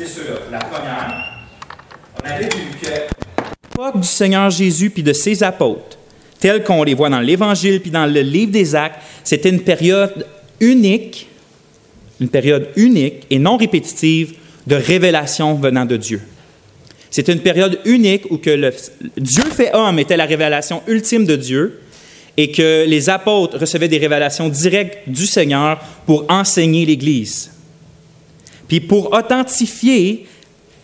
c'est 0.00 0.06
ceux-là. 0.06 0.38
La 0.50 0.58
première, 0.58 1.40
on 2.18 2.26
avait 2.26 2.44
vu 2.44 2.62
que 2.80 2.88
l'époque 2.88 4.00
du 4.00 4.08
Seigneur 4.08 4.48
Jésus 4.50 4.88
puis 4.88 5.02
de 5.02 5.12
ses 5.12 5.42
apôtres, 5.42 5.98
tels 6.38 6.64
qu'on 6.64 6.82
les 6.82 6.94
voit 6.94 7.10
dans 7.10 7.20
l'Évangile 7.20 7.80
puis 7.80 7.90
dans 7.90 8.06
le 8.06 8.20
livre 8.20 8.50
des 8.50 8.74
Actes, 8.74 8.98
c'était 9.24 9.50
une 9.50 9.60
période 9.60 10.26
unique, 10.58 11.28
une 12.18 12.28
période 12.28 12.68
unique 12.76 13.26
et 13.28 13.38
non 13.38 13.58
répétitive 13.58 14.34
de 14.66 14.74
révélation 14.74 15.54
venant 15.54 15.84
de 15.84 15.96
Dieu. 15.96 16.22
C'était 17.10 17.32
une 17.32 17.40
période 17.40 17.80
unique 17.84 18.30
où 18.30 18.38
que 18.38 18.50
le, 18.50 18.72
Dieu 19.18 19.44
fait 19.44 19.74
homme 19.74 19.98
était 19.98 20.16
la 20.16 20.26
révélation 20.26 20.82
ultime 20.86 21.26
de 21.26 21.36
Dieu 21.36 21.80
et 22.36 22.50
que 22.52 22.86
les 22.86 23.10
apôtres 23.10 23.58
recevaient 23.58 23.88
des 23.88 23.98
révélations 23.98 24.48
directes 24.48 24.98
du 25.08 25.26
Seigneur 25.26 25.78
pour 26.06 26.24
enseigner 26.30 26.86
l'Église. 26.86 27.50
Puis 28.70 28.78
pour 28.78 29.12
authentifier 29.12 30.26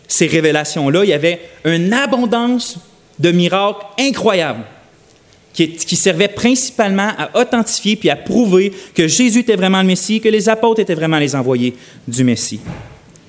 ces 0.09 0.27
révélations-là, 0.27 1.05
il 1.05 1.11
y 1.11 1.13
avait 1.13 1.39
une 1.65 1.93
abondance 1.93 2.81
de 3.17 3.31
miracles 3.31 3.87
incroyables 4.01 4.65
qui, 5.53 5.97
servaient 5.97 6.27
principalement 6.27 7.13
à 7.17 7.41
authentifier 7.41 7.95
puis 7.95 8.11
à 8.11 8.17
prouver 8.17 8.73
que 8.93 9.07
Jésus 9.07 9.39
était 9.39 9.55
vraiment 9.55 9.81
le 9.83 9.87
Messie, 9.87 10.21
que 10.21 10.29
les 10.29 10.49
apôtres 10.49 10.81
étaient 10.81 10.97
vraiment 10.97 11.21
les 11.21 11.37
envoyés 11.37 11.77
du 12.09 12.25
Messie. 12.25 12.59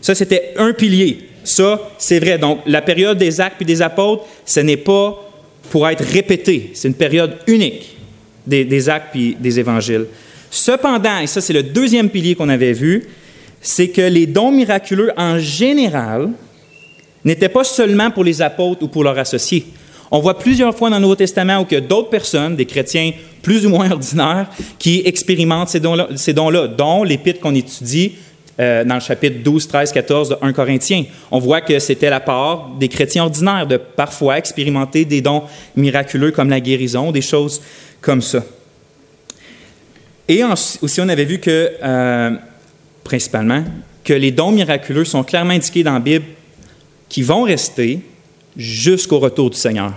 Ça, 0.01 0.15
c'était 0.15 0.55
un 0.57 0.73
pilier. 0.73 1.29
Ça, 1.43 1.91
c'est 1.99 2.19
vrai. 2.19 2.39
Donc, 2.39 2.61
la 2.65 2.81
période 2.81 3.19
des 3.19 3.39
actes 3.39 3.57
puis 3.57 3.65
des 3.65 3.83
apôtres, 3.83 4.25
ce 4.43 4.59
n'est 4.61 4.75
pas 4.75 5.23
pour 5.69 5.87
être 5.87 6.03
répété. 6.03 6.71
C'est 6.73 6.87
une 6.87 6.95
période 6.95 7.37
unique 7.45 7.95
des, 8.47 8.65
des 8.65 8.89
actes 8.89 9.09
puis 9.11 9.37
des 9.39 9.59
évangiles. 9.59 10.07
Cependant, 10.49 11.19
et 11.19 11.27
ça, 11.27 11.41
c'est 11.41 11.53
le 11.53 11.63
deuxième 11.63 12.09
pilier 12.09 12.33
qu'on 12.33 12.49
avait 12.49 12.73
vu, 12.73 13.03
c'est 13.67 13.89
que 13.89 13.99
les 13.99 14.25
dons 14.25 14.49
miraculeux 14.49 15.11
en 15.17 15.39
général 15.39 16.29
n'étaient 17.25 17.49
pas 17.49 17.65
seulement 17.65 18.09
pour 18.11 18.23
les 18.23 18.41
apôtres 18.41 18.83
ou 18.83 18.87
pour 18.87 19.03
leurs 19.03 19.19
associés. 19.19 19.65
On 20.09 20.19
voit 20.19 20.39
plusieurs 20.39 20.73
fois 20.73 20.89
dans 20.89 20.95
le 20.95 21.01
Nouveau 21.01 21.17
Testament 21.17 21.59
où 21.59 21.75
a 21.75 21.81
d'autres 21.81 22.09
personnes, 22.09 22.55
des 22.55 22.65
chrétiens 22.65 23.11
plus 23.41 23.65
ou 23.65 23.69
moins 23.69 23.91
ordinaires, 23.91 24.47
qui 24.79 25.01
expérimentent 25.03 25.67
ces 25.67 25.81
dons-là, 25.81 26.07
ces 26.15 26.31
dons-là 26.31 26.69
dont 26.69 27.03
l'épître 27.03 27.41
qu'on 27.41 27.55
étudie 27.55 28.13
euh, 28.57 28.85
dans 28.85 28.95
le 28.95 29.01
chapitre 29.01 29.43
12, 29.43 29.67
13, 29.67 29.91
14 29.91 30.29
de 30.29 30.35
1 30.41 30.53
Corinthiens. 30.53 31.03
On 31.29 31.39
voit 31.39 31.59
que 31.59 31.77
c'était 31.79 32.09
la 32.09 32.21
part 32.21 32.69
des 32.79 32.87
chrétiens 32.87 33.25
ordinaires 33.25 33.67
de 33.67 33.75
parfois 33.75 34.37
expérimenter 34.37 35.03
des 35.03 35.19
dons 35.19 35.43
miraculeux 35.75 36.31
comme 36.31 36.49
la 36.49 36.61
guérison, 36.61 37.11
des 37.11 37.21
choses 37.21 37.61
comme 37.99 38.21
ça. 38.21 38.45
Et 40.29 40.41
aussi, 40.81 41.01
on 41.01 41.09
avait 41.09 41.25
vu 41.25 41.39
que 41.39 41.71
euh, 41.83 42.31
principalement, 43.07 43.63
que 44.03 44.13
les 44.13 44.31
dons 44.31 44.51
miraculeux 44.51 45.05
sont 45.05 45.23
clairement 45.23 45.53
indiqués 45.53 45.83
dans 45.83 45.93
la 45.93 45.99
Bible 45.99 46.25
qui 47.09 47.23
vont 47.23 47.43
rester 47.43 47.99
jusqu'au 48.55 49.19
retour 49.19 49.49
du 49.49 49.57
Seigneur. 49.57 49.93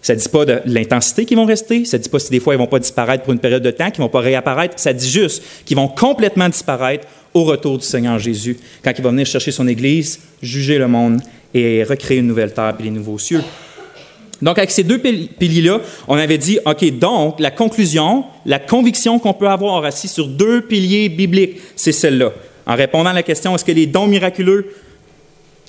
Ça 0.00 0.14
ne 0.14 0.18
dit 0.18 0.28
pas 0.28 0.44
de 0.44 0.60
l'intensité 0.66 1.24
qu'ils 1.24 1.36
vont 1.36 1.44
rester, 1.44 1.84
ça 1.84 1.96
ne 1.96 2.02
dit 2.02 2.08
pas 2.08 2.18
si 2.18 2.30
des 2.30 2.40
fois 2.40 2.54
ils 2.54 2.56
ne 2.56 2.62
vont 2.62 2.68
pas 2.68 2.80
disparaître 2.80 3.22
pour 3.22 3.32
une 3.32 3.38
période 3.38 3.62
de 3.62 3.70
temps, 3.70 3.90
qu'ils 3.90 4.00
ne 4.00 4.06
vont 4.06 4.12
pas 4.12 4.20
réapparaître, 4.20 4.74
ça 4.76 4.92
dit 4.92 5.08
juste 5.08 5.42
qu'ils 5.64 5.76
vont 5.76 5.86
complètement 5.86 6.48
disparaître 6.48 7.06
au 7.34 7.44
retour 7.44 7.78
du 7.78 7.84
Seigneur 7.84 8.18
Jésus, 8.18 8.56
quand 8.82 8.92
il 8.96 9.02
va 9.02 9.10
venir 9.10 9.26
chercher 9.26 9.52
son 9.52 9.68
Église, 9.68 10.18
juger 10.42 10.78
le 10.78 10.88
monde 10.88 11.20
et 11.54 11.84
recréer 11.84 12.18
une 12.18 12.26
nouvelle 12.26 12.52
terre 12.52 12.74
et 12.80 12.82
les 12.82 12.90
nouveaux 12.90 13.18
cieux. 13.18 13.42
Donc, 14.42 14.58
avec 14.58 14.72
ces 14.72 14.82
deux 14.82 14.98
piliers-là, 14.98 15.80
on 16.08 16.16
avait 16.16 16.36
dit, 16.36 16.58
OK, 16.66 16.84
donc, 16.98 17.38
la 17.38 17.52
conclusion, 17.52 18.24
la 18.44 18.58
conviction 18.58 19.20
qu'on 19.20 19.32
peut 19.32 19.48
avoir 19.48 19.84
assis 19.84 20.08
sur 20.08 20.26
deux 20.26 20.62
piliers 20.62 21.08
bibliques, 21.08 21.60
c'est 21.76 21.92
celle-là. 21.92 22.32
En 22.66 22.74
répondant 22.74 23.10
à 23.10 23.14
la 23.14 23.22
question, 23.22 23.54
est-ce 23.54 23.64
que 23.64 23.72
les 23.72 23.86
dons 23.86 24.08
miraculeux 24.08 24.66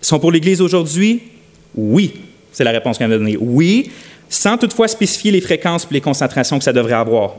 sont 0.01 0.19
pour 0.19 0.31
l'Église 0.31 0.59
aujourd'hui? 0.59 1.21
Oui. 1.75 2.13
C'est 2.51 2.63
la 2.63 2.71
réponse 2.71 2.97
qu'on 2.97 3.05
a 3.05 3.09
donnée. 3.09 3.37
Oui, 3.39 3.91
sans 4.27 4.57
toutefois 4.57 4.87
spécifier 4.87 5.31
les 5.31 5.41
fréquences 5.41 5.87
et 5.89 5.93
les 5.93 6.01
concentrations 6.01 6.57
que 6.57 6.63
ça 6.63 6.73
devrait 6.73 6.93
avoir. 6.93 7.35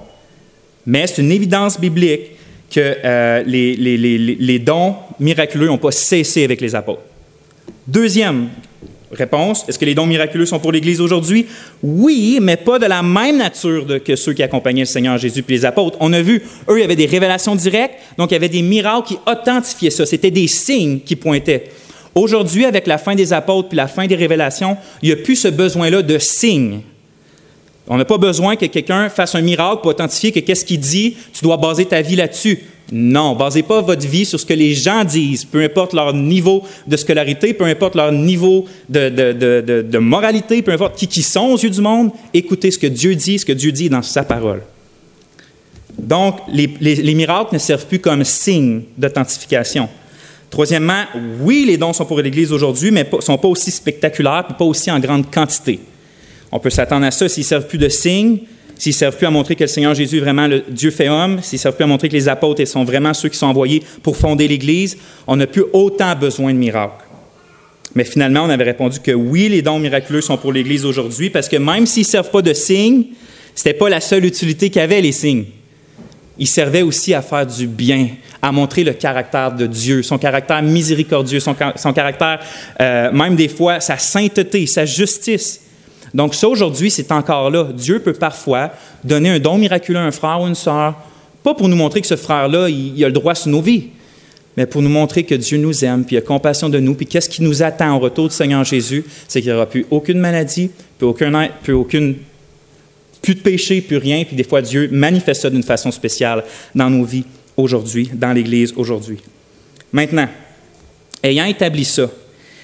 Mais 0.87 1.07
c'est 1.07 1.23
une 1.23 1.33
évidence 1.33 1.81
biblique 1.81 2.31
que 2.71 2.97
euh, 3.05 3.43
les, 3.45 3.77
les, 3.77 4.59
dons 4.59 4.97
miraculeux 5.21 5.67
n'ont 5.67 5.79
pas 5.79 5.93
cessé 5.93 6.45
avec 6.45 6.61
les 6.61 6.75
apôtres. 6.75 7.03
Deuxième 7.87 8.49
Réponse, 9.15 9.65
est-ce 9.69 9.79
que 9.79 9.85
les 9.85 9.95
dons 9.95 10.07
miraculeux 10.07 10.47
sont 10.47 10.59
pour 10.59 10.73
l'Église 10.73 11.01
aujourd'hui? 11.01 11.47
Oui, 11.83 12.39
mais 12.43 12.57
pas 12.57 12.79
de 12.79 12.87
la 12.87 13.03
même 13.03 13.39
nature 13.39 13.87
que 14.05 14.17
ceux 14.17 14.33
qui 14.33 14.43
accompagnaient 14.43 14.83
le 14.83 14.87
Seigneur 14.87 15.17
Jésus 15.19 15.43
puis 15.43 15.57
les 15.57 15.65
apôtres. 15.65 15.97
On 16.01 16.13
a 16.13 16.21
vu, 16.21 16.43
eux, 16.69 16.79
il 16.79 16.81
y 16.81 16.85
avait 16.85 16.97
des 16.97 17.07
révélations 17.07 17.55
directes, 17.55 17.95
donc 18.19 18.31
il 18.31 18.35
y 18.35 18.37
avait 18.37 18.49
des 18.49 18.63
miracles 18.63 19.09
qui 19.09 19.19
authentifiaient 19.27 19.91
ça. 19.91 20.05
C'était 20.05 20.31
des 20.31 20.49
signes 20.49 21.01
qui 21.01 21.17
pointaient. 21.17 21.71
Aujourd'hui, 22.15 22.65
avec 22.65 22.87
la 22.87 22.99
fin 22.99 23.15
des 23.15 23.33
apôtres 23.33 23.69
puis 23.69 23.77
la 23.77 23.89
fin 23.89 24.07
des 24.07 24.15
révélations, 24.15 24.77
il 25.03 25.09
n'y 25.09 25.13
a 25.13 25.17
plus 25.17 25.37
ce 25.37 25.49
besoin-là 25.49 26.03
de 26.03 26.19
signes. 26.19 26.81
On 27.87 27.97
n'a 27.97 28.05
pas 28.05 28.19
besoin 28.19 28.57
que 28.57 28.67
quelqu'un 28.67 29.09
fasse 29.09 29.35
un 29.35 29.43
miracle 29.43 29.83
pour 29.83 29.91
authentifier 29.91 30.33
que 30.33 30.41
qu'est-ce 30.41 30.65
qu'il 30.65 30.81
dit, 30.81 31.17
tu 31.33 31.45
dois 31.45 31.57
baser 31.57 31.85
ta 31.85 32.01
vie 32.01 32.17
là-dessus. 32.17 32.61
Non, 32.93 33.35
basez 33.35 33.63
pas 33.63 33.81
votre 33.81 34.07
vie 34.07 34.27
sur 34.27 34.39
ce 34.39 34.45
que 34.45 34.53
les 34.53 34.75
gens 34.75 35.05
disent, 35.05 35.45
peu 35.45 35.63
importe 35.63 35.95
leur 35.95 36.13
niveau 36.13 36.63
de 36.87 36.97
scolarité, 36.97 37.55
peu 37.55 37.65
importe 37.65 37.95
leur 37.95 38.13
niveau 38.13 38.67
de, 38.89 39.99
moralité, 39.99 40.61
peu 40.63 40.73
importe 40.73 40.97
qui, 40.97 41.09
qui 41.09 41.23
sont 41.23 41.47
aux 41.47 41.59
yeux 41.59 41.71
du 41.71 41.81
monde, 41.81 42.11
écoutez 42.35 42.71
ce 42.71 42.79
que 42.79 42.87
Dieu 42.87 43.15
dit, 43.15 43.39
ce 43.39 43.47
que 43.47 43.53
Dieu 43.53 43.73
dit 43.73 43.89
dans 43.89 44.03
sa 44.03 44.23
parole. 44.23 44.63
Donc, 45.99 46.41
les, 46.49 47.15
miracles 47.15 47.55
ne 47.55 47.59
servent 47.59 47.87
plus 47.87 48.01
comme 48.01 48.25
signe 48.25 48.83
d'authentification. 48.99 49.89
Troisièmement, 50.51 51.05
oui, 51.41 51.65
les 51.67 51.77
dons 51.77 51.93
sont 51.93 52.05
pour 52.05 52.21
l'Église 52.21 52.53
aujourd'hui, 52.53 52.91
mais 52.91 53.09
ne 53.11 53.21
sont 53.21 53.39
pas 53.39 53.49
aussi 53.49 53.71
spectaculaires 53.71 54.47
pas 54.59 54.65
aussi 54.65 54.91
en 54.91 55.01
grande 55.01 55.31
quantité. 55.33 55.81
On 56.53 56.59
peut 56.59 56.71
s'attendre 56.71 57.07
à 57.07 57.11
ça 57.11 57.29
s'ils 57.29 57.43
ne 57.43 57.47
servent 57.47 57.67
plus 57.67 57.79
de 57.79 57.89
signe, 57.89 58.39
s'ils 58.77 58.91
ne 58.91 58.97
servent 58.97 59.17
plus 59.17 59.27
à 59.27 59.31
montrer 59.31 59.55
que 59.55 59.65
le 59.65 59.69
Seigneur 59.69 59.95
Jésus 59.95 60.19
est 60.19 60.21
vraiment 60.21 60.47
le 60.47 60.65
Dieu 60.69 60.91
fait 60.91 61.09
homme, 61.09 61.41
s'ils 61.43 61.59
ne 61.59 61.61
servent 61.61 61.77
plus 61.77 61.85
à 61.85 61.89
montrer 61.89 62.09
que 62.09 62.15
les 62.15 62.29
apôtres 62.29 62.67
sont 62.67 62.85
vraiment 62.85 63.15
ceux 63.15 63.29
qui 63.29 63.39
sont 63.39 63.47
envoyés 63.47 63.83
pour 64.03 64.17
fonder 64.17 64.49
l'Église, 64.49 64.97
on 65.27 65.37
n'a 65.37 65.47
plus 65.47 65.65
autant 65.73 66.15
besoin 66.17 66.53
de 66.53 66.59
miracles. 66.59 67.05
Mais 67.95 68.05
finalement, 68.05 68.43
on 68.43 68.51
avait 68.51 68.65
répondu 68.65 68.99
que 69.01 69.13
oui, 69.13 69.49
les 69.49 69.63
dons 69.63 69.79
miraculeux 69.79 70.21
sont 70.21 70.37
pour 70.37 70.53
l'Église 70.53 70.85
aujourd'hui, 70.85 71.31
parce 71.31 71.49
que 71.49 71.57
même 71.57 71.87
s'ils 71.87 72.03
ne 72.03 72.09
servent 72.09 72.31
pas 72.31 72.43
de 72.43 72.53
signes, 72.53 73.05
ce 73.55 73.69
n'était 73.69 73.79
pas 73.79 73.89
la 73.89 74.01
seule 74.01 74.25
utilité 74.25 74.69
qu'avaient 74.71 75.01
les 75.01 75.13
signes. 75.13 75.45
Ils 76.37 76.49
servaient 76.49 76.83
aussi 76.83 77.15
à 77.15 77.23
faire 77.23 77.47
du 77.47 77.69
bien, 77.69 78.09
à 78.43 78.51
montrer 78.51 78.83
le 78.83 78.93
caractère 78.93 79.53
de 79.53 79.67
Dieu, 79.67 80.03
son 80.03 80.19
caractère 80.19 80.61
miséricordieux, 80.63 81.39
son, 81.39 81.55
caractère, 81.55 82.41
euh, 82.81 83.13
même 83.13 83.37
des 83.37 83.49
fois, 83.49 83.79
sa 83.79 83.97
sainteté, 83.97 84.67
sa 84.67 84.85
justice. 84.85 85.61
Donc 86.15 86.35
ça, 86.37 86.49
aujourd'hui, 86.49 86.91
c'est 86.91 87.11
encore 87.11 87.51
là. 87.51 87.69
Dieu 87.75 87.99
peut 87.99 88.13
parfois 88.13 88.71
donner 89.03 89.31
un 89.31 89.41
don 89.41 89.59
miraculeux 89.59 89.99
à 89.99 90.05
un 90.05 90.13
frère 90.13 90.41
ou 90.41 90.47
une 90.47 90.55
sœur, 90.55 90.95
pas 91.43 91.55
pour 91.55 91.69
nous 91.69 91.77
montrer 91.77 92.01
que 92.01 92.07
ce 92.07 92.17
frère-là, 92.17 92.69
il, 92.69 93.05
a 93.05 93.09
le 93.09 93.13
droit 93.13 93.35
sur 93.35 93.51
nos 93.51 93.61
vies, 93.61 93.89
mais 94.57 94.65
pour 94.67 94.81
nous 94.81 94.89
montrer 94.89 95.25
que 95.25 95.35
Dieu 95.35 95.59
nous 95.59 95.85
aime, 95.85 96.05
puis 96.05 96.17
a 96.17 96.21
compassion 96.21 96.69
de 96.69 96.79
nous, 96.79 96.95
puis 96.95 97.07
qu'est-ce 97.07 97.29
qui 97.29 97.43
nous 97.43 97.63
attend 97.65 97.97
au 97.97 97.99
retour 97.99 98.29
du 98.29 98.35
Seigneur 98.35 98.63
Jésus, 98.65 99.05
c'est 99.27 99.43
qu'il 99.43 99.51
n'y 99.51 99.57
aura 99.57 99.67
plus 99.67 99.85
aucune 99.91 100.21
maladie, 100.21 100.71
plus, 100.99 101.09
aucun, 101.09 101.49
plus 101.63 101.73
aucune 101.73 102.15
plus 103.21 103.35
de 103.35 103.41
péché, 103.41 103.81
plus 103.81 103.97
rien, 103.97 104.23
puis 104.25 104.37
des 104.37 104.45
fois 104.45 104.61
Dieu 104.61 104.89
manifeste 104.93 105.43
ça 105.43 105.51
d'une 105.51 105.63
façon 105.63 105.91
spéciale 105.91 106.45
dans 106.75 106.91
nos 106.91 107.05
vies 107.05 107.25
aujourd'hui, 107.57 108.11
dans 108.13 108.33
l'Église 108.33 108.75
aujourd'hui. 108.77 109.19
Maintenant, 109.93 110.29
ayant 111.23 111.47
établi 111.47 111.85
ça, 111.85 112.11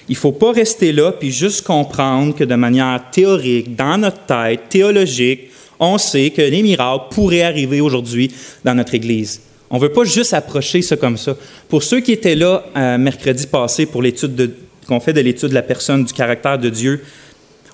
il 0.09 0.13
ne 0.13 0.17
faut 0.17 0.31
pas 0.31 0.51
rester 0.51 0.91
là 0.91 1.11
puis 1.11 1.31
juste 1.31 1.65
comprendre 1.65 2.35
que 2.35 2.43
de 2.43 2.55
manière 2.55 3.01
théorique, 3.11 3.75
dans 3.75 3.97
notre 3.97 4.25
tête, 4.25 4.69
théologique, 4.69 5.49
on 5.79 5.97
sait 5.97 6.29
que 6.29 6.41
les 6.41 6.61
miracles 6.61 7.05
pourraient 7.11 7.41
arriver 7.41 7.81
aujourd'hui 7.81 8.31
dans 8.63 8.75
notre 8.75 8.93
Église. 8.93 9.41
On 9.69 9.77
ne 9.77 9.81
veut 9.81 9.91
pas 9.91 10.03
juste 10.03 10.33
approcher 10.33 10.81
ça 10.81 10.97
comme 10.97 11.17
ça. 11.17 11.35
Pour 11.69 11.81
ceux 11.81 12.01
qui 12.01 12.11
étaient 12.11 12.35
là 12.35 12.63
euh, 12.75 12.97
mercredi 12.97 13.47
passé 13.47 13.85
pour 13.85 14.01
l'étude 14.01 14.53
qu'on 14.87 14.99
fait 14.99 15.13
de 15.13 15.21
l'étude 15.21 15.49
de 15.49 15.53
la 15.53 15.61
personne, 15.61 16.03
du 16.03 16.13
caractère 16.13 16.59
de 16.59 16.69
Dieu, 16.69 17.03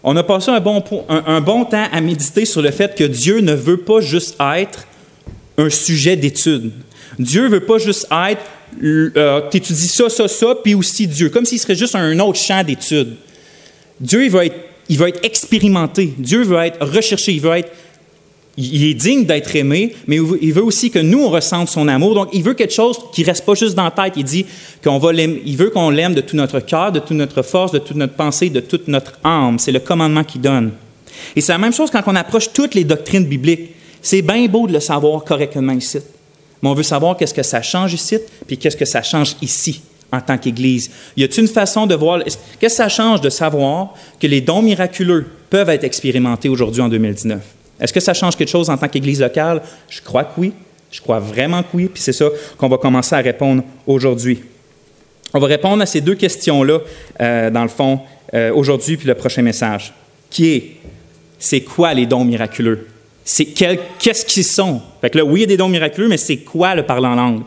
on 0.03 0.15
a 0.15 0.23
passé 0.23 0.51
un 0.51 0.59
bon, 0.59 0.83
un 1.09 1.41
bon 1.41 1.65
temps 1.65 1.87
à 1.91 1.99
méditer 1.99 2.45
sur 2.45 2.61
le 2.61 2.71
fait 2.71 2.95
que 2.95 3.03
Dieu 3.03 3.39
ne 3.39 3.53
veut 3.53 3.77
pas 3.77 3.99
juste 3.99 4.37
être 4.55 4.87
un 5.57 5.69
sujet 5.69 6.15
d'étude. 6.15 6.71
Dieu 7.19 7.47
veut 7.47 7.61
pas 7.61 7.77
juste 7.77 8.07
être 8.29 8.41
euh, 8.83 9.41
tu 9.49 9.57
étudies 9.57 9.87
ça, 9.87 10.09
ça, 10.09 10.27
ça, 10.27 10.55
puis 10.63 10.75
aussi 10.75 11.07
Dieu, 11.07 11.29
comme 11.29 11.45
s'il 11.45 11.59
serait 11.59 11.75
juste 11.75 11.95
un 11.95 12.19
autre 12.19 12.39
champ 12.39 12.63
d'étude. 12.63 13.15
Dieu, 13.99 14.25
il 14.25 14.31
va, 14.31 14.45
être, 14.45 14.55
il 14.89 15.01
être 15.01 15.25
expérimenté. 15.25 16.13
Dieu 16.17 16.43
veut 16.43 16.59
être 16.59 16.85
recherché. 16.85 17.33
Il 17.33 17.41
veut 17.41 17.57
être 17.57 17.71
il 18.59 18.85
est 18.85 18.95
digne 18.95 19.23
d'être 19.23 19.55
aimé, 19.55 19.93
mais 20.07 20.17
il 20.41 20.51
veut 20.51 20.63
aussi 20.63 20.89
que 20.89 20.97
nous, 20.97 21.23
on 21.23 21.29
ressente 21.29 21.69
son 21.69 21.87
amour. 21.87 22.15
Donc, 22.15 22.29
il 22.33 22.41
veut 22.41 22.55
quelque 22.55 22.73
chose 22.73 22.97
qui 23.13 23.23
reste 23.23 23.45
pas 23.45 23.53
juste 23.53 23.75
dans 23.75 23.83
la 23.83 23.91
tête. 23.91 24.13
Il 24.17 24.23
dit 24.23 24.47
qu'on 24.83 24.97
va 24.97 25.13
il 25.13 25.55
veut 25.55 25.69
qu'on 25.69 25.91
l'aime 25.91 26.15
de 26.15 26.21
tout 26.21 26.35
notre 26.35 26.59
cœur, 26.59 26.91
de 26.91 26.97
toute 26.97 27.11
notre 27.11 27.43
force, 27.43 27.71
de 27.71 27.77
toute 27.77 27.97
notre 27.97 28.13
pensée, 28.13 28.49
de 28.49 28.59
toute 28.59 28.87
notre 28.87 29.19
âme. 29.23 29.59
C'est 29.59 29.71
le 29.71 29.79
commandement 29.79 30.23
qu'il 30.23 30.41
donne. 30.41 30.71
Et 31.35 31.41
c'est 31.41 31.51
la 31.51 31.59
même 31.59 31.73
chose 31.73 31.91
quand 31.91 32.01
on 32.07 32.15
approche 32.15 32.51
toutes 32.51 32.73
les 32.73 32.83
doctrines 32.83 33.25
bibliques. 33.25 33.75
C'est 34.01 34.23
bien 34.23 34.47
beau 34.47 34.65
de 34.65 34.73
le 34.73 34.79
savoir 34.79 35.23
correctement 35.23 35.73
ici 35.73 35.99
mais 36.61 36.69
on 36.69 36.73
veut 36.73 36.83
savoir 36.83 37.17
qu'est-ce 37.17 37.33
que 37.33 37.43
ça 37.43 37.61
change 37.61 37.93
ici, 37.93 38.17
puis 38.45 38.57
qu'est-ce 38.57 38.77
que 38.77 38.85
ça 38.85 39.01
change 39.01 39.35
ici, 39.41 39.81
en 40.11 40.21
tant 40.21 40.37
qu'Église? 40.37 40.89
Y 41.15 41.23
a-t-il 41.23 41.41
une 41.41 41.47
façon 41.47 41.85
de 41.85 41.95
voir, 41.95 42.23
qu'est-ce 42.23 42.37
que 42.59 42.69
ça 42.69 42.89
change 42.89 43.21
de 43.21 43.29
savoir 43.29 43.93
que 44.19 44.27
les 44.27 44.41
dons 44.41 44.61
miraculeux 44.61 45.27
peuvent 45.49 45.69
être 45.69 45.83
expérimentés 45.83 46.49
aujourd'hui 46.49 46.81
en 46.81 46.89
2019? 46.89 47.39
Est-ce 47.79 47.93
que 47.93 47.99
ça 47.99 48.13
change 48.13 48.35
quelque 48.35 48.49
chose 48.49 48.69
en 48.69 48.77
tant 48.77 48.87
qu'Église 48.87 49.21
locale? 49.21 49.61
Je 49.89 50.01
crois 50.01 50.23
que 50.23 50.31
oui. 50.37 50.53
Je 50.91 51.01
crois 51.01 51.19
vraiment 51.19 51.61
que 51.63 51.67
oui. 51.73 51.89
Puis 51.93 52.01
c'est 52.01 52.13
ça 52.13 52.25
qu'on 52.57 52.69
va 52.69 52.77
commencer 52.77 53.15
à 53.15 53.19
répondre 53.19 53.63
aujourd'hui. 53.85 54.41
On 55.33 55.39
va 55.39 55.47
répondre 55.47 55.83
à 55.83 55.85
ces 55.85 56.01
deux 56.01 56.15
questions-là, 56.15 56.79
euh, 57.19 57.49
dans 57.49 57.63
le 57.63 57.69
fond, 57.69 57.99
euh, 58.33 58.51
aujourd'hui, 58.53 58.97
puis 58.97 59.07
le 59.07 59.15
prochain 59.15 59.41
message, 59.41 59.93
qui 60.29 60.49
est, 60.49 60.71
c'est 61.37 61.61
quoi 61.61 61.93
les 61.93 62.05
dons 62.05 62.23
miraculeux? 62.23 62.87
C'est 63.29 63.43
qu'est-ce 63.43 64.23
qu'ils 64.25 64.45
sont? 64.45 64.81
Fait 65.01 65.09
que 65.09 65.17
là, 65.17 65.25
oui, 65.25 65.39
il 65.39 65.41
y 65.41 65.43
a 65.43 65.47
des 65.47 65.57
dons 65.57 65.67
miraculeux, 65.67 66.07
mais 66.07 66.15
c'est 66.15 66.37
quoi 66.37 66.75
le 66.75 66.83
parler 66.83 67.07
en 67.07 67.15
langue? 67.15 67.41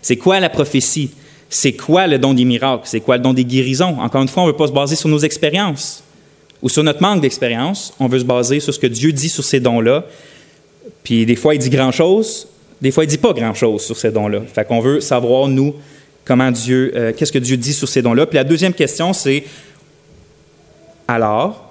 C'est 0.00 0.16
quoi 0.16 0.38
la 0.38 0.48
prophétie? 0.48 1.10
C'est 1.50 1.72
quoi 1.72 2.06
le 2.06 2.20
don 2.20 2.34
des 2.34 2.44
miracles? 2.44 2.84
C'est 2.84 3.00
quoi 3.00 3.16
le 3.16 3.22
don 3.24 3.32
des 3.32 3.44
guérisons? 3.44 3.98
Encore 4.00 4.22
une 4.22 4.28
fois, 4.28 4.44
on 4.44 4.46
ne 4.46 4.52
veut 4.52 4.56
pas 4.56 4.68
se 4.68 4.72
baser 4.72 4.94
sur 4.94 5.08
nos 5.08 5.18
expériences 5.18 6.04
ou 6.62 6.68
sur 6.68 6.84
notre 6.84 7.02
manque 7.02 7.20
d'expérience. 7.20 7.92
On 7.98 8.06
veut 8.06 8.20
se 8.20 8.24
baser 8.24 8.60
sur 8.60 8.72
ce 8.72 8.78
que 8.78 8.86
Dieu 8.86 9.10
dit 9.10 9.28
sur 9.28 9.42
ces 9.42 9.58
dons-là. 9.58 10.04
Puis 11.02 11.26
des 11.26 11.34
fois, 11.34 11.56
il 11.56 11.58
dit 11.58 11.68
grand-chose, 11.68 12.46
des 12.80 12.92
fois, 12.92 13.02
il 13.02 13.08
ne 13.08 13.10
dit 13.10 13.18
pas 13.18 13.32
grand-chose 13.32 13.82
sur 13.82 13.96
ces 13.96 14.12
dons-là. 14.12 14.42
Fait 14.54 14.64
qu'on 14.64 14.78
veut 14.78 15.00
savoir, 15.00 15.48
nous, 15.48 15.74
comment 16.24 16.52
Dieu, 16.52 16.92
euh, 16.94 17.12
qu'est-ce 17.12 17.32
que 17.32 17.40
Dieu 17.40 17.56
dit 17.56 17.72
sur 17.72 17.88
ces 17.88 18.02
dons-là. 18.02 18.26
Puis 18.26 18.36
la 18.36 18.44
deuxième 18.44 18.72
question, 18.72 19.12
c'est 19.12 19.42
alors, 21.08 21.63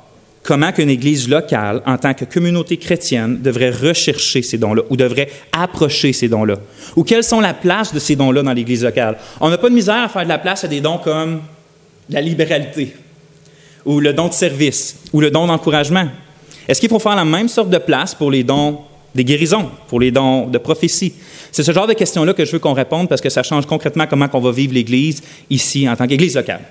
comment 0.44 0.72
qu'une 0.72 0.90
Église 0.90 1.30
locale, 1.30 1.81
en 1.86 1.98
tant 1.98 2.13
que 2.13 2.25
communauté 2.25 2.78
chrétienne, 2.78 3.42
devrait 3.42 3.72
rechercher 3.72 4.42
ces 4.42 4.57
dons-là 4.57 4.84
ou 4.90 4.98
devrait 4.98 5.30
approcher 5.51 6.13
ces 6.13 6.28
dons-là? 6.28 6.56
Ou 6.95 7.04
quelles 7.04 7.24
sont 7.24 7.40
la 7.40 7.54
place 7.54 7.94
de 7.94 8.00
ces 8.00 8.16
dons-là 8.16 8.44
dans 8.44 8.54
l'Église 8.54 8.84
locale? 8.84 9.18
On 9.40 9.50
n'a 9.50 9.57
pas 9.57 9.69
de 9.69 9.74
misère 9.74 10.04
à 10.04 10.10
faire 10.10 10.24
de 10.24 10.30
la 10.30 10.38
place 10.38 10.63
à 10.63 10.68
des 10.68 10.81
dons 10.81 10.98
comme 10.98 11.42
la 12.10 12.22
libéralité 12.22 12.94
ou 13.86 14.00
le 14.00 14.13
don 14.13 14.28
de 14.28 14.34
service 14.34 14.98
ou 15.13 15.22
le 15.22 15.31
don 15.31 15.48
d'encouragement. 15.48 16.07
Est-ce 16.68 16.80
qu'il 16.80 16.90
faut 16.90 17.00
faire 17.00 17.16
la 17.16 17.25
même 17.25 17.48
sorte 17.48 17.69
de 17.69 17.78
place 17.78 18.13
pour 18.13 18.30
les 18.30 18.44
dons 18.44 18.80
des 19.16 19.24
guérisons, 19.24 19.69
pour 19.88 20.00
les 20.00 20.12
dons 20.12 20.48
de 20.48 20.57
prophétie? 20.57 21.13
C'est 21.51 21.63
ce 21.63 21.72
genre 21.72 21.88
de 21.88 21.94
questions-là 21.94 22.34
que 22.34 22.45
je 22.45 22.51
veux 22.51 22.60
qu'on 22.60 22.74
réponde 22.74 23.07
parce 23.07 23.22
que 23.22 23.30
ça 23.30 23.44
change 23.44 23.66
concrètement 23.66 24.07
comment 24.07 24.28
on 24.34 24.40
va 24.40 24.51
vivre 24.51 24.74
l'Église 24.74 25.22
ici 25.50 25.88
en 25.88 25.95
tant 25.95 26.07
qu'Église 26.07 26.36
locale. 26.36 26.62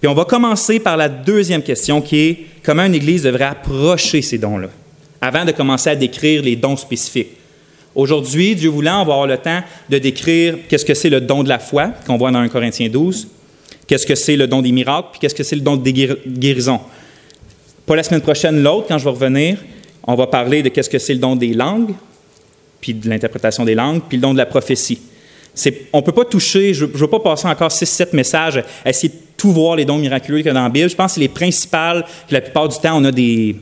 Puis 0.00 0.08
on 0.08 0.14
va 0.14 0.24
commencer 0.24 0.78
par 0.78 0.96
la 0.96 1.08
deuxième 1.08 1.62
question 1.62 2.00
qui 2.00 2.18
est 2.20 2.46
comment 2.62 2.84
une 2.84 2.94
Église 2.94 3.22
devrait 3.22 3.44
approcher 3.44 4.22
ces 4.22 4.38
dons-là 4.38 4.68
avant 5.20 5.44
de 5.44 5.52
commencer 5.52 5.90
à 5.90 5.96
décrire 5.96 6.42
les 6.42 6.56
dons 6.56 6.76
spécifiques. 6.76 7.30
Aujourd'hui, 7.94 8.54
Dieu 8.54 8.70
voulant, 8.70 9.02
on 9.02 9.04
va 9.04 9.14
avoir 9.14 9.26
le 9.26 9.38
temps 9.38 9.60
de 9.88 9.98
décrire 9.98 10.56
qu'est-ce 10.68 10.84
que 10.84 10.94
c'est 10.94 11.10
le 11.10 11.20
don 11.20 11.42
de 11.42 11.48
la 11.48 11.58
foi 11.58 11.88
qu'on 12.06 12.16
voit 12.16 12.30
dans 12.30 12.38
1 12.38 12.48
Corinthiens 12.48 12.88
12, 12.88 13.26
qu'est-ce 13.86 14.06
que 14.06 14.14
c'est 14.14 14.36
le 14.36 14.46
don 14.46 14.62
des 14.62 14.70
miracles, 14.70 15.08
puis 15.10 15.20
qu'est-ce 15.20 15.34
que 15.34 15.42
c'est 15.42 15.56
le 15.56 15.62
don 15.62 15.76
des 15.76 15.92
guérisons. 15.92 16.80
Pas 17.86 17.96
la 17.96 18.04
semaine 18.04 18.20
prochaine, 18.20 18.62
l'autre, 18.62 18.86
quand 18.86 18.98
je 18.98 19.04
vais 19.04 19.10
revenir, 19.10 19.58
on 20.06 20.14
va 20.14 20.28
parler 20.28 20.62
de 20.62 20.68
qu'est-ce 20.68 20.90
que 20.90 20.98
c'est 20.98 21.14
le 21.14 21.18
don 21.18 21.34
des 21.34 21.54
langues, 21.54 21.94
puis 22.80 22.94
de 22.94 23.08
l'interprétation 23.08 23.64
des 23.64 23.74
langues, 23.74 24.02
puis 24.08 24.18
le 24.18 24.22
don 24.22 24.32
de 24.32 24.38
la 24.38 24.46
prophétie. 24.46 25.00
on 25.92 25.98
ne 25.98 26.02
peut 26.02 26.12
pas 26.12 26.24
toucher, 26.24 26.74
je 26.74 26.84
ne 26.84 26.90
veux 26.92 27.08
pas 27.08 27.18
passer 27.18 27.48
encore 27.48 27.70
6-7 27.70 28.14
messages, 28.14 28.62
à 28.84 28.90
essayer 28.90 29.08
de 29.08 29.27
tout 29.38 29.52
voir 29.52 29.76
les 29.76 29.86
dons 29.86 29.96
miraculeux 29.96 30.38
qu'il 30.38 30.48
y 30.48 30.50
a 30.50 30.52
dans 30.52 30.64
la 30.64 30.68
Bible. 30.68 30.90
Je 30.90 30.96
pense 30.96 31.12
que 31.12 31.14
c'est 31.14 31.20
les 31.20 31.28
principales, 31.28 32.04
que 32.28 32.34
la 32.34 32.42
plupart 32.42 32.68
du 32.68 32.76
temps, 32.76 33.00
on 33.00 33.04
a 33.04 33.12
des, 33.12 33.56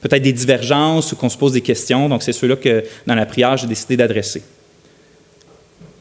peut-être 0.00 0.22
des 0.22 0.32
divergences 0.32 1.12
ou 1.12 1.16
qu'on 1.16 1.28
se 1.28 1.38
pose 1.38 1.52
des 1.52 1.60
questions. 1.60 2.08
Donc, 2.08 2.24
c'est 2.24 2.32
ceux-là 2.32 2.56
que, 2.56 2.82
dans 3.06 3.14
la 3.14 3.26
prière, 3.26 3.56
j'ai 3.56 3.68
décidé 3.68 3.96
d'adresser. 3.96 4.42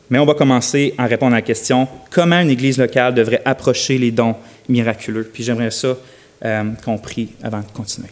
Mais 0.09 0.19
on 0.19 0.25
va 0.25 0.33
commencer 0.33 0.95
en 0.97 1.05
répondre 1.05 1.33
à 1.33 1.39
la 1.39 1.41
question 1.41 1.87
comment 2.09 2.39
une 2.39 2.49
Église 2.49 2.77
locale 2.77 3.13
devrait 3.13 3.41
approcher 3.43 3.97
les 3.97 4.11
dons 4.11 4.35
miraculeux? 4.69 5.29
Puis 5.31 5.43
j'aimerais 5.43 5.71
ça 5.71 5.97
euh, 6.45 6.63
qu'on 6.85 6.97
prie 6.97 7.29
avant 7.43 7.59
de 7.59 7.71
continuer. 7.73 8.09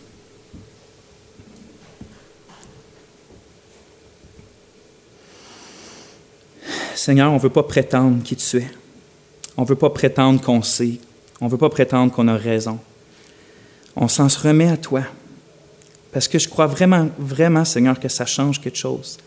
Seigneur, 6.93 7.31
on 7.31 7.35
ne 7.35 7.39
veut 7.39 7.49
pas 7.49 7.63
prétendre 7.63 8.23
qui 8.23 8.35
tu 8.35 8.57
es. 8.57 8.67
On 9.57 9.61
ne 9.61 9.67
veut 9.67 9.75
pas 9.75 9.89
prétendre 9.89 10.41
qu'on 10.41 10.61
sait. 10.61 10.99
On 11.41 11.45
ne 11.45 11.49
veut 11.49 11.57
pas 11.57 11.69
prétendre 11.69 12.13
qu'on 12.13 12.27
a 12.27 12.37
raison. 12.37 12.79
On 13.95 14.07
s'en 14.07 14.29
se 14.29 14.39
remet 14.39 14.69
à 14.69 14.77
toi. 14.77 15.03
Parce 16.11 16.27
que 16.27 16.39
je 16.39 16.47
crois 16.47 16.67
vraiment, 16.67 17.09
vraiment, 17.17 17.65
Seigneur, 17.65 17.99
que 17.99 18.07
ça 18.07 18.25
change 18.25 18.61
quelque 18.61 18.77
chose 18.77 19.17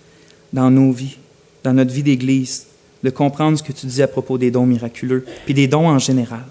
dans 0.52 0.70
nos 0.70 0.90
vies, 0.90 1.19
dans 1.62 1.75
notre 1.75 1.93
vie 1.93 2.02
d'Église, 2.02 2.66
de 3.02 3.10
comprendre 3.10 3.58
ce 3.58 3.62
que 3.62 3.72
tu 3.72 3.87
dis 3.87 4.02
à 4.02 4.08
propos 4.08 4.38
des 4.38 4.50
dons 4.50 4.66
miraculeux, 4.66 5.25
puis 5.44 5.55
des 5.55 5.69
dons 5.69 5.87
en 5.88 5.99
général. 5.99 6.44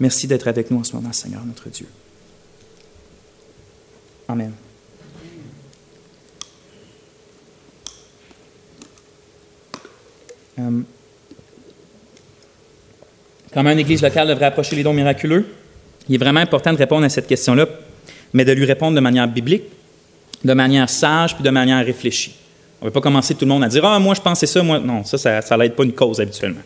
Merci 0.00 0.26
d'être 0.26 0.48
avec 0.48 0.70
nous 0.70 0.78
en 0.78 0.84
ce 0.84 0.94
moment, 0.94 1.12
Seigneur, 1.12 1.44
notre 1.44 1.68
Dieu. 1.70 1.86
Amen. 4.28 4.52
Euh, 10.58 10.80
comment 13.56 13.70
une 13.70 13.78
église 13.78 14.02
locale 14.02 14.28
devrait 14.28 14.44
approcher 14.44 14.76
les 14.76 14.82
dons 14.82 14.92
miraculeux? 14.92 15.46
Il 16.10 16.14
est 16.14 16.18
vraiment 16.18 16.40
important 16.40 16.74
de 16.74 16.76
répondre 16.76 17.06
à 17.06 17.08
cette 17.08 17.26
question-là, 17.26 17.66
mais 18.34 18.44
de 18.44 18.52
lui 18.52 18.66
répondre 18.66 18.94
de 18.94 19.00
manière 19.00 19.26
biblique, 19.26 19.62
de 20.44 20.52
manière 20.52 20.90
sage, 20.90 21.34
puis 21.34 21.42
de 21.42 21.48
manière 21.48 21.84
réfléchie. 21.84 22.34
On 22.82 22.84
ne 22.84 22.90
va 22.90 22.92
pas 22.92 23.00
commencer 23.00 23.34
tout 23.34 23.46
le 23.46 23.48
monde 23.48 23.64
à 23.64 23.68
dire 23.68 23.82
Ah, 23.82 23.98
moi, 23.98 24.14
je 24.14 24.20
pensais 24.20 24.46
ça, 24.46 24.62
moi. 24.62 24.78
Non, 24.78 25.04
ça, 25.04 25.40
ça, 25.40 25.56
n'aide 25.56 25.72
pas 25.72 25.84
une 25.84 25.94
cause 25.94 26.20
habituellement. 26.20 26.60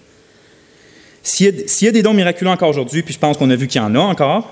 S'il 1.23 1.55
y, 1.83 1.89
a 1.89 1.93
des 1.93 2.03
dons 2.03 2.13
miraculeux 2.13 2.51
encore 2.51 2.71
aujourd'hui, 2.71 3.05
puis 3.05 3.15
je 3.15 3.21
pense 3.21 3.37
qu'on 3.37 3.49
a 3.51 3.55
vu 3.55 3.69
qu'il 3.69 3.81
y 3.81 3.85
en 3.85 3.95
a 3.95 4.01
encore, 4.01 4.51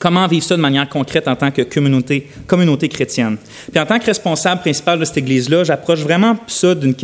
comment 0.00 0.26
vivre 0.26 0.44
ça 0.44 0.56
de 0.56 0.60
manière 0.60 0.88
concrète 0.88 1.28
en 1.28 1.36
tant 1.36 1.52
que 1.52 1.62
communauté, 1.62 2.28
communauté 2.48 2.88
chrétienne? 2.88 3.36
Puis 3.70 3.80
en 3.80 3.86
tant 3.86 4.00
que 4.00 4.06
responsable 4.06 4.62
principal 4.62 4.98
de 4.98 5.04
cette 5.04 5.18
église-là, 5.18 5.62
j'approche 5.62 6.00
vraiment 6.00 6.36
ça 6.48 6.74
d'une 6.74 6.96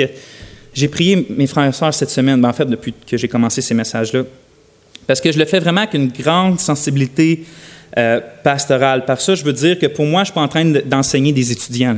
j'ai 0.74 0.88
prié 0.88 1.26
mes 1.30 1.46
frères 1.46 1.68
et 1.68 1.72
sœurs 1.72 1.94
cette 1.94 2.10
semaine, 2.10 2.40
ben, 2.40 2.50
en 2.50 2.52
fait, 2.52 2.66
depuis 2.66 2.92
que 3.06 3.16
j'ai 3.16 3.28
commencé 3.28 3.62
ces 3.62 3.74
messages-là, 3.74 4.24
parce 5.06 5.20
que 5.20 5.30
je 5.30 5.38
le 5.38 5.44
fais 5.44 5.60
vraiment 5.60 5.82
avec 5.82 5.94
une 5.94 6.08
grande 6.08 6.58
sensibilité 6.58 7.44
euh, 7.96 8.20
pastorale. 8.42 9.04
Par 9.04 9.20
ça, 9.20 9.34
je 9.34 9.44
veux 9.44 9.52
dire 9.52 9.78
que 9.78 9.86
pour 9.86 10.04
moi, 10.04 10.20
je 10.20 10.22
ne 10.22 10.24
suis 10.26 10.34
pas 10.34 10.40
en 10.40 10.48
train 10.48 10.64
d'enseigner 10.64 11.32
des 11.32 11.52
étudiants. 11.52 11.96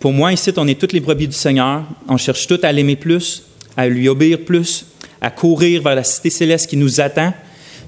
Pour 0.00 0.12
moi, 0.12 0.32
ici, 0.32 0.52
on 0.56 0.66
est 0.66 0.80
toutes 0.80 0.92
les 0.92 1.00
brebis 1.00 1.28
du 1.28 1.36
Seigneur. 1.36 1.82
On 2.08 2.16
cherche 2.16 2.46
tout 2.46 2.60
à 2.62 2.72
l'aimer 2.72 2.96
plus, 2.96 3.42
à 3.76 3.88
lui 3.88 4.08
obéir 4.08 4.38
plus, 4.40 4.86
à 5.20 5.30
courir 5.30 5.82
vers 5.82 5.94
la 5.94 6.04
cité 6.04 6.30
céleste 6.30 6.70
qui 6.70 6.76
nous 6.76 7.00
attend. 7.00 7.34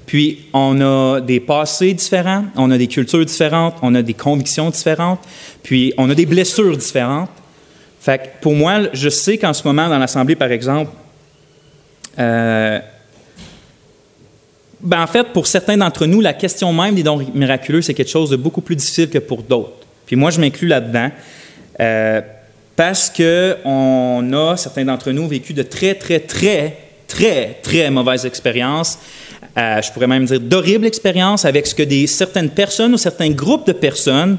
Puis, 0.05 0.45
on 0.53 0.81
a 0.81 1.21
des 1.21 1.39
passés 1.39 1.93
différents, 1.93 2.45
on 2.55 2.69
a 2.71 2.77
des 2.77 2.87
cultures 2.87 3.25
différentes, 3.25 3.75
on 3.81 3.95
a 3.95 4.01
des 4.01 4.15
convictions 4.15 4.69
différentes, 4.69 5.19
puis 5.63 5.93
on 5.97 6.09
a 6.09 6.15
des 6.15 6.25
blessures 6.25 6.75
différentes. 6.75 7.29
Fait 7.99 8.31
pour 8.41 8.53
moi, 8.53 8.81
je 8.93 9.09
sais 9.09 9.37
qu'en 9.37 9.53
ce 9.53 9.67
moment, 9.67 9.89
dans 9.89 9.99
l'Assemblée, 9.99 10.35
par 10.35 10.51
exemple, 10.51 10.91
euh, 12.17 12.79
ben 14.81 15.03
en 15.03 15.07
fait, 15.07 15.27
pour 15.33 15.47
certains 15.47 15.75
d'entre 15.75 16.05
nous, 16.05 16.21
la 16.21 16.33
question 16.33 16.71
même 16.71 16.95
des 16.95 17.03
dons 17.03 17.19
miraculeux, 17.33 17.81
c'est 17.81 17.93
quelque 17.93 18.09
chose 18.09 18.29
de 18.29 18.37
beaucoup 18.37 18.61
plus 18.61 18.77
difficile 18.77 19.09
que 19.09 19.17
pour 19.17 19.43
d'autres. 19.43 19.85
Puis 20.05 20.15
moi, 20.15 20.31
je 20.31 20.39
m'inclus 20.39 20.67
là-dedans 20.67 21.11
euh, 21.79 22.21
parce 22.75 23.09
qu'on 23.09 24.33
a, 24.33 24.57
certains 24.57 24.85
d'entre 24.85 25.11
nous, 25.11 25.27
vécu 25.27 25.53
de 25.53 25.63
très, 25.63 25.95
très, 25.95 26.19
très, 26.19 26.77
très, 27.07 27.57
très 27.61 27.91
mauvaises 27.91 28.25
expériences. 28.25 28.97
Euh, 29.57 29.81
je 29.81 29.91
pourrais 29.91 30.07
même 30.07 30.25
dire 30.25 30.39
d'horribles 30.39 30.85
expériences 30.85 31.43
avec 31.43 31.67
ce 31.67 31.75
que 31.75 31.83
des, 31.83 32.07
certaines 32.07 32.49
personnes 32.49 32.93
ou 32.93 32.97
certains 32.97 33.31
groupes 33.31 33.67
de 33.67 33.73
personnes 33.73 34.37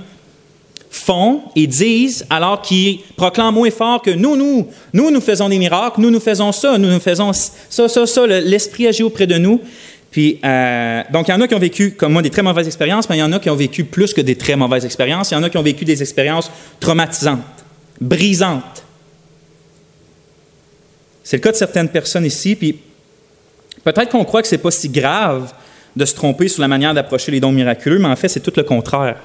font 0.91 1.43
et 1.55 1.69
disent 1.69 2.27
alors 2.29 2.61
qu'ils 2.61 2.99
proclament 3.17 3.55
moins 3.55 3.71
fort 3.71 4.03
que 4.03 4.11
nous, 4.11 4.37
nous, 4.37 4.67
nous, 4.93 5.11
nous 5.11 5.21
faisons 5.21 5.49
des 5.49 5.59
miracles, 5.59 6.01
nous, 6.01 6.11
nous 6.11 6.21
faisons 6.21 6.51
ça, 6.51 6.77
nous, 6.77 6.91
nous 6.91 7.01
faisons 7.01 7.33
ça, 7.33 7.89
ça, 7.89 8.07
ça, 8.07 8.27
l'Esprit 8.27 8.89
agit 8.89 9.05
auprès 9.05 9.29
de 9.29 9.39
nous. 9.39 9.61
Puis, 10.11 10.41
euh, 10.45 11.03
donc, 11.13 11.29
il 11.29 11.31
y 11.31 11.35
en 11.35 11.41
a 11.41 11.47
qui 11.47 11.55
ont 11.55 11.61
vécu, 11.61 11.93
comme 11.93 12.13
moi, 12.13 12.23
des 12.23 12.31
très 12.31 12.43
mauvaises 12.43 12.67
expériences, 12.67 13.09
mais 13.09 13.17
il 13.17 13.21
y 13.21 13.23
en 13.23 13.33
a 13.33 13.39
qui 13.39 13.49
ont 13.49 13.55
vécu 13.57 13.85
plus 13.85 14.13
que 14.13 14.21
des 14.21 14.35
très 14.35 14.57
mauvaises 14.57 14.85
expériences. 14.85 15.31
Il 15.31 15.35
y 15.35 15.37
en 15.37 15.43
a 15.45 15.49
qui 15.49 15.57
ont 15.57 15.63
vécu 15.63 15.85
des 15.85 16.03
expériences 16.03 16.51
traumatisantes, 16.81 17.39
brisantes. 18.01 18.85
C'est 21.23 21.37
le 21.37 21.43
cas 21.43 21.53
de 21.53 21.57
certaines 21.57 21.89
personnes 21.89 22.25
ici, 22.25 22.57
puis 22.57 22.81
peut-être 23.85 24.11
qu'on 24.11 24.25
croit 24.25 24.43
que 24.43 24.49
ce 24.49 24.57
n'est 24.57 24.61
pas 24.61 24.73
si 24.73 24.89
grave 24.89 25.53
de 25.95 26.05
se 26.05 26.15
tromper 26.17 26.49
sur 26.49 26.61
la 26.61 26.69
manière 26.69 26.93
d'approcher 26.93 27.31
les 27.31 27.39
dons 27.39 27.53
miraculeux, 27.53 28.01
mais 28.01 28.09
en 28.09 28.17
fait, 28.17 28.29
c'est 28.29 28.41
tout 28.41 28.53
le 28.57 28.65
contraire. 28.65 29.19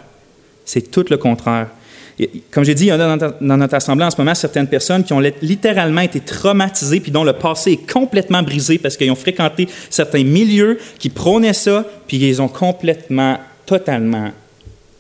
C'est 0.66 0.92
tout 0.92 1.06
le 1.10 1.18
contraire. 1.18 1.68
comme 2.52 2.64
j'ai 2.64 2.76
dit, 2.76 2.86
il 2.86 2.90
y 2.90 2.94
en 2.94 3.00
a 3.00 3.18
dans 3.18 3.58
notre 3.58 3.76
assemblée 3.76 4.06
en 4.06 4.12
ce 4.12 4.18
moment 4.18 4.36
certaines 4.36 4.68
personnes 4.68 5.04
qui 5.04 5.14
ont 5.14 5.22
littéralement 5.42 6.02
été 6.02 6.20
traumatisées 6.20 7.00
puis 7.00 7.12
dont 7.12 7.24
le 7.24 7.34
passé 7.34 7.74
est 7.74 7.92
complètement 7.92 8.42
brisé 8.42 8.78
parce 8.78 8.98
qu'ils 8.98 9.12
ont 9.12 9.16
fréquenté 9.16 9.68
certains 9.90 10.24
milieux 10.24 10.80
qui 10.98 11.10
prônaient 11.10 11.54
ça 11.54 11.86
puis 12.08 12.18
ils 12.18 12.42
ont 12.42 12.48
complètement, 12.48 13.40
totalement 13.66 14.32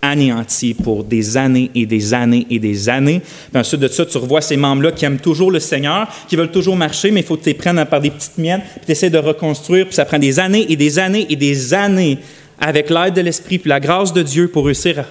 anéantis 0.06 0.74
pour 0.74 1.04
des 1.04 1.38
années 1.38 1.72
et 1.76 1.86
des 1.86 2.14
années 2.14 2.46
et 2.50 2.60
des 2.60 2.90
années. 2.90 3.22
Puis 3.52 3.60
ensuite 3.60 3.82
de 3.82 3.88
ça, 3.88 4.06
tu 4.06 4.18
revois 4.18 4.42
ces 4.42 4.58
membres-là 4.58 4.92
qui 4.92 5.06
aiment 5.06 5.20
toujours 5.20 5.52
le 5.52 5.60
Seigneur, 5.60 6.08
qui 6.28 6.36
veulent 6.36 6.52
toujours 6.52 6.76
marcher, 6.76 7.12
mais 7.12 7.22
il 7.22 7.26
faut 7.26 7.38
que 7.38 7.44
tu 7.44 7.50
les 7.50 7.56
prennes 7.56 7.84
par 7.86 8.02
des 8.02 8.12
petites 8.12 8.38
miettes, 8.38 8.62
puis 8.76 8.86
tu 8.86 8.92
essaies 8.92 9.10
de 9.10 9.18
reconstruire, 9.18 9.86
puis 9.86 9.96
ça 9.96 10.06
prend 10.06 10.20
des 10.20 10.40
années 10.40 10.66
et 10.70 10.76
des 10.76 11.00
années 11.00 11.26
et 11.30 11.36
des 11.36 11.74
années 11.74 12.20
avec 12.60 12.90
l'aide 12.90 13.14
de 13.14 13.22
l'Esprit 13.22 13.60
puis 13.60 13.70
la 13.70 13.80
grâce 13.80 14.14
de 14.14 14.22
Dieu 14.22 14.48
pour 14.48 14.66
réussir 14.66 15.04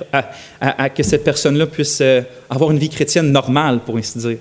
à, 0.60 0.88
que 0.88 1.02
cette 1.02 1.24
personne-là 1.24 1.66
puisse 1.66 1.98
euh, 2.00 2.22
avoir 2.48 2.70
une 2.70 2.78
vie 2.78 2.88
chrétienne 2.88 3.30
normale, 3.30 3.80
pour 3.80 3.96
ainsi 3.96 4.18
dire. 4.18 4.38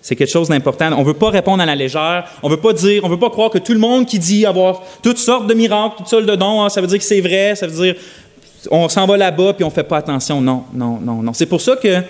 C'est 0.00 0.16
quelque 0.16 0.30
chose 0.30 0.48
d'important. 0.48 0.92
On 0.92 1.00
ne 1.00 1.06
veut 1.06 1.14
pas 1.14 1.30
répondre 1.30 1.62
à 1.62 1.66
la 1.66 1.76
légère. 1.76 2.24
On 2.42 2.48
ne 2.48 2.54
veut 2.54 2.60
pas 2.60 2.72
dire, 2.72 3.04
on 3.04 3.08
veut 3.08 3.18
pas 3.18 3.30
croire 3.30 3.50
que 3.50 3.58
tout 3.58 3.72
le 3.72 3.78
monde 3.78 4.04
qui 4.04 4.18
dit 4.18 4.44
avoir 4.44 4.82
toutes 5.00 5.18
sortes 5.18 5.46
de 5.46 5.54
miracles, 5.54 5.94
toutes 5.98 6.08
sortes 6.08 6.26
de 6.26 6.34
dons, 6.34 6.62
hein, 6.62 6.68
ça 6.68 6.80
veut 6.80 6.88
dire 6.88 6.98
que 6.98 7.04
c'est 7.04 7.20
vrai, 7.20 7.54
ça 7.54 7.68
veut 7.68 7.84
dire 7.84 7.94
on 8.70 8.88
s'en 8.88 9.06
va 9.06 9.16
là-bas 9.16 9.54
puis 9.54 9.64
on 9.64 9.68
ne 9.68 9.72
fait 9.72 9.82
pas 9.84 9.98
attention. 9.98 10.40
Non, 10.40 10.64
non, 10.72 10.98
non, 11.00 11.22
non. 11.22 11.32
C'est 11.32 11.46
pour 11.46 11.60
ça 11.60 11.76
que 11.76 12.02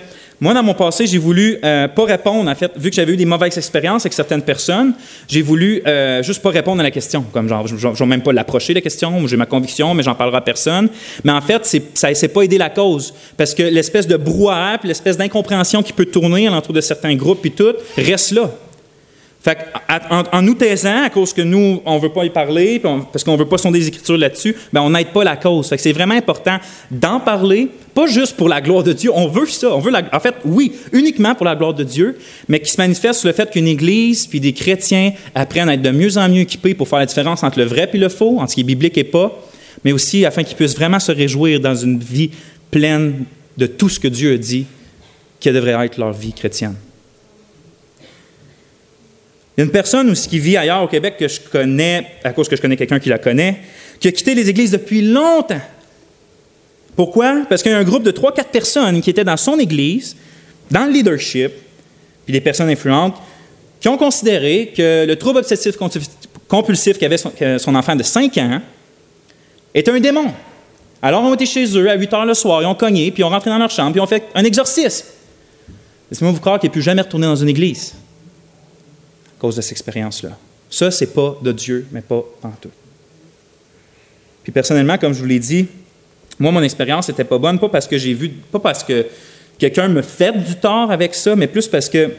moi, 0.43 0.55
dans 0.55 0.65
mon 0.65 0.75
passé, 0.75 1.07
j'ai 1.07 1.19
voulu 1.19 1.57
euh, 1.65 1.87
pas 1.87 2.05
répondre, 2.05 2.51
en 2.51 2.55
fait, 2.57 2.73
vu 2.75 2.91
que 2.91 2.97
j'avais 2.97 3.13
eu 3.13 3.17
des 3.17 3.25
mauvaises 3.25 3.57
expériences 3.57 4.03
avec 4.03 4.13
certaines 4.13 4.43
personnes, 4.43 4.93
j'ai 5.29 5.41
voulu 5.41 5.81
euh, 5.87 6.21
juste 6.25 6.43
pas 6.43 6.51
répondre 6.51 6.81
à 6.81 6.83
la 6.83 6.91
question. 6.91 7.25
Comme 7.33 7.49
genre, 7.49 7.69
je 7.69 7.75
ne 7.75 7.95
vais 7.95 8.07
même 8.07 8.23
pas 8.23 8.33
l'approcher, 8.33 8.75
la 8.75 8.81
question, 8.81 9.25
j'ai 9.29 9.37
ma 9.37 9.47
conviction, 9.47 9.95
mais 9.95 10.03
j'en 10.03 10.17
parlerai 10.17 10.39
à 10.39 10.41
personne. 10.41 10.89
Mais 11.23 11.31
en 11.31 11.41
fait, 11.41 11.65
ça 11.95 12.11
ne 12.11 12.27
pas 12.27 12.43
aidé 12.43 12.59
la 12.59 12.71
cause. 12.71 13.15
Parce 13.37 13.55
que 13.55 13.63
l'espèce 13.63 14.09
de 14.09 14.17
brouhaha, 14.17 14.81
l'espèce 14.83 15.17
d'incompréhension 15.17 15.81
qui 15.81 15.93
peut 15.93 16.07
tourner 16.07 16.49
l'entour 16.49 16.75
de 16.75 16.81
certains 16.81 17.15
groupes, 17.15 17.41
puis 17.41 17.53
tout, 17.53 17.75
reste 17.97 18.33
là. 18.33 18.51
Fait 19.43 19.59
en, 20.09 20.41
nous 20.41 20.55
taisant, 20.55 21.03
à 21.03 21.11
cause 21.11 21.33
que 21.33 21.43
nous, 21.43 21.83
on 21.85 21.97
ne 21.97 22.01
veut 22.01 22.13
pas 22.13 22.25
y 22.25 22.31
parler, 22.31 22.81
parce 22.81 23.25
qu'on 23.25 23.33
ne 23.33 23.39
veut 23.39 23.49
pas 23.49 23.59
sonder 23.59 23.81
des 23.81 23.89
Écritures 23.89 24.17
là-dessus, 24.17 24.55
ben 24.73 24.81
on 24.83 24.91
n'aide 24.91 25.09
pas 25.09 25.25
la 25.25 25.35
cause. 25.35 25.75
C'est 25.77 25.93
vraiment 25.93 26.15
important 26.15 26.59
d'en 26.93 27.19
parler, 27.19 27.69
pas 27.93 28.07
juste 28.07 28.37
pour 28.37 28.49
la 28.49 28.61
gloire 28.61 28.85
de 28.85 28.93
Dieu. 28.93 29.11
On 29.13 29.27
veut 29.27 29.47
ça. 29.47 29.75
On 29.75 29.81
veut 29.81 29.93
en 30.13 30.21
fait, 30.21 30.37
oui, 30.45 30.73
uniquement 30.93 31.35
pour 31.35 31.45
la 31.45 31.57
gloire 31.57 31.75
de 31.75 31.83
Dieu, 31.83 32.19
mais 32.47 32.61
qui 32.61 32.71
se 32.71 32.81
manifeste 32.81 33.19
sur 33.19 33.29
le 33.29 33.35
fait 33.35 33.51
qu'une 33.51 33.67
Église 33.67 34.29
puis 34.29 34.39
des 34.39 34.53
chrétiens 34.53 35.13
apprennent 35.35 35.69
à 35.69 35.75
être 35.75 35.83
de 35.83 35.91
mieux 35.91 36.17
en 36.19 36.29
mieux 36.29 36.43
équipés 36.43 36.75
pour 36.75 36.87
faire 36.87 37.01
la 37.01 37.07
différence 37.07 37.43
entre 37.43 37.59
le 37.59 37.65
vrai 37.65 37.91
et 37.93 37.99
le 37.99 38.09
faux, 38.09 38.39
entre 38.39 38.51
ce 38.51 38.55
qui 38.55 38.61
est 38.61 38.65
biblique 38.65 38.97
et 38.97 39.05
pas, 39.05 39.37
mais 39.85 39.91
aussi 39.91 40.25
afin 40.25 40.45
qu'ils 40.45 40.57
puissent 40.57 40.77
vraiment 40.77 41.01
se 41.01 41.11
réjouir 41.11 41.59
dans 41.59 41.75
une 41.75 41.99
vie 41.99 42.31
pleine 42.71 43.25
de 43.59 43.67
tout 43.67 43.89
ce 43.89 43.99
que 43.99 44.09
Dieu 44.09 44.35
a 44.35 44.39
dit 44.39 44.67
qui 45.41 45.51
devrait 45.51 45.85
être 45.85 45.99
leur 45.99 46.13
vie 46.13 46.33
chrétienne. 46.33 46.77
Il 49.57 49.61
y 49.61 49.63
a 49.63 49.65
une 49.65 49.71
personne 49.71 50.15
qui 50.15 50.39
vit 50.39 50.57
ailleurs 50.57 50.83
au 50.83 50.89
Québec 50.89 51.17
que 51.19 51.29
je 51.29 51.41
connais, 51.41 52.07
à 52.25 52.33
cause 52.33 52.49
que 52.49 52.57
je 52.57 52.63
connais 52.63 52.77
quelqu'un 52.77 52.99
qui 52.99 53.11
la 53.11 53.19
connaît, 53.19 53.61
qui 54.01 54.09
a 54.09 54.13
quitté 54.13 54.35
les 54.35 54.49
églises 54.49 54.71
depuis 54.71 55.03
longtemps. 55.03 55.61
Pourquoi? 56.97 57.43
Parce 57.49 57.63
qu'il 57.63 57.71
y 57.71 57.75
a 57.75 57.79
un 57.79 57.85
groupe 57.85 58.03
de 58.03 58.13
3-4 58.13 58.45
personnes 58.51 59.01
qui 59.03 59.11
étaient 59.11 59.25
dans 59.25 59.37
son 59.37 59.59
église, 59.59 60.17
dans 60.71 60.87
le 60.87 60.93
leadership, 60.93 61.53
puis 62.25 62.33
des 62.33 62.41
personnes 62.41 62.71
influentes, 62.71 63.17
qui 63.81 63.89
ont 63.89 63.99
considéré 63.99 64.73
que 64.75 65.05
le 65.07 65.17
trouble 65.17 65.41
obsessif 65.41 65.77
compulsif 66.49 66.99
qu'avait 66.99 67.19
son, 67.19 67.33
son 67.59 67.75
enfant 67.75 67.97
de 67.97 68.03
5 68.03 68.39
ans 68.39 68.61
était 69.75 69.91
un 69.91 70.01
démon. 70.01 70.33
Alors, 71.03 71.25
on 71.25 71.35
était 71.35 71.47
chez 71.47 71.67
eux 71.77 71.91
à 71.91 71.95
8 71.95 72.13
heures 72.15 72.27
le 72.27 72.35
soir, 72.35 72.63
ils 72.63 72.67
ont 72.67 72.75
cogné, 72.75 73.11
puis 73.11 73.23
ils 73.23 73.25
ont 73.25 73.31
rentré 73.31 73.51
dans 73.51 73.59
leur 73.59 73.71
chambre, 73.71 73.91
puis 73.91 73.99
ils 74.01 74.03
ont 74.03 74.07
fait 74.07 74.25
un 74.35 74.45
exorcisme. 74.45 75.07
Laissez-moi 76.11 76.33
vous 76.33 76.41
croire 76.41 76.59
qu'il 76.59 76.69
n'est 76.69 76.73
plus 76.73 76.83
jamais 76.83 77.03
retourné 77.03 77.27
dans 77.27 77.37
une 77.37 77.49
église 77.49 77.95
cause 79.43 79.57
de 79.57 79.61
cette 79.61 79.73
expérience-là. 79.73 80.39
Ça, 80.71 80.91
c'est 80.93 81.13
pas 81.13 81.37
de 81.43 81.51
Dieu, 81.51 81.87
mais 81.91 82.01
pas 82.01 82.25
tout. 82.61 82.71
Puis 84.45 84.53
personnellement, 84.53 84.97
comme 84.99 85.13
je 85.13 85.19
vous 85.19 85.27
l'ai 85.27 85.41
dit, 85.41 85.67
moi, 86.39 86.53
mon 86.53 86.63
expérience 86.63 87.09
n'était 87.09 87.25
pas 87.25 87.39
bonne, 87.39 87.59
pas 87.59 87.69
parce 87.69 87.89
que 87.89 87.99
j'ai 87.99 88.15
vu, 88.15 88.29
pas 88.29 88.61
parce 88.61 88.85
que 88.85 89.07
quelqu'un 89.59 89.89
me 89.89 90.01
fait 90.01 90.33
du 90.33 90.55
tort 90.55 90.93
avec 90.93 91.15
ça, 91.15 91.35
mais 91.35 91.49
plus 91.49 91.67
parce 91.67 91.89
que 91.89 92.13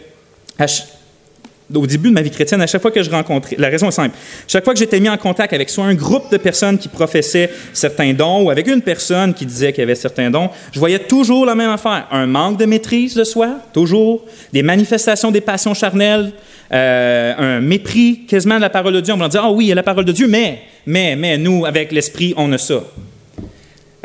au 1.73 1.87
début 1.87 2.09
de 2.09 2.13
ma 2.13 2.21
vie 2.21 2.31
chrétienne, 2.31 2.61
à 2.61 2.67
chaque 2.67 2.81
fois 2.81 2.91
que 2.91 3.03
je 3.03 3.09
rencontrais, 3.09 3.55
la 3.57 3.69
raison 3.69 3.87
est 3.87 3.91
simple, 3.91 4.15
chaque 4.47 4.63
fois 4.63 4.73
que 4.73 4.79
j'étais 4.79 4.99
mis 4.99 5.09
en 5.09 5.17
contact 5.17 5.53
avec 5.53 5.69
soit 5.69 5.85
un 5.85 5.95
groupe 5.95 6.31
de 6.31 6.37
personnes 6.37 6.77
qui 6.77 6.87
professaient 6.87 7.49
certains 7.73 8.13
dons 8.13 8.43
ou 8.43 8.49
avec 8.49 8.67
une 8.67 8.81
personne 8.81 9.33
qui 9.33 9.45
disait 9.45 9.73
qu'il 9.73 9.83
avait 9.83 9.95
certains 9.95 10.29
dons, 10.29 10.49
je 10.71 10.79
voyais 10.79 10.99
toujours 10.99 11.45
la 11.45 11.55
même 11.55 11.69
affaire. 11.69 12.07
Un 12.11 12.25
manque 12.25 12.57
de 12.57 12.65
maîtrise 12.65 13.15
de 13.15 13.23
soi, 13.23 13.59
toujours. 13.73 14.25
Des 14.51 14.63
manifestations 14.63 15.31
des 15.31 15.41
passions 15.41 15.73
charnelles, 15.73 16.31
euh, 16.71 17.33
un 17.37 17.61
mépris 17.61 18.25
quasiment 18.27 18.55
de 18.55 18.61
la 18.61 18.69
parole 18.69 18.93
de 18.93 19.01
Dieu. 19.01 19.13
On 19.13 19.17
va 19.17 19.27
dire, 19.27 19.43
ah 19.43 19.51
oui, 19.51 19.65
il 19.65 19.67
y 19.69 19.71
a 19.71 19.75
la 19.75 19.83
parole 19.83 20.05
de 20.05 20.11
Dieu, 20.11 20.27
mais, 20.27 20.59
mais, 20.85 21.15
mais, 21.15 21.37
nous, 21.37 21.65
avec 21.65 21.91
l'Esprit, 21.91 22.33
on 22.37 22.51
a 22.51 22.57
ça. 22.57 22.83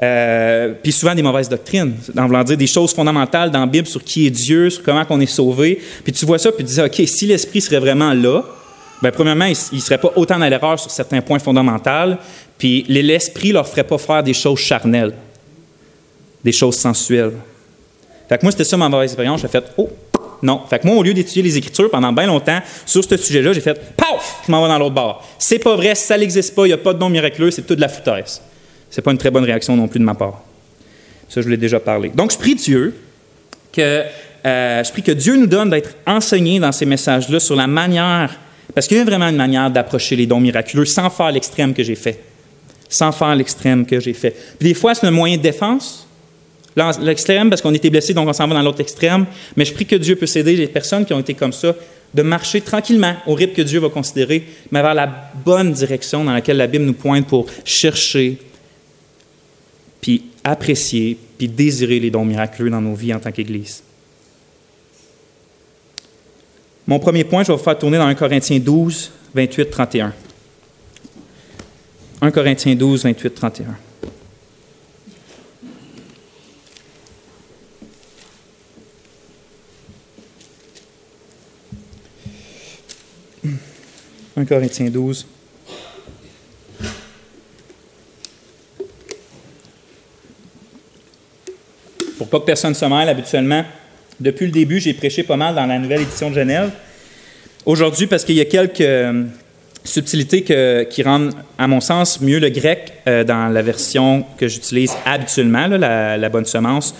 Euh, 0.00 0.74
puis 0.80 0.92
souvent 0.92 1.14
des 1.14 1.22
mauvaises 1.22 1.48
doctrines, 1.48 1.94
en 2.16 2.26
voulant 2.26 2.44
dire 2.44 2.56
des 2.56 2.68
choses 2.68 2.94
fondamentales 2.94 3.50
dans 3.50 3.60
la 3.60 3.66
Bible 3.66 3.86
sur 3.86 4.02
qui 4.02 4.26
est 4.26 4.30
Dieu, 4.30 4.70
sur 4.70 4.82
comment 4.82 5.04
on 5.10 5.20
est 5.20 5.26
sauvé. 5.26 5.80
Puis 6.04 6.12
tu 6.12 6.24
vois 6.24 6.38
ça, 6.38 6.52
puis 6.52 6.64
tu 6.64 6.72
dis, 6.72 6.80
OK, 6.80 7.02
si 7.06 7.26
l'Esprit 7.26 7.60
serait 7.60 7.80
vraiment 7.80 8.12
là, 8.12 8.44
bien, 9.02 9.10
premièrement, 9.10 9.46
il 9.46 9.76
ne 9.76 9.80
serait 9.80 9.98
pas 9.98 10.12
autant 10.14 10.38
dans 10.38 10.46
l'erreur 10.46 10.78
sur 10.78 10.90
certains 10.90 11.20
points 11.20 11.40
fondamentaux, 11.40 12.16
puis 12.58 12.84
l'Esprit 12.88 13.50
leur 13.50 13.66
ferait 13.66 13.84
pas 13.84 13.98
faire 13.98 14.22
des 14.22 14.34
choses 14.34 14.60
charnelles, 14.60 15.14
des 16.44 16.52
choses 16.52 16.76
sensuelles. 16.76 17.32
Fait 18.28 18.38
que 18.38 18.44
moi, 18.44 18.52
c'était 18.52 18.64
ça 18.64 18.76
ma 18.76 18.88
mauvaise 18.88 19.10
expérience. 19.10 19.40
J'ai 19.40 19.48
fait, 19.48 19.64
oh, 19.78 19.88
non. 20.42 20.60
Fait 20.68 20.78
que 20.78 20.86
moi, 20.86 20.96
au 20.96 21.02
lieu 21.02 21.14
d'étudier 21.14 21.42
les 21.42 21.56
Écritures 21.56 21.90
pendant 21.90 22.12
bien 22.12 22.26
longtemps 22.26 22.60
sur 22.86 23.02
ce 23.02 23.16
sujet-là, 23.16 23.52
j'ai 23.52 23.60
fait 23.60 23.96
Paf! 23.96 24.42
Je 24.46 24.52
m'en 24.52 24.62
vais 24.62 24.68
dans 24.68 24.78
l'autre 24.78 24.94
bord. 24.94 25.26
C'est 25.38 25.58
pas 25.58 25.74
vrai, 25.74 25.94
ça 25.94 26.16
n'existe 26.16 26.54
pas, 26.54 26.66
il 26.66 26.68
n'y 26.68 26.74
a 26.74 26.78
pas 26.78 26.92
de 26.92 26.98
don 26.98 27.08
miraculeux, 27.08 27.50
c'est 27.50 27.66
tout 27.66 27.74
de 27.74 27.80
la 27.80 27.88
foutaise. 27.88 28.42
C'est 28.90 29.02
pas 29.02 29.12
une 29.12 29.18
très 29.18 29.30
bonne 29.30 29.44
réaction 29.44 29.76
non 29.76 29.88
plus 29.88 30.00
de 30.00 30.04
ma 30.04 30.14
part. 30.14 30.42
Ça, 31.28 31.40
je 31.40 31.42
vous 31.42 31.50
l'ai 31.50 31.56
déjà 31.56 31.78
parlé. 31.78 32.10
Donc, 32.14 32.32
je 32.32 32.38
prie 32.38 32.54
Dieu 32.54 32.94
que, 33.72 34.02
euh, 34.46 34.84
je 34.84 34.90
prie 34.90 35.02
que 35.02 35.12
Dieu 35.12 35.36
nous 35.36 35.46
donne 35.46 35.70
d'être 35.70 35.94
enseignés 36.06 36.58
dans 36.58 36.72
ces 36.72 36.86
messages-là 36.86 37.38
sur 37.38 37.56
la 37.56 37.66
manière, 37.66 38.38
parce 38.74 38.86
qu'il 38.86 38.96
y 38.96 39.00
a 39.00 39.04
vraiment 39.04 39.28
une 39.28 39.36
manière 39.36 39.70
d'approcher 39.70 40.16
les 40.16 40.26
dons 40.26 40.40
miraculeux 40.40 40.84
sans 40.84 41.10
faire 41.10 41.30
l'extrême 41.30 41.74
que 41.74 41.82
j'ai 41.82 41.94
fait. 41.94 42.22
Sans 42.88 43.12
faire 43.12 43.34
l'extrême 43.34 43.84
que 43.84 44.00
j'ai 44.00 44.14
fait. 44.14 44.34
Puis 44.58 44.68
des 44.68 44.74
fois, 44.74 44.94
c'est 44.94 45.06
un 45.06 45.10
moyen 45.10 45.36
de 45.36 45.42
défense, 45.42 46.08
l'extrême 47.00 47.50
parce 47.50 47.60
qu'on 47.60 47.74
était 47.74 47.90
blessé, 47.90 48.14
donc 48.14 48.28
on 48.28 48.32
s'en 48.32 48.46
va 48.46 48.54
dans 48.54 48.62
l'autre 48.62 48.80
extrême. 48.80 49.26
Mais 49.56 49.64
je 49.64 49.74
prie 49.74 49.86
que 49.86 49.96
Dieu 49.96 50.16
puisse 50.16 50.36
aider 50.36 50.56
les 50.56 50.68
personnes 50.68 51.04
qui 51.04 51.12
ont 51.12 51.20
été 51.20 51.34
comme 51.34 51.52
ça 51.52 51.74
de 52.14 52.22
marcher 52.22 52.60
tranquillement 52.60 53.16
au 53.26 53.34
rythme 53.34 53.54
que 53.54 53.62
Dieu 53.62 53.80
va 53.80 53.88
considérer, 53.88 54.46
mais 54.70 54.80
vers 54.80 54.94
la 54.94 55.30
bonne 55.44 55.72
direction 55.72 56.24
dans 56.24 56.32
laquelle 56.32 56.56
la 56.56 56.66
Bible 56.66 56.84
nous 56.84 56.94
pointe 56.94 57.26
pour 57.26 57.46
chercher, 57.64 58.38
puis 60.00 60.24
apprécier, 60.44 61.18
puis 61.36 61.48
désirer 61.48 62.00
les 62.00 62.10
dons 62.10 62.24
miraculeux 62.24 62.70
dans 62.70 62.80
nos 62.80 62.94
vies 62.94 63.14
en 63.14 63.20
tant 63.20 63.32
qu'Église. 63.32 63.82
Mon 66.86 66.98
premier 66.98 67.24
point, 67.24 67.42
je 67.42 67.48
vais 67.48 67.58
vous 67.58 67.62
faire 67.62 67.78
tourner 67.78 67.98
dans 67.98 68.06
1 68.06 68.14
Corinthiens 68.14 68.58
12, 68.58 69.10
28, 69.34 69.70
31. 69.70 70.14
1 72.20 72.30
Corinthiens 72.30 72.74
12, 72.74 73.02
28, 73.04 73.34
31. 73.34 73.76
1 84.36 84.44
Corinthiens 84.44 84.88
12. 84.88 85.26
Pas 92.30 92.40
que 92.40 92.44
personne 92.44 92.74
se 92.74 92.84
mêle, 92.84 93.08
habituellement, 93.08 93.64
depuis 94.20 94.46
le 94.46 94.52
début, 94.52 94.80
j'ai 94.80 94.94
prêché 94.94 95.22
pas 95.22 95.36
mal 95.36 95.54
dans 95.54 95.66
la 95.66 95.78
nouvelle 95.78 96.02
édition 96.02 96.30
de 96.30 96.34
Genève. 96.34 96.70
Aujourd'hui, 97.66 98.06
parce 98.06 98.24
qu'il 98.24 98.36
y 98.36 98.40
a 98.40 98.44
quelques 98.44 98.80
euh, 98.80 99.24
subtilités 99.84 100.42
qui 100.88 101.02
rendent, 101.02 101.34
à 101.58 101.66
mon 101.66 101.80
sens, 101.80 102.20
mieux 102.20 102.38
le 102.38 102.48
grec 102.48 102.92
euh, 103.06 103.24
dans 103.24 103.48
la 103.48 103.62
version 103.62 104.24
que 104.36 104.48
j'utilise 104.48 104.92
habituellement, 105.04 105.66
la, 105.68 106.28
bonne 106.28 106.46
semence, 106.46 106.94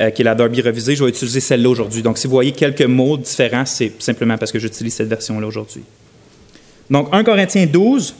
euh, 0.00 0.10
qui 0.10 0.22
est 0.22 0.24
la 0.24 0.34
Derby 0.34 0.60
revisée. 0.60 0.96
Je 0.96 1.04
vais 1.04 1.10
utiliser 1.10 1.40
celle-là 1.40 1.68
aujourd'hui. 1.68 2.02
Donc, 2.02 2.18
si 2.18 2.26
vous 2.26 2.32
voyez 2.32 2.52
quelques 2.52 2.82
mots 2.82 3.16
différents, 3.16 3.66
c'est 3.66 4.02
simplement 4.02 4.36
parce 4.36 4.52
que 4.52 4.58
j'utilise 4.58 4.94
cette 4.94 5.08
version-là 5.08 5.46
aujourd'hui. 5.46 5.82
Donc 6.90 7.08
1 7.12 7.22
Corinthiens 7.22 7.66
12, 7.66 8.14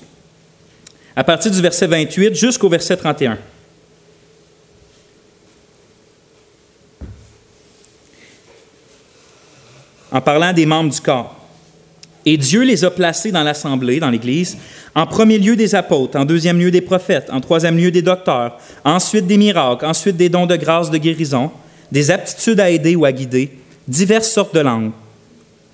à 1.17 1.25
partir 1.25 1.51
du 1.51 1.61
verset 1.61 1.89
28 1.89 2.35
jusqu'au 2.35 2.69
verset 2.69 2.97
31. 2.97 3.37
En 10.13 10.21
parlant 10.21 10.53
des 10.53 10.67
membres 10.67 10.93
du 10.93 11.01
corps. 11.01 11.37
Et 12.27 12.37
Dieu 12.37 12.63
les 12.63 12.85
a 12.85 12.91
placés 12.91 13.33
dans 13.33 13.43
l'assemblée, 13.43 13.99
dans 13.99 14.11
l'Église, 14.11 14.59
en 14.95 15.07
premier 15.07 15.39
lieu 15.39 15.57
des 15.57 15.75
apôtres, 15.75 16.19
en 16.19 16.25
deuxième 16.25 16.59
lieu 16.59 16.71
des 16.71 16.83
prophètes, 16.83 17.31
en 17.33 17.41
troisième 17.41 17.79
lieu 17.79 17.91
des 17.91 18.03
docteurs, 18.03 18.59
ensuite 18.85 19.27
des 19.27 19.39
miracles, 19.39 19.87
ensuite 19.87 20.17
des 20.17 20.29
dons 20.29 20.47
de 20.47 20.57
grâce, 20.57 20.91
de 20.91 20.99
guérison, 20.99 21.51
des 21.91 22.11
aptitudes 22.11 22.61
à 22.61 22.69
aider 22.69 22.95
ou 22.95 23.05
à 23.05 23.13
guider, 23.13 23.57
diverses 23.89 24.31
sortes 24.31 24.55
de 24.55 24.61
langues. 24.61 24.91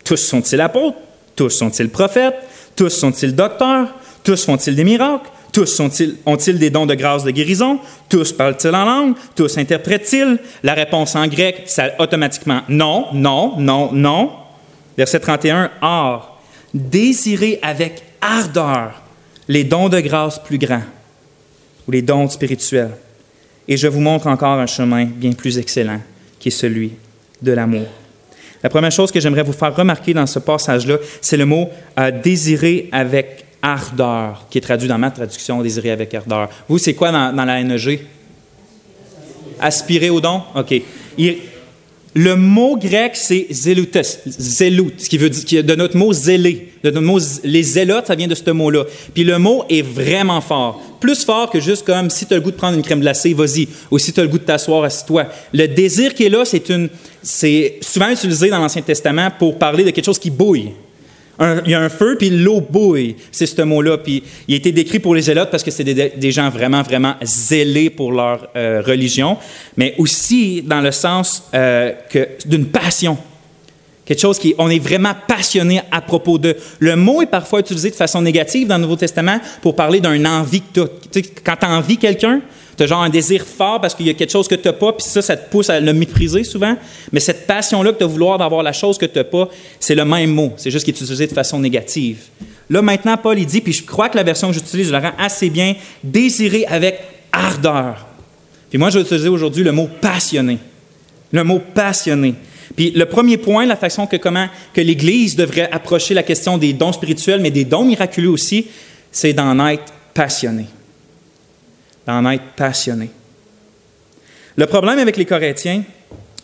Tous 0.04 0.16
sont-ils 0.16 0.60
apôtres? 0.60 0.98
Tous 1.34 1.50
sont-ils 1.50 1.88
prophètes? 1.88 2.36
Tous 2.76 2.90
sont-ils 2.90 3.34
docteurs? 3.34 3.88
Tous 4.22 4.44
font-ils 4.44 4.76
des 4.76 4.84
miracles? 4.84 5.30
Tous 5.56 5.80
ont-ils 5.80 6.58
des 6.58 6.68
dons 6.68 6.84
de 6.84 6.92
grâce 6.92 7.25
de 7.25 7.30
guérison? 7.30 7.80
Tous 8.10 8.30
parlent-ils 8.30 8.75
en 8.75 8.84
langue? 8.84 9.14
Tous 9.34 9.56
interprètent-ils? 9.56 10.38
La 10.62 10.75
réponse 10.75 11.16
en 11.16 11.26
grec, 11.28 11.62
c'est 11.64 11.94
automatiquement 11.98 12.60
non, 12.68 13.06
non, 13.14 13.54
non, 13.56 13.90
non. 13.90 14.32
Verset 14.98 15.20
31, 15.20 15.70
Or, 15.80 16.38
désirez 16.75 17.58
avec 17.62 18.02
ardeur 18.20 19.00
les 19.48 19.64
dons 19.64 19.88
de 19.88 19.98
grâce 20.00 20.38
plus 20.38 20.58
grands 20.58 20.84
ou 21.88 21.90
les 21.90 22.02
dons 22.02 22.28
spirituels. 22.28 22.94
Et 23.66 23.78
je 23.78 23.88
vous 23.88 24.00
montre 24.00 24.26
encore 24.26 24.58
un 24.58 24.66
chemin 24.66 25.06
bien 25.06 25.32
plus 25.32 25.56
excellent, 25.56 26.02
qui 26.38 26.48
est 26.48 26.50
celui 26.50 26.92
de 27.40 27.52
l'amour. 27.52 27.86
La 28.62 28.68
première 28.68 28.92
chose 28.92 29.10
que 29.10 29.20
j'aimerais 29.20 29.42
vous 29.42 29.54
faire 29.54 29.75
remarquer 29.75 30.12
dans 30.12 30.26
ce 30.26 30.38
passage-là, 30.38 30.98
c'est 31.22 31.38
le 31.38 31.46
mot 31.46 31.70
euh, 31.98 32.10
désirer 32.10 32.90
avec 32.92 33.45
ardeur, 33.62 34.46
qui 34.50 34.58
est 34.58 34.60
traduit 34.60 34.88
dans 34.88 34.98
ma 34.98 35.10
traduction, 35.10 35.62
désirer 35.62 35.90
avec 35.90 36.14
ardeur. 36.14 36.48
Vous, 36.68 36.78
c'est 36.78 36.94
quoi 36.94 37.10
dans, 37.10 37.44
la 37.44 37.62
NEG? 37.62 38.00
Aspirer 39.60 40.10
au 40.10 40.20
don? 40.20 40.42
OK. 40.54 40.82
Le 42.18 42.34
mot 42.34 42.78
grec, 42.78 43.12
c'est 43.14 43.46
zéloutes, 43.50 43.98
zélout, 44.26 44.92
ce 44.96 45.06
qui 45.06 45.18
veut 45.18 45.28
dire, 45.28 45.62
de 45.62 45.75
notre 45.75 45.98
mot 45.98 46.14
zélé, 46.14 46.72
de 46.82 46.90
notre 46.90 47.06
mot, 47.06 47.18
les 47.44 47.62
zélotes, 47.62 48.06
ça 48.06 48.14
vient 48.14 48.26
de 48.26 48.34
ce 48.34 48.50
mot-là. 48.50 48.84
Puis 49.12 49.22
le 49.22 49.38
mot 49.38 49.64
est 49.68 49.82
vraiment 49.82 50.40
fort. 50.40 50.80
Plus 50.98 51.26
fort 51.26 51.50
que 51.50 51.60
juste 51.60 51.84
comme 51.84 52.08
si 52.08 52.25
tu 52.25 52.32
as 52.32 52.38
le 52.38 52.42
goût 52.42 52.52
de 52.52 52.56
prendre 52.56 52.75
une 52.75 52.82
crème 52.82 53.00
glacée, 53.00 53.34
vas-y. 53.34 53.68
Ou 53.90 53.98
si 53.98 54.14
tu 54.14 54.20
as 54.20 54.22
le 54.22 54.30
goût 54.30 54.38
de 54.38 54.44
t'asseoir, 54.44 54.84
assis-toi. 54.84 55.26
Le 55.52 55.68
désir 55.68 56.14
qui 56.14 56.25
est 56.25 56.30
là, 56.30 56.44
une, 56.70 56.88
c'est 57.22 57.78
souvent 57.82 58.08
utilisé 58.08 58.48
dans 58.48 58.60
l'Ancien 58.60 58.80
Testament 58.80 59.30
pour 59.38 59.58
parler 59.58 59.84
de 59.84 59.90
quelque 59.90 60.06
chose 60.06 60.18
qui 60.18 60.30
bouille 60.30 60.72
il 61.40 61.70
y 61.70 61.74
a 61.74 61.80
un 61.80 61.88
feu, 61.88 62.16
puis 62.18 62.30
l'eau 62.30 62.60
bouille. 62.60 63.16
C'est 63.30 63.46
ce 63.46 63.62
mot-là. 63.62 63.98
Puis 63.98 64.22
il 64.48 64.54
a 64.54 64.56
été 64.56 64.72
décrit 64.72 64.98
pour 64.98 65.14
les 65.14 65.22
zélotes 65.22 65.50
parce 65.50 65.62
que 65.62 65.70
c'est 65.70 65.84
des, 65.84 66.30
gens 66.30 66.50
vraiment, 66.50 66.82
vraiment 66.82 67.14
zélés 67.22 67.90
pour 67.90 68.12
leur 68.12 68.48
euh, 68.56 68.82
religion, 68.84 69.36
mais 69.76 69.94
aussi 69.98 70.62
dans 70.62 70.80
le 70.80 70.92
sens 70.92 71.44
euh, 71.54 71.92
d'une 72.46 72.66
passion. 72.66 73.18
Quelque 74.06 74.20
chose 74.20 74.38
qui, 74.38 74.54
on 74.58 74.70
est 74.70 74.78
vraiment 74.78 75.14
passionné 75.26 75.80
à 75.90 76.00
propos 76.00 76.38
de. 76.38 76.56
Le 76.78 76.94
mot 76.94 77.22
est 77.22 77.26
parfois 77.26 77.58
utilisé 77.58 77.90
de 77.90 77.96
façon 77.96 78.22
négative 78.22 78.68
dans 78.68 78.76
le 78.76 78.82
Nouveau 78.82 78.96
Testament 78.96 79.40
pour 79.62 79.74
parler 79.74 79.98
d'un 79.98 80.24
envie 80.24 80.62
que 80.62 80.88
tu 81.10 81.22
quand 81.44 81.56
tu 81.56 81.66
envies 81.66 81.98
quelqu'un, 81.98 82.40
tu 82.76 82.83
as 82.83 82.87
genre 82.87 83.02
un 83.02 83.09
désir 83.09 83.45
fort 83.45 83.80
parce 83.80 83.95
qu'il 83.95 84.06
y 84.06 84.11
a 84.11 84.14
quelque 84.14 84.30
chose 84.30 84.49
que 84.49 84.54
tu 84.54 84.68
n'as 84.68 84.75
pas, 84.75 84.92
puis 84.92 85.06
ça, 85.06 85.23
ça 85.23 85.37
te 85.37 85.50
pousse 85.50 85.71
à 85.71 85.80
le 85.80 85.92
mépriser 85.92 86.45
souvent. 86.45 86.76
Mais 87.12 87.21
cette 87.21 87.47
passion-là 87.47 87.92
que 87.92 87.99
tu 87.99 88.04
as 88.04 88.06
vouloir 88.06 88.38
d'avoir 88.38 88.62
la 88.62 88.73
chose 88.73 88.99
que 88.99 89.06
tu 89.06 89.18
n'as 89.18 89.25
pas, 89.25 89.49
c'est 89.80 89.95
le 89.95 90.04
même 90.04 90.30
mot. 90.30 90.52
C'est 90.56 90.71
juste 90.71 90.85
qu'il 90.85 90.95
est 90.95 91.00
utilisé 91.00 91.26
de 91.26 91.33
façon 91.33 91.59
négative. 91.59 92.18
Là, 92.68 92.83
maintenant, 92.83 93.16
Paul, 93.16 93.38
il 93.38 93.47
dit, 93.47 93.61
puis 93.61 93.73
je 93.73 93.85
crois 93.85 94.09
que 94.09 94.16
la 94.16 94.25
version 94.25 94.49
que 94.49 94.54
j'utilise, 94.54 94.88
je 94.88 94.92
la 94.92 95.00
rends 95.00 95.16
assez 95.18 95.49
bien, 95.49 95.75
désirer 96.02 96.66
avec 96.66 97.00
ardeur. 97.33 98.06
Puis 98.68 98.78
moi, 98.78 98.90
je 98.90 98.99
vais 98.99 99.04
utiliser 99.04 99.28
aujourd'hui 99.28 99.64
le 99.64 99.73
mot 99.73 99.88
passionné. 100.00 100.59
Le 101.33 101.45
mot 101.45 101.61
passionné. 101.75 102.35
Puis 102.75 102.90
le 102.90 103.06
premier 103.06 103.37
point, 103.37 103.64
la 103.64 103.76
façon 103.76 104.06
que 104.06 104.16
comment 104.16 104.49
que 104.75 104.80
l'Église 104.80 105.37
devrait 105.37 105.71
approcher 105.71 106.12
la 106.12 106.23
question 106.23 106.59
des 106.59 106.73
dons 106.73 106.92
spirituels, 106.92 107.40
mais 107.40 107.50
des 107.50 107.64
dons 107.64 107.85
miraculeux 107.85 108.30
aussi, 108.30 108.66
c'est 109.11 109.33
d'en 109.33 109.66
être 109.66 109.92
passionné 110.12 110.66
d'en 112.06 112.30
être 112.30 112.44
passionné. 112.56 113.10
Le 114.56 114.66
problème 114.66 114.98
avec 114.98 115.16
les 115.16 115.25
Corinthiens, 115.25 115.82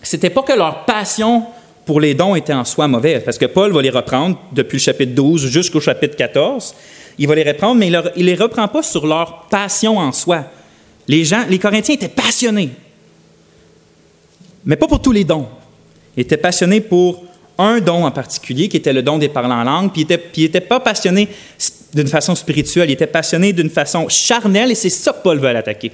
c'était 0.02 0.30
pas 0.30 0.42
que 0.42 0.52
leur 0.52 0.84
passion 0.84 1.44
pour 1.84 2.00
les 2.00 2.14
dons 2.14 2.34
était 2.34 2.52
en 2.52 2.64
soi 2.64 2.88
mauvaise, 2.88 3.22
parce 3.24 3.38
que 3.38 3.46
Paul 3.46 3.72
va 3.72 3.82
les 3.82 3.90
reprendre 3.90 4.38
depuis 4.52 4.76
le 4.76 4.82
chapitre 4.82 5.12
12 5.14 5.46
jusqu'au 5.48 5.80
chapitre 5.80 6.16
14. 6.16 6.74
Il 7.18 7.28
va 7.28 7.34
les 7.34 7.42
reprendre, 7.42 7.78
mais 7.78 7.88
il 7.88 7.92
ne 7.92 8.30
les 8.30 8.34
reprend 8.34 8.68
pas 8.68 8.82
sur 8.82 9.06
leur 9.06 9.46
passion 9.50 9.98
en 9.98 10.12
soi. 10.12 10.44
Les 11.08 11.24
gens, 11.24 11.44
les 11.48 11.58
Corinthiens 11.58 11.94
étaient 11.94 12.08
passionnés, 12.08 12.70
mais 14.64 14.76
pas 14.76 14.86
pour 14.86 15.02
tous 15.02 15.12
les 15.12 15.24
dons. 15.24 15.48
Ils 16.16 16.20
étaient 16.20 16.36
passionnés 16.36 16.80
pour 16.80 17.24
un 17.62 17.80
don 17.80 18.04
en 18.04 18.10
particulier, 18.10 18.68
qui 18.68 18.76
était 18.76 18.92
le 18.92 19.02
don 19.02 19.18
des 19.18 19.28
parlants 19.28 19.60
en 19.60 19.64
langue, 19.64 19.92
puis 19.92 20.06
ils 20.36 20.42
n'étaient 20.42 20.60
pas 20.60 20.80
passionnés 20.80 21.28
d'une 21.94 22.08
façon 22.08 22.34
spirituelle, 22.34 22.90
il 22.90 22.94
était 22.94 23.06
passionné 23.06 23.52
d'une 23.52 23.70
façon 23.70 24.08
charnelle, 24.08 24.70
et 24.70 24.74
c'est 24.74 24.90
ça 24.90 25.12
que 25.12 25.22
Paul 25.22 25.38
veut 25.38 25.52
l'attaquer. 25.52 25.92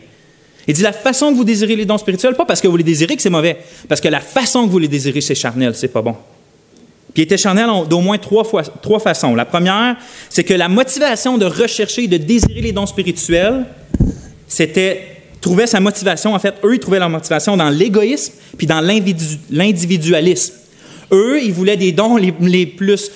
Il 0.67 0.75
dit 0.75 0.83
la 0.83 0.93
façon 0.93 1.33
que 1.33 1.37
vous 1.37 1.45
désirez 1.45 1.77
les 1.77 1.87
dons 1.87 1.99
spirituels, 1.99 2.35
pas 2.35 2.45
parce 2.45 2.61
que 2.61 2.69
vous 2.69 2.77
les 2.77 2.85
désirez 2.85 3.17
que 3.17 3.23
c'est 3.23 3.31
mauvais, 3.31 3.57
parce 3.89 4.01
que 4.01 4.09
la 4.09 4.21
façon 4.21 4.67
que 4.67 4.71
vous 4.71 4.79
les 4.79 4.89
désirez, 4.89 5.21
c'est 5.21 5.35
charnel, 5.35 5.75
c'est 5.75 5.89
pas 5.89 6.03
bon. 6.03 6.15
Puis 7.15 7.23
il 7.23 7.25
était 7.25 7.39
charnel 7.39 7.69
d'au 7.89 8.01
moins 8.01 8.19
trois 8.19 8.45
façons. 9.01 9.35
La 9.35 9.47
première, 9.47 9.97
c'est 10.29 10.45
que 10.45 10.55
la 10.55 10.69
motivation 10.69 11.39
de 11.39 11.47
rechercher 11.47 12.05
et 12.05 12.09
de 12.09 12.19
désirer 12.19 12.61
les 12.61 12.73
dons 12.73 12.87
spirituels, 12.87 13.65
c'était 14.47 15.17
trouver 15.41 15.67
sa 15.67 15.81
motivation. 15.81 16.35
En 16.35 16.39
fait, 16.39 16.55
eux, 16.63 16.75
ils 16.75 16.79
trouvaient 16.79 16.99
leur 16.99 17.09
motivation 17.09 17.57
dans 17.57 17.71
l'égoïsme 17.71 18.35
puis 18.57 18.67
dans 18.67 18.81
l'individualisme. 18.81 20.55
Eux, 21.13 21.43
ils 21.43 21.53
voulaient 21.53 21.77
des 21.77 21.93
dons 21.93 22.17
les, 22.17 22.67
plus 22.67 23.11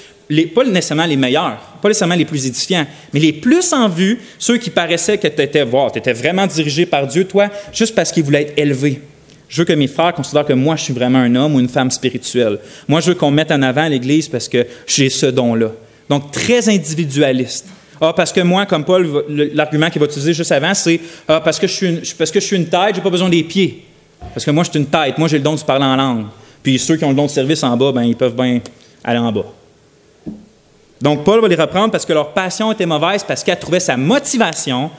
pas 0.54 0.64
nécessairement 0.64 1.04
les 1.04 1.16
meilleurs, 1.16 1.58
pas 1.82 1.88
nécessairement 1.88 2.14
les 2.14 2.24
plus 2.24 2.46
édifiants, 2.46 2.86
mais 3.12 3.20
les 3.20 3.32
plus 3.32 3.72
en 3.72 3.88
vue, 3.88 4.18
ceux 4.38 4.56
qui 4.56 4.70
paraissaient 4.70 5.18
que 5.18 5.28
tu 5.28 5.42
étais, 5.42 5.66
tu 5.66 5.98
étais 5.98 6.12
vraiment 6.12 6.46
dirigé 6.46 6.86
par 6.86 7.06
Dieu, 7.06 7.24
toi, 7.24 7.48
juste 7.72 7.94
parce 7.94 8.10
qu'il 8.10 8.24
voulait 8.24 8.42
être 8.42 8.54
élevé. 8.56 9.00
Je 9.48 9.58
veux 9.58 9.64
que 9.66 9.72
mes 9.74 9.88
frères 9.88 10.14
considèrent 10.14 10.46
que 10.46 10.54
moi, 10.54 10.76
je 10.76 10.84
suis 10.84 10.94
vraiment 10.94 11.18
un 11.18 11.34
homme 11.34 11.56
ou 11.56 11.60
une 11.60 11.68
femme 11.68 11.90
spirituelle. 11.90 12.58
Moi, 12.88 13.00
je 13.00 13.08
veux 13.08 13.14
qu'on 13.14 13.30
mette 13.30 13.50
en 13.50 13.60
avant 13.60 13.86
l'Église 13.86 14.26
parce 14.26 14.48
que 14.48 14.66
j'ai 14.86 15.10
ce 15.10 15.26
don-là. 15.26 15.72
Donc, 16.08 16.32
très 16.32 16.70
individualiste. 16.70 17.66
Ah, 18.00 18.14
parce 18.16 18.32
que 18.32 18.40
moi, 18.40 18.64
comme 18.64 18.84
Paul, 18.84 19.06
l'argument 19.28 19.90
qu'il 19.90 20.00
va 20.00 20.06
utiliser 20.06 20.32
juste 20.32 20.50
avant, 20.52 20.72
c'est 20.72 20.98
ah, 21.28 21.40
parce, 21.40 21.60
parce 21.60 22.30
que 22.30 22.40
je 22.40 22.46
suis 22.46 22.56
une 22.56 22.66
tête, 22.66 22.92
je 22.92 22.96
n'ai 22.96 23.02
pas 23.02 23.10
besoin 23.10 23.28
des 23.28 23.42
pieds. 23.42 23.84
Parce 24.32 24.46
que 24.46 24.50
moi, 24.50 24.64
je 24.64 24.70
suis 24.70 24.78
une 24.78 24.86
tête. 24.86 25.18
Moi, 25.18 25.28
j'ai 25.28 25.36
le 25.36 25.44
don 25.44 25.54
de 25.54 25.60
parler 25.60 25.84
en 25.84 25.96
langue. 25.96 26.24
Puis 26.62 26.78
ceux 26.78 26.96
qui 26.96 27.04
ont 27.04 27.10
le 27.10 27.14
don 27.14 27.26
de 27.26 27.30
service 27.30 27.62
en 27.62 27.76
bas, 27.76 27.92
ben, 27.92 28.02
ils 28.02 28.16
peuvent 28.16 28.36
bien 28.36 28.60
aller 29.02 29.18
en 29.18 29.32
bas. 29.32 29.46
Donc, 31.00 31.24
Paul 31.24 31.40
va 31.40 31.48
les 31.48 31.56
reprendre 31.56 31.90
parce 31.90 32.06
que 32.06 32.12
leur 32.12 32.32
passion 32.32 32.70
était 32.70 32.86
mauvaise, 32.86 33.24
parce 33.24 33.42
qu'elle 33.42 33.58
trouvait 33.58 33.80
sa 33.80 33.96
motivation 33.96 34.90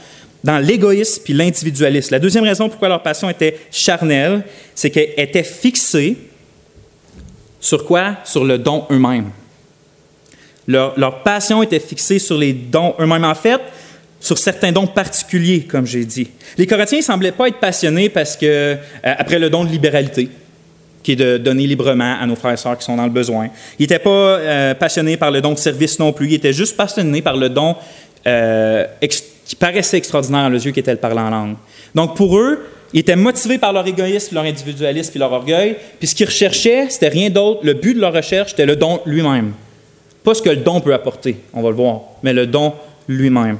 dans 0.43 0.59
l'égoïsme 0.59 1.21
puis 1.23 1.33
l'individualisme. 1.33 2.09
La 2.11 2.19
deuxième 2.19 2.43
raison 2.43 2.67
pourquoi 2.67 2.89
leur 2.89 3.01
passion 3.01 3.29
était 3.29 3.57
charnelle, 3.71 4.43
c'est 4.75 4.89
qu'elle 4.89 5.13
était 5.15 5.43
fixée 5.43 6.17
sur 7.61 7.85
quoi? 7.85 8.17
Sur 8.25 8.43
le 8.43 8.57
don 8.57 8.85
eux-mêmes. 8.91 9.29
Leur, 10.67 11.23
passion 11.23 11.63
était 11.63 11.79
fixée 11.79 12.19
sur 12.19 12.37
les 12.37 12.51
dons 12.51 12.95
eux-mêmes. 12.99 13.23
En 13.23 13.35
fait, 13.35 13.61
sur 14.19 14.37
certains 14.37 14.73
dons 14.73 14.87
particuliers, 14.87 15.63
comme 15.63 15.85
j'ai 15.85 16.03
dit. 16.03 16.27
Les 16.57 16.67
Corinthiens 16.67 16.99
ne 16.99 17.03
semblaient 17.03 17.31
pas 17.31 17.47
être 17.47 17.59
passionnés 17.59 18.09
parce 18.09 18.35
que, 18.35 18.45
euh, 18.45 18.75
après 19.03 19.39
le 19.39 19.49
don 19.49 19.63
de 19.63 19.69
libéralité 19.69 20.29
qui 21.03 21.11
est 21.11 21.15
de 21.17 21.37
donner 21.37 21.67
librement 21.67 22.15
à 22.19 22.25
nos 22.25 22.35
frères 22.35 22.53
et 22.53 22.57
sœurs 22.57 22.77
qui 22.77 22.85
sont 22.85 22.95
dans 22.95 23.03
le 23.03 23.11
besoin. 23.11 23.49
Il 23.77 23.83
n'était 23.83 23.99
pas 23.99 24.09
euh, 24.09 24.73
passionné 24.73 25.17
par 25.17 25.29
le 25.29 25.41
don 25.41 25.51
de 25.51 25.59
service 25.59 25.99
non 25.99 26.13
plus, 26.13 26.27
il 26.27 26.33
était 26.33 26.53
juste 26.53 26.75
passionné 26.75 27.21
par 27.21 27.35
le 27.35 27.49
don 27.49 27.75
euh, 28.25 28.85
qui 29.45 29.55
paraissait 29.55 29.97
extraordinaire 29.97 30.45
à 30.45 30.49
leurs 30.49 30.65
yeux, 30.65 30.71
qui 30.71 30.79
était 30.79 30.91
le 30.91 30.97
parler 30.97 31.19
en 31.19 31.29
langue. 31.29 31.55
Donc 31.93 32.15
pour 32.15 32.37
eux, 32.37 32.65
ils 32.93 33.01
étaient 33.01 33.15
motivés 33.15 33.57
par 33.57 33.73
leur 33.73 33.85
égoïsme, 33.85 34.35
leur 34.35 34.45
individualisme 34.45 35.11
et 35.15 35.19
leur 35.19 35.31
orgueil, 35.31 35.75
puis 35.99 36.07
ce 36.07 36.15
qu'ils 36.15 36.27
recherchaient, 36.27 36.89
c'était 36.89 37.09
rien 37.09 37.29
d'autre. 37.29 37.61
Le 37.63 37.73
but 37.73 37.95
de 37.95 37.99
leur 37.99 38.13
recherche, 38.13 38.51
c'était 38.51 38.65
le 38.65 38.75
don 38.75 39.01
lui-même. 39.05 39.53
Pas 40.23 40.33
ce 40.33 40.41
que 40.41 40.49
le 40.49 40.57
don 40.57 40.79
peut 40.79 40.93
apporter, 40.93 41.37
on 41.53 41.61
va 41.61 41.69
le 41.69 41.75
voir, 41.75 42.01
mais 42.21 42.33
le 42.33 42.47
don 42.47 42.73
lui-même. 43.07 43.57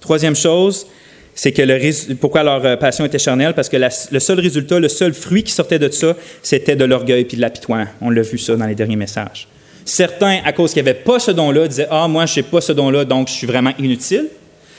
Troisième 0.00 0.34
chose, 0.34 0.86
c'est 1.34 1.52
que 1.52 1.62
le, 1.62 2.14
pourquoi 2.14 2.42
leur 2.42 2.64
euh, 2.64 2.76
passion 2.76 3.04
était 3.04 3.18
charnelle, 3.18 3.54
parce 3.54 3.68
que 3.68 3.76
le 3.76 4.20
seul 4.20 4.40
résultat, 4.40 4.78
le 4.78 4.88
seul 4.88 5.14
fruit 5.14 5.42
qui 5.42 5.52
sortait 5.52 5.78
de 5.78 5.90
ça, 5.90 6.14
c'était 6.42 6.76
de 6.76 6.84
l'orgueil 6.84 7.24
puis 7.24 7.36
de 7.36 7.42
l'apitoiement. 7.42 7.86
On 8.00 8.10
l'a 8.10 8.22
vu 8.22 8.38
ça 8.38 8.54
dans 8.56 8.66
les 8.66 8.74
derniers 8.74 8.96
messages. 8.96 9.48
Certains, 9.84 10.40
à 10.44 10.52
cause 10.52 10.72
qu'ils 10.72 10.84
n'avaient 10.84 10.98
pas 10.98 11.18
ce 11.18 11.30
don-là, 11.30 11.66
disaient 11.66 11.88
Ah, 11.90 12.06
moi, 12.06 12.26
je 12.26 12.36
n'ai 12.36 12.42
pas 12.42 12.60
ce 12.60 12.72
don-là, 12.72 13.04
donc 13.04 13.28
je 13.28 13.32
suis 13.32 13.46
vraiment 13.46 13.72
inutile. 13.78 14.28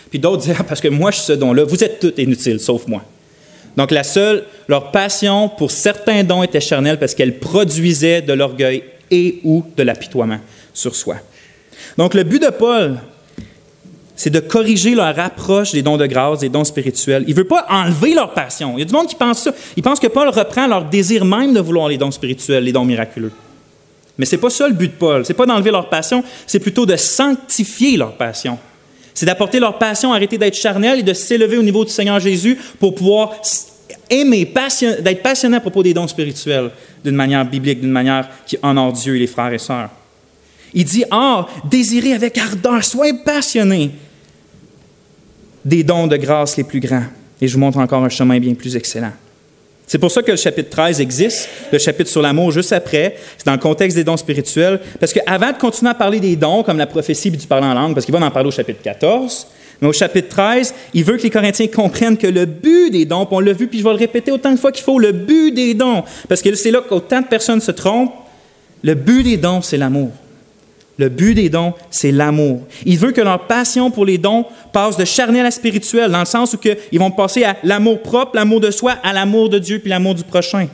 Puis 0.09 0.19
d'autres 0.19 0.43
disaient 0.43 0.55
Ah, 0.59 0.63
parce 0.63 0.79
que 0.79 0.87
moi, 0.87 1.11
je 1.11 1.17
suis 1.17 1.25
ce 1.25 1.33
don-là, 1.33 1.63
vous 1.63 1.83
êtes 1.83 1.99
tous 1.99 2.21
inutiles, 2.21 2.59
sauf 2.59 2.87
moi. 2.87 3.03
Donc, 3.75 3.89
la 3.89 4.03
seule, 4.03 4.43
leur 4.67 4.91
passion 4.91 5.49
pour 5.49 5.71
certains 5.71 6.23
dons 6.23 6.43
était 6.43 6.61
charnelle 6.61 6.99
parce 6.99 7.15
qu'elle 7.15 7.39
produisait 7.39 8.21
de 8.21 8.33
l'orgueil 8.33 8.83
et 9.09 9.39
ou 9.43 9.63
de 9.75 9.83
l'apitoiement 9.83 10.39
sur 10.73 10.95
soi. 10.95 11.15
Donc, 11.97 12.13
le 12.13 12.23
but 12.23 12.41
de 12.41 12.49
Paul 12.49 12.99
c'est 14.23 14.29
de 14.29 14.39
corriger 14.39 14.95
leur 14.95 15.19
approche 15.19 15.73
des 15.73 15.81
dons 15.81 15.97
de 15.97 16.05
grâce, 16.05 16.39
des 16.39 16.47
dons 16.47 16.63
spirituels. 16.63 17.25
Il 17.27 17.31
ne 17.31 17.35
veut 17.35 17.43
pas 17.43 17.65
enlever 17.69 18.13
leur 18.13 18.33
passion. 18.33 18.75
Il 18.77 18.79
y 18.79 18.81
a 18.83 18.85
du 18.85 18.93
monde 18.93 19.07
qui 19.07 19.15
pense 19.15 19.43
ça. 19.43 19.53
Ils 19.75 19.83
pensent 19.83 19.99
que 19.99 20.07
Paul 20.07 20.29
reprend 20.29 20.65
leur 20.65 20.85
désir 20.85 21.25
même 21.25 21.53
de 21.53 21.59
vouloir 21.59 21.89
les 21.89 21.97
dons 21.97 22.09
spirituels, 22.09 22.63
les 22.63 22.71
dons 22.71 22.85
miraculeux. 22.85 23.33
Mais 24.17 24.23
ce 24.23 24.37
n'est 24.37 24.41
pas 24.41 24.49
ça 24.49 24.65
le 24.65 24.75
but 24.75 24.93
de 24.93 24.97
Paul. 24.97 25.25
Ce 25.25 25.33
n'est 25.33 25.35
pas 25.35 25.45
d'enlever 25.45 25.71
leur 25.71 25.89
passion, 25.89 26.23
c'est 26.47 26.61
plutôt 26.61 26.85
de 26.85 26.95
sanctifier 26.95 27.97
leur 27.97 28.15
passion. 28.15 28.57
C'est 29.13 29.25
d'apporter 29.25 29.59
leur 29.59 29.77
passion, 29.77 30.13
arrêter 30.13 30.37
d'être 30.37 30.55
charnel 30.55 30.99
et 30.99 31.03
de 31.03 31.13
s'élever 31.13 31.57
au 31.57 31.63
niveau 31.63 31.83
du 31.83 31.91
Seigneur 31.91 32.21
Jésus 32.21 32.57
pour 32.79 32.95
pouvoir 32.95 33.33
aimer, 34.09 34.45
d'être 35.01 35.21
passionné 35.21 35.57
à 35.57 35.59
propos 35.59 35.83
des 35.83 35.93
dons 35.93 36.07
spirituels 36.07 36.71
d'une 37.03 37.15
manière 37.15 37.43
biblique, 37.43 37.81
d'une 37.81 37.91
manière 37.91 38.29
qui 38.47 38.57
honore 38.63 38.93
Dieu 38.93 39.17
et 39.17 39.19
les 39.19 39.27
frères 39.27 39.51
et 39.51 39.59
sœurs. 39.59 39.89
Il 40.73 40.85
dit, 40.85 41.03
ah, 41.11 41.45
désirez 41.65 42.13
avec 42.13 42.37
ardeur, 42.37 42.85
soyez 42.85 43.15
passionnés. 43.25 43.91
Des 45.65 45.83
dons 45.83 46.07
de 46.07 46.17
grâce 46.17 46.57
les 46.57 46.63
plus 46.63 46.79
grands. 46.79 47.03
Et 47.41 47.47
je 47.47 47.53
vous 47.53 47.59
montre 47.59 47.77
encore 47.77 48.03
un 48.03 48.09
chemin 48.09 48.39
bien 48.39 48.53
plus 48.53 48.75
excellent. 48.75 49.11
C'est 49.85 49.97
pour 49.97 50.11
ça 50.11 50.23
que 50.23 50.31
le 50.31 50.37
chapitre 50.37 50.69
13 50.69 51.01
existe, 51.01 51.49
le 51.71 51.77
chapitre 51.77 52.09
sur 52.09 52.21
l'amour 52.21 52.51
juste 52.51 52.71
après. 52.71 53.17
C'est 53.37 53.45
dans 53.45 53.53
le 53.53 53.59
contexte 53.59 53.97
des 53.97 54.03
dons 54.03 54.17
spirituels. 54.17 54.79
Parce 54.99 55.13
qu'avant 55.13 55.51
de 55.51 55.57
continuer 55.57 55.91
à 55.91 55.93
parler 55.93 56.19
des 56.19 56.35
dons, 56.35 56.63
comme 56.63 56.77
la 56.77 56.87
prophétie 56.87 57.29
du 57.29 57.45
parler 57.45 57.67
en 57.67 57.73
langue, 57.73 57.93
parce 57.93 58.05
qu'il 58.05 58.15
va 58.15 58.25
en 58.25 58.31
parler 58.31 58.47
au 58.47 58.51
chapitre 58.51 58.81
14, 58.81 59.47
mais 59.81 59.87
au 59.89 59.93
chapitre 59.93 60.29
13, 60.29 60.73
il 60.93 61.03
veut 61.03 61.17
que 61.17 61.23
les 61.23 61.29
Corinthiens 61.29 61.67
comprennent 61.67 62.17
que 62.17 62.27
le 62.27 62.45
but 62.45 62.89
des 62.91 63.05
dons, 63.05 63.27
on 63.29 63.39
l'a 63.39 63.51
vu, 63.51 63.67
puis 63.67 63.79
je 63.79 63.83
vais 63.83 63.89
le 63.89 63.97
répéter 63.97 64.31
autant 64.31 64.51
de 64.51 64.57
fois 64.57 64.71
qu'il 64.71 64.83
faut, 64.83 64.97
le 64.97 65.11
but 65.11 65.51
des 65.51 65.73
dons, 65.73 66.03
parce 66.29 66.41
que 66.41 66.55
c'est 66.55 66.71
là 66.71 66.81
qu'autant 66.87 67.21
de 67.21 67.27
personnes 67.27 67.59
se 67.59 67.71
trompent, 67.71 68.13
le 68.81 68.95
but 68.95 69.23
des 69.23 69.37
dons, 69.37 69.61
c'est 69.61 69.77
l'amour. 69.77 70.11
Le 70.97 71.09
but 71.09 71.33
des 71.33 71.49
dons, 71.49 71.73
c'est 71.89 72.11
l'amour. 72.11 72.61
Il 72.85 72.99
veut 72.99 73.11
que 73.11 73.21
leur 73.21 73.47
passion 73.47 73.89
pour 73.89 74.05
les 74.05 74.19
dons 74.19 74.45
passe 74.71 74.95
de 74.95 75.05
charnel 75.05 75.45
à 75.45 75.51
spirituel, 75.51 76.11
dans 76.11 76.19
le 76.19 76.25
sens 76.25 76.53
où 76.53 76.59
ils 76.91 76.99
vont 76.99 77.09
passer 77.09 77.43
à 77.43 77.57
l'amour 77.63 78.01
propre, 78.01 78.35
l'amour 78.35 78.59
de 78.59 78.69
soi, 78.69 78.93
à 79.03 79.11
l'amour 79.11 79.49
de 79.49 79.57
Dieu, 79.57 79.79
puis 79.79 79.89
l'amour 79.89 80.13
du 80.13 80.23
prochain. 80.23 80.67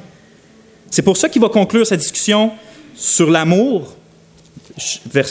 C'est 0.92 1.04
pour 1.04 1.16
ça 1.16 1.30
qu'il 1.30 1.42
va 1.42 1.48
conclure 1.48 1.88
sa 1.88 1.96
discussion 1.96 2.52
sur 2.96 3.30
l'amour, 3.30 3.96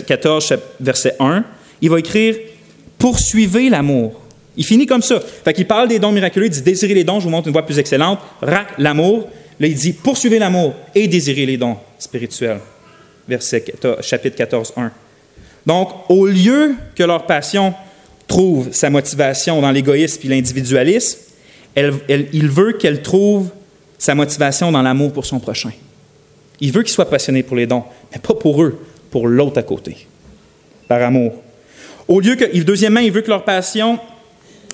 14, 0.07 0.55
verset 0.81 1.17
1. 1.21 1.45
Il 1.83 1.91
va 1.91 1.99
écrire 1.99 2.37
Poursuivez 2.97 3.69
l'amour. 3.69 4.21
Il 4.57 4.65
finit 4.65 4.87
comme 4.87 5.03
ça. 5.03 5.21
Fait 5.21 5.53
qu'il 5.53 5.67
parle 5.67 5.89
des 5.89 5.99
dons 5.99 6.13
miraculeux, 6.13 6.47
il 6.47 6.51
dit 6.51 6.63
Désirez 6.63 6.95
les 6.95 7.05
dons, 7.05 7.21
je 7.21 7.25
vous 7.25 7.31
montre 7.31 7.47
une 7.47 7.53
voie 7.53 7.65
plus 7.65 7.79
excellente. 7.79 8.19
Rac, 8.41 8.69
l'amour. 8.79 9.29
Là, 9.61 9.67
il 9.67 9.75
dit 9.75 9.93
Poursuivez 9.93 10.39
l'amour 10.39 10.75
et 10.95 11.07
désirez 11.07 11.45
les 11.47 11.59
dons 11.59 11.77
spirituels 11.99 12.61
verset, 13.29 13.65
chapitre 14.01 14.37
14, 14.37 14.73
1. 14.77 14.91
Donc, 15.67 15.91
au 16.09 16.27
lieu 16.27 16.75
que 16.95 17.03
leur 17.03 17.27
passion 17.27 17.75
trouve 18.27 18.69
sa 18.73 18.91
motivation 18.91 19.61
dans 19.61 19.71
l'égoïsme 19.71 20.21
et 20.25 20.29
l'individualisme, 20.29 21.19
il 21.77 22.49
veut 22.49 22.73
qu'elle 22.73 23.03
trouve 23.03 23.51
sa 23.99 24.15
motivation 24.15 24.73
dans 24.73 24.83
l'amour 24.83 25.13
pour 25.13 25.27
son 25.27 25.39
prochain. 25.39 25.73
Il 26.61 26.73
veut 26.73 26.83
qu'ils 26.83 26.93
soient 26.93 27.11
passionnés 27.11 27.43
pour 27.43 27.57
les 27.57 27.67
dons, 27.67 27.85
mais 28.13 28.19
pas 28.19 28.35
pour 28.35 28.63
eux, 28.63 28.79
pour 29.11 29.29
l'autre 29.29 29.59
à 29.59 29.63
côté, 29.63 30.09
par 30.89 31.03
amour. 31.03 31.35
Au 32.09 32.21
lieu 32.21 32.35
que, 32.35 32.45
deuxièmement, 32.63 33.01
il 33.01 33.13
veut 33.13 33.21
que 33.21 33.31
leur 33.31 33.45
passion, 33.45 33.99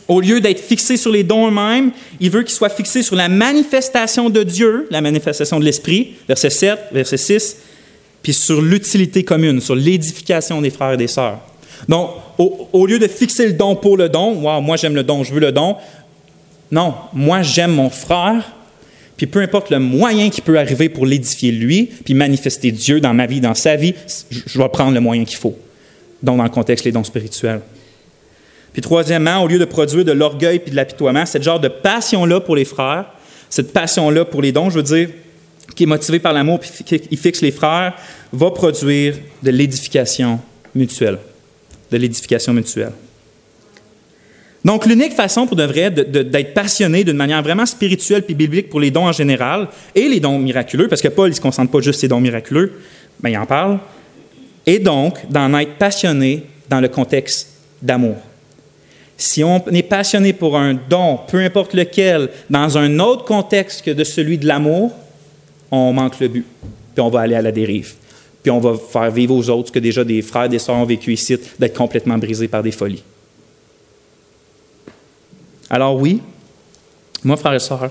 au 0.07 0.21
lieu 0.21 0.41
d'être 0.41 0.61
fixée 0.61 0.97
sur 0.97 1.11
les 1.11 1.25
dons 1.25 1.49
eux-mêmes, 1.49 1.91
il 2.21 2.31
veut 2.31 2.43
qu'ils 2.43 2.55
soient 2.55 2.69
fixés 2.69 3.03
sur 3.03 3.17
la 3.17 3.29
manifestation 3.29 4.31
de 4.31 4.43
Dieu, 4.43 4.87
la 4.91 5.01
manifestation 5.01 5.59
de 5.59 5.65
l'Esprit, 5.65 6.15
verset 6.29 6.51
7, 6.51 6.79
verset 6.93 7.17
6, 7.17 7.57
puis 8.25 8.33
sur 8.33 8.61
l'utilité 8.63 9.23
commune, 9.23 9.61
sur 9.61 9.77
l'édification 9.77 10.63
des 10.63 10.71
frères 10.71 10.93
et 10.93 10.97
des 10.97 11.07
sœurs. 11.07 11.39
Donc, 11.89 12.11
au, 12.39 12.87
lieu 12.87 12.99
de 12.99 13.07
fixer 13.07 13.47
le 13.47 13.53
don 13.53 13.77
pour 13.77 13.99
le 13.99 14.09
don, 14.09 14.33
wow, 14.41 14.63
moi 14.63 14.77
j'aime 14.77 14.95
le 14.95 15.05
don, 15.05 15.23
je 15.23 15.33
veux 15.33 15.41
le 15.41 15.53
don, 15.53 15.77
non, 16.73 16.95
moi 17.13 17.43
j'aime 17.43 17.73
mon 17.73 17.91
frère, 17.91 18.51
puis 19.19 19.27
peu 19.27 19.41
importe 19.41 19.69
le 19.71 19.79
moyen 19.79 20.31
qui 20.31 20.41
peut 20.41 20.59
arriver 20.59 20.89
pour 20.89 21.05
l'édifier 21.05 21.53
lui, 21.53 21.91
puis 22.05 22.15
manifester 22.15 22.73
Dieu 22.73 22.99
dans 22.99 23.13
ma 23.13 23.27
vie, 23.27 23.43
dans 23.43 23.55
sa 23.55 23.77
vie, 23.77 23.95
je 24.31 24.59
vais 24.59 24.69
prendre 24.71 24.95
le 24.95 25.01
moyen 25.01 25.25
qu'il 25.25 25.37
faut. 25.37 25.57
Donc, 26.23 26.39
dans 26.39 26.45
le 26.45 26.49
contexte, 26.49 26.87
les 26.87 26.93
dons 26.93 27.05
spirituels. 27.05 27.61
Puis 28.73 28.81
troisièmement, 28.81 29.43
au 29.43 29.47
lieu 29.47 29.59
de 29.59 29.67
produire 29.67 30.07
de 30.07 30.13
l'orgueil 30.13 30.61
puis 30.61 30.71
de 30.71 30.77
l'apitoiement, 30.77 31.27
cette 31.27 31.43
genre 31.43 31.61
de 31.61 31.69
passion-là 31.69 32.41
pour 32.41 32.57
les 32.57 32.65
frères, 32.65 33.05
cette 33.51 33.75
passion-là 33.75 34.25
pour 34.25 34.41
les 34.41 34.51
dons, 34.51 34.71
je 34.71 34.77
veux 34.77 34.83
dire, 34.83 35.11
qui 35.75 35.85
est 35.85 35.87
motivé 35.87 36.19
par 36.19 36.33
l'amour 36.33 36.61
et 36.91 36.99
qui 36.99 37.17
fixe 37.17 37.41
les 37.41 37.51
frères, 37.51 37.95
va 38.33 38.51
produire 38.51 39.17
de 39.43 39.51
l'édification 39.51 40.41
mutuelle. 40.75 41.19
De 41.91 41.97
l'édification 41.97 42.53
mutuelle. 42.53 42.93
Donc, 44.65 44.87
l'unique 44.87 45.13
façon 45.13 45.47
pour 45.47 45.57
de 45.57 45.65
vrai 45.65 45.91
d'être 45.91 46.55
passionné 46.55 47.05
d'une 47.05 47.17
manière 47.17 47.43
vraiment 47.43 47.67
spirituelle 47.67 48.23
puis 48.23 48.35
biblique 48.35 48.71
pour 48.71 48.81
les 48.81 48.91
dons 48.91 49.07
en 49.07 49.13
général 49.13 49.69
et 49.95 50.09
les 50.09 50.21
dons 50.21 50.39
miraculeux, 50.39 50.89
parce 50.89 51.03
que 51.03 51.09
Paul 51.09 51.29
ne 51.29 51.35
se 51.35 51.41
concentre 51.41 51.71
pas 51.71 51.81
juste 51.81 52.01
sur 52.01 52.07
les 52.07 52.09
dons 52.09 52.21
miraculeux, 52.21 52.81
mais 53.23 53.33
il 53.33 53.37
en 53.37 53.45
parle, 53.45 53.79
et 54.65 54.79
donc 54.79 55.19
d'en 55.29 55.53
être 55.59 55.75
passionné 55.75 56.45
dans 56.71 56.81
le 56.81 56.89
contexte 56.89 57.51
d'amour. 57.83 58.17
Si 59.19 59.45
on 59.45 59.63
est 59.67 59.83
passionné 59.83 60.33
pour 60.33 60.57
un 60.57 60.75
don, 60.75 61.21
peu 61.29 61.39
importe 61.39 61.75
lequel, 61.75 62.31
dans 62.49 62.79
un 62.79 62.99
autre 62.99 63.25
contexte 63.25 63.85
que 63.85 63.91
de 63.91 64.03
celui 64.03 64.39
de 64.39 64.47
l'amour, 64.47 64.93
on 65.75 65.93
manque 65.93 66.21
le 66.21 66.29
but, 66.29 66.45
puis 66.95 67.01
on 67.01 67.11
va 67.11 67.21
aller 67.21 67.35
à 67.35 67.43
la 67.43 67.53
dérive. 67.53 67.95
Puis 68.43 68.51
on 68.51 68.61
va 68.61 68.75
faire 68.77 69.11
vivre 69.11 69.35
aux 69.35 69.49
autres 69.49 69.69
ce 69.69 69.73
que 69.73 69.79
déjà 69.79 70.05
des 70.05 70.21
frères 70.21 70.45
et 70.45 70.49
des 70.49 70.59
sœurs 70.59 70.77
ont 70.77 70.85
vécu 70.85 71.13
ici, 71.13 71.37
d'être 71.59 71.77
complètement 71.77 72.19
brisés 72.19 72.49
par 72.49 72.63
des 72.63 72.73
folies. 72.73 73.03
Alors 75.71 75.97
oui, 75.97 76.21
moi, 77.25 77.37
frères 77.37 77.55
et 77.55 77.59
sœurs, 77.59 77.91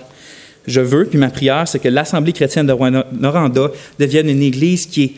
je 0.67 0.79
veux, 0.79 1.05
puis 1.05 1.17
ma 1.17 1.29
prière, 1.29 1.67
c'est 1.67 1.79
que 1.79 1.87
l'Assemblée 1.89 2.33
chrétienne 2.33 2.67
de 2.67 2.73
Noranda 3.19 3.71
devienne 3.99 4.29
une 4.29 4.43
église 4.43 4.85
qui 4.85 5.03
est 5.03 5.13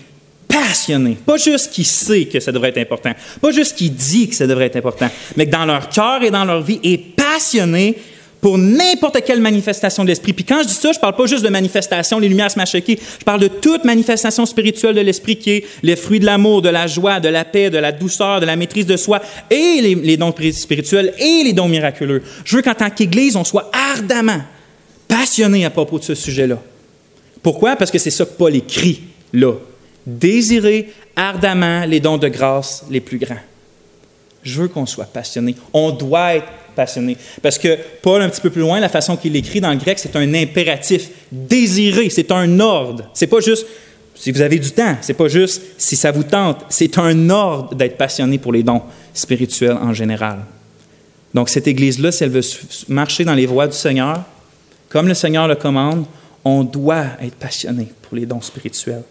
passionnée. 0.48 1.18
Pas 1.26 1.38
juste 1.38 1.72
qui 1.72 1.84
sait 1.84 2.26
que 2.26 2.40
ça 2.40 2.52
devrait 2.52 2.70
être 2.70 2.78
important, 2.78 3.12
pas 3.42 3.52
juste 3.52 3.76
qui 3.76 3.90
dit 3.90 4.30
que 4.30 4.36
ça 4.36 4.48
devrait 4.48 4.66
être 4.66 4.78
important, 4.78 5.10
mais 5.36 5.46
que 5.46 5.52
dans 5.52 5.66
leur 5.66 5.90
cœur 5.90 6.24
et 6.24 6.32
dans 6.32 6.46
leur 6.46 6.62
vie 6.62 6.80
est 6.84 6.98
passionnée 6.98 7.98
pour 8.46 8.60
n'importe 8.60 9.24
quelle 9.26 9.42
manifestation 9.42 10.04
de 10.04 10.10
l'esprit. 10.10 10.32
Puis 10.32 10.46
quand 10.46 10.62
je 10.62 10.68
dis 10.68 10.74
ça, 10.76 10.92
je 10.92 11.00
ne 11.00 11.02
parle 11.02 11.16
pas 11.16 11.26
juste 11.26 11.44
de 11.44 11.50
manifestation, 11.50 12.20
les 12.20 12.30
lumières 12.30 12.52
se 12.52 12.64
choqué. 12.64 13.00
Je 13.20 13.26
parle 13.26 13.40
de 13.40 13.48
toute 13.48 13.84
manifestation 13.86 14.46
spirituelle 14.46 14.94
de 14.94 15.02
l'esprit 15.02 15.38
qui 15.38 15.50
est 15.50 15.66
les 15.82 15.96
fruits 15.96 16.20
de 16.20 16.28
l'amour, 16.28 16.62
de 16.62 16.70
la 16.70 16.86
joie, 16.86 17.20
de 17.20 17.28
la 17.28 17.44
paix, 17.44 17.72
de 17.72 17.80
la 17.80 17.92
douceur, 17.92 18.42
de 18.42 18.46
la 18.46 18.56
maîtrise 18.56 18.86
de 18.86 18.98
soi 18.98 19.20
et 19.50 19.82
les, 19.82 20.16
dons 20.18 20.32
spirituels 20.52 21.16
et 21.18 21.42
les 21.44 21.54
dons 21.54 21.68
miraculeux. 21.68 22.22
Je 22.44 22.58
veux 22.58 22.62
qu'en 22.62 22.76
tant 22.76 22.92
qu'Église, 22.92 23.36
on 23.36 23.44
soit 23.44 23.72
ardemment 23.74 24.44
passionné 25.08 25.66
à 25.66 25.72
propos 25.72 25.98
de 25.98 26.04
ce 26.04 26.14
sujet-là. 26.14 26.62
Pourquoi? 27.42 27.76
Parce 27.76 27.90
que 27.90 27.98
c'est 27.98 28.12
ça 28.12 28.26
que 28.26 28.34
Paul 28.38 28.56
écrit 28.56 29.02
là. 29.34 29.54
Désirer 30.06 30.94
ardemment 31.16 31.84
les 31.86 32.00
dons 32.00 32.20
de 32.20 32.28
grâce 32.28 32.86
les 32.92 33.02
plus 33.02 33.18
grands. 33.18 33.42
Je 34.44 34.62
veux 34.62 34.68
qu'on 34.68 34.86
soit 34.86 35.06
passionné. 35.06 35.56
On 35.74 35.90
doit 35.90 36.36
être 36.36 36.46
passionné. 36.76 37.18
Parce 37.42 37.58
que 37.58 37.78
Paul, 38.02 38.22
un 38.22 38.30
petit 38.30 38.42
peu 38.42 38.50
plus 38.50 38.62
loin, 38.62 38.80
la 38.80 38.90
façon 38.90 39.18
qu'il 39.18 39.36
écrit 39.36 39.62
dans 39.62 39.72
le 39.72 39.78
grec, 39.78 39.98
c'est 40.00 40.16
un 40.16 40.34
impératif. 40.34 41.10
Désirer, 41.32 42.10
c'est 42.10 42.32
un 42.32 42.60
ordre. 42.60 43.10
C'est 43.14 43.28
pas 43.28 43.40
juste 43.40 43.66
si 44.16 44.32
vous 44.32 44.42
avez 44.42 44.60
du 44.60 44.72
temps, 44.72 44.96
c'est 45.02 45.14
pas 45.14 45.28
juste 45.28 45.62
si 45.78 45.96
ça 45.96 46.12
vous 46.12 46.24
tente, 46.24 46.66
c'est 46.70 46.98
un 46.98 47.30
ordre 47.30 47.76
d'être 47.76 47.98
passionné 47.98 48.38
pour 48.38 48.54
les 48.54 48.64
dons 48.64 48.82
spirituels 49.14 49.78
en 49.82 49.94
général. 49.94 50.40
Donc 51.34 51.50
cette 51.50 51.68
Église-là, 51.68 52.14
si 52.14 52.24
elle 52.24 52.30
veut 52.30 52.42
marcher 52.88 53.26
dans 53.26 53.34
les 53.34 53.46
voies 53.46 53.68
du 53.68 53.76
Seigneur, 53.76 54.24
comme 54.88 55.10
le 55.10 55.14
Seigneur 55.14 55.50
le 55.50 55.56
commande, 55.56 56.06
on 56.46 56.64
doit 56.64 57.08
être 57.22 57.36
passionné 57.36 57.90
pour 58.04 58.16
les 58.16 58.26
dons 58.26 58.40
spirituels. 58.40 59.04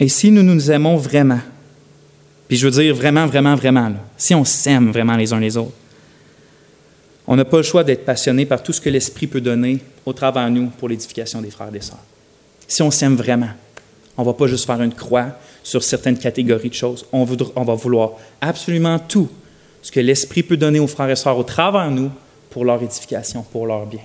Et 0.00 0.08
si 0.08 0.30
nous 0.30 0.42
nous 0.42 0.70
aimons 0.70 0.96
vraiment, 0.96 1.40
puis 2.46 2.56
je 2.56 2.66
veux 2.66 2.82
dire 2.82 2.94
vraiment, 2.94 3.26
vraiment, 3.26 3.54
vraiment, 3.54 3.92
si 4.16 4.34
on 4.34 4.44
s'aime 4.44 4.90
vraiment 4.90 5.16
les 5.16 5.32
uns 5.32 5.40
les 5.40 5.56
autres, 5.56 5.72
on 7.26 7.36
n'a 7.36 7.44
pas 7.44 7.58
le 7.58 7.62
choix 7.62 7.84
d'être 7.84 8.04
passionné 8.06 8.46
par 8.46 8.62
tout 8.62 8.72
ce 8.72 8.80
que 8.80 8.88
l'Esprit 8.88 9.26
peut 9.26 9.40
donner 9.40 9.80
au 10.06 10.12
travers 10.14 10.46
de 10.46 10.54
nous 10.54 10.66
pour 10.68 10.88
l'édification 10.88 11.42
des 11.42 11.50
frères 11.50 11.68
et 11.68 11.72
des 11.72 11.82
sœurs. 11.82 11.98
Si 12.66 12.80
on 12.80 12.90
s'aime 12.90 13.16
vraiment, 13.16 13.50
on 14.16 14.22
ne 14.22 14.26
va 14.26 14.32
pas 14.32 14.46
juste 14.46 14.66
faire 14.66 14.80
une 14.80 14.94
croix 14.94 15.32
sur 15.62 15.82
certaines 15.82 16.16
catégories 16.16 16.70
de 16.70 16.74
choses. 16.74 17.04
On, 17.12 17.26
on 17.54 17.64
va 17.64 17.74
vouloir 17.74 18.12
absolument 18.40 18.98
tout 18.98 19.28
ce 19.82 19.92
que 19.92 20.00
l'Esprit 20.00 20.42
peut 20.42 20.56
donner 20.56 20.80
aux 20.80 20.86
frères 20.86 21.10
et 21.10 21.16
sœurs 21.16 21.36
au 21.36 21.42
travers 21.42 21.90
de 21.90 21.94
nous 21.94 22.10
pour 22.50 22.64
leur 22.64 22.82
édification, 22.82 23.42
pour 23.42 23.66
leur 23.66 23.84
bien. 23.84 24.00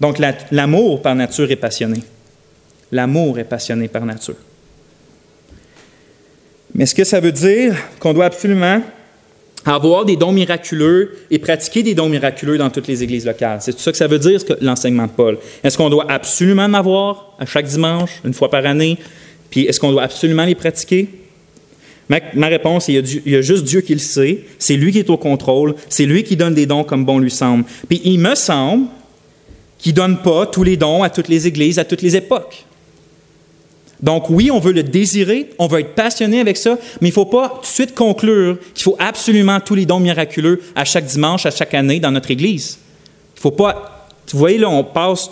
Donc 0.00 0.18
l'amour 0.50 1.02
par 1.02 1.14
nature 1.14 1.50
est 1.50 1.56
passionné. 1.56 2.02
L'amour 2.92 3.38
est 3.38 3.44
passionné 3.44 3.88
par 3.88 4.04
nature. 4.04 4.36
Mais 6.74 6.84
est-ce 6.84 6.94
que 6.94 7.04
ça 7.04 7.20
veut 7.20 7.32
dire 7.32 7.74
qu'on 7.98 8.12
doit 8.12 8.26
absolument 8.26 8.82
avoir 9.64 10.04
des 10.04 10.16
dons 10.16 10.32
miraculeux 10.32 11.16
et 11.30 11.38
pratiquer 11.38 11.82
des 11.82 11.94
dons 11.94 12.08
miraculeux 12.08 12.58
dans 12.58 12.70
toutes 12.70 12.86
les 12.86 13.02
églises 13.02 13.26
locales? 13.26 13.58
C'est 13.62 13.72
tout 13.72 13.80
ça 13.80 13.92
que 13.92 13.98
ça 13.98 14.06
veut 14.06 14.18
dire, 14.18 14.40
l'enseignement 14.60 15.06
de 15.06 15.12
Paul. 15.12 15.38
Est-ce 15.64 15.76
qu'on 15.76 15.90
doit 15.90 16.10
absolument 16.10 16.64
en 16.64 16.74
avoir 16.74 17.34
à 17.38 17.46
chaque 17.46 17.66
dimanche, 17.66 18.20
une 18.24 18.34
fois 18.34 18.50
par 18.50 18.64
année? 18.66 18.98
Puis 19.50 19.66
est-ce 19.66 19.80
qu'on 19.80 19.90
doit 19.90 20.02
absolument 20.02 20.44
les 20.44 20.54
pratiquer? 20.54 21.08
Ma, 22.34 22.48
réponse, 22.48 22.88
est 22.88 22.92
il 23.24 23.32
y 23.32 23.36
a 23.36 23.40
juste 23.40 23.64
Dieu 23.64 23.80
qui 23.80 23.94
le 23.94 24.00
sait. 24.00 24.44
C'est 24.58 24.76
lui 24.76 24.92
qui 24.92 24.98
est 24.98 25.08
au 25.08 25.16
contrôle. 25.16 25.74
C'est 25.88 26.04
lui 26.04 26.24
qui 26.24 26.36
donne 26.36 26.54
des 26.54 26.66
dons 26.66 26.84
comme 26.84 27.06
bon 27.06 27.18
lui 27.18 27.30
semble. 27.30 27.64
Puis 27.88 28.02
il 28.04 28.18
me 28.18 28.34
semble 28.34 28.86
qu'il 29.78 29.92
ne 29.92 29.96
donne 29.96 30.18
pas 30.20 30.46
tous 30.46 30.62
les 30.62 30.76
dons 30.76 31.02
à 31.02 31.08
toutes 31.08 31.28
les 31.28 31.46
églises, 31.46 31.78
à 31.78 31.84
toutes 31.84 32.02
les 32.02 32.16
époques. 32.16 32.66
Donc 34.02 34.28
oui, 34.30 34.50
on 34.50 34.58
veut 34.58 34.72
le 34.72 34.82
désirer, 34.82 35.50
on 35.58 35.68
veut 35.68 35.80
être 35.80 35.94
passionné 35.94 36.40
avec 36.40 36.56
ça, 36.56 36.76
mais 37.00 37.08
il 37.08 37.12
ne 37.12 37.14
faut 37.14 37.24
pas 37.24 37.48
tout 37.48 37.60
de 37.60 37.66
suite 37.66 37.94
conclure 37.94 38.58
qu'il 38.74 38.82
faut 38.82 38.96
absolument 38.98 39.60
tous 39.60 39.76
les 39.76 39.86
dons 39.86 40.00
miraculeux 40.00 40.60
à 40.74 40.84
chaque 40.84 41.04
dimanche, 41.04 41.46
à 41.46 41.52
chaque 41.52 41.72
année 41.74 42.00
dans 42.00 42.10
notre 42.10 42.30
Église. 42.30 42.78
Il 43.36 43.40
faut 43.40 43.52
pas... 43.52 44.08
Vous 44.32 44.38
voyez, 44.38 44.58
là, 44.58 44.68
on 44.68 44.82
passe 44.82 45.30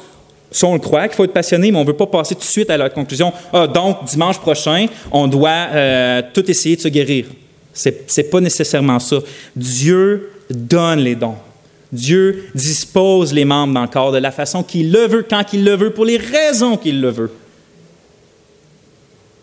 Ça, 0.53 0.67
on 0.67 0.75
le 0.75 0.81
croit 0.81 1.07
qu'il 1.09 1.17
faut 1.17 1.25
être 1.25 1.33
passionné, 1.33 1.71
mais 1.71 1.79
on 1.79 1.83
ne 1.83 1.87
veut 1.87 1.97
pas 1.97 2.07
passer 2.07 2.35
tout 2.35 2.41
de 2.41 2.47
suite 2.47 2.71
à 2.71 2.77
la 2.77 2.91
conclusion. 2.91 3.33
Ah, 3.53 3.67
donc, 3.67 4.05
dimanche 4.05 4.39
prochain, 4.39 4.87
on 5.11 5.27
doit 5.27 5.69
euh, 5.73 6.23
tout 6.33 6.49
essayer 6.51 6.77
de 6.77 6.81
se 6.81 6.89
guérir. 6.89 7.27
Ce 7.73 7.89
n'est 7.89 8.25
pas 8.25 8.41
nécessairement 8.41 8.99
ça. 8.99 9.19
Dieu 9.55 10.33
donne 10.51 11.01
les 11.01 11.15
dons. 11.15 11.37
Dieu 11.93 12.45
dispose 12.55 13.33
les 13.33 13.45
membres 13.45 13.75
dans 13.75 13.83
le 13.83 13.89
corps 13.89 14.13
de 14.13 14.19
la 14.19 14.31
façon 14.31 14.63
qu'il 14.63 14.93
le 14.93 15.07
veut, 15.07 15.27
quand 15.29 15.45
il 15.53 15.65
le 15.65 15.77
veut, 15.77 15.91
pour 15.91 16.05
les 16.05 16.19
raisons 16.19 16.77
qu'il 16.77 17.01
le 17.01 17.11
veut. 17.11 17.31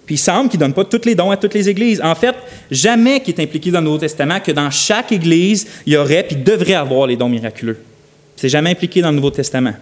Puis 0.07 0.15
il 0.15 0.19
semble 0.19 0.49
qu'il 0.49 0.57
ne 0.59 0.65
donne 0.65 0.73
pas 0.73 0.85
tous 0.85 1.05
les 1.05 1.15
dons 1.15 1.31
à 1.31 1.37
toutes 1.37 1.53
les 1.53 1.67
églises. 1.67 2.01
En 2.01 2.15
fait, 2.15 2.33
jamais 2.71 3.19
qu'il 3.19 3.35
est 3.35 3.43
impliqué 3.43 3.69
dans 3.71 3.81
le 3.81 3.85
Nouveau 3.85 3.97
Testament 3.97 4.39
que 4.39 4.53
dans 4.53 4.71
chaque 4.71 5.11
église, 5.11 5.67
il 5.85 5.93
y 5.93 5.97
aurait 5.97 6.23
puis 6.23 6.37
devrait 6.37 6.75
avoir 6.75 7.07
les 7.07 7.17
dons 7.17 7.27
miraculeux. 7.27 7.77
C'est 8.37 8.47
jamais 8.47 8.69
impliqué 8.69 9.01
dans 9.01 9.09
le 9.09 9.17
Nouveau 9.17 9.31
Testament. 9.31 9.73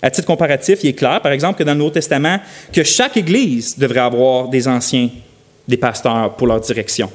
À 0.00 0.10
titre 0.10 0.26
comparatif, 0.26 0.78
il 0.82 0.88
est 0.88 0.94
clair, 0.94 1.20
par 1.20 1.32
exemple, 1.32 1.58
que 1.58 1.64
dans 1.64 1.72
le 1.72 1.78
Nouveau 1.78 1.90
Testament, 1.90 2.40
que 2.72 2.82
chaque 2.82 3.18
Église 3.18 3.78
devrait 3.78 4.00
avoir 4.00 4.48
des 4.48 4.66
anciens, 4.66 5.10
des 5.68 5.76
pasteurs 5.76 6.34
pour 6.34 6.46
leur 6.46 6.60
direction, 6.60 7.10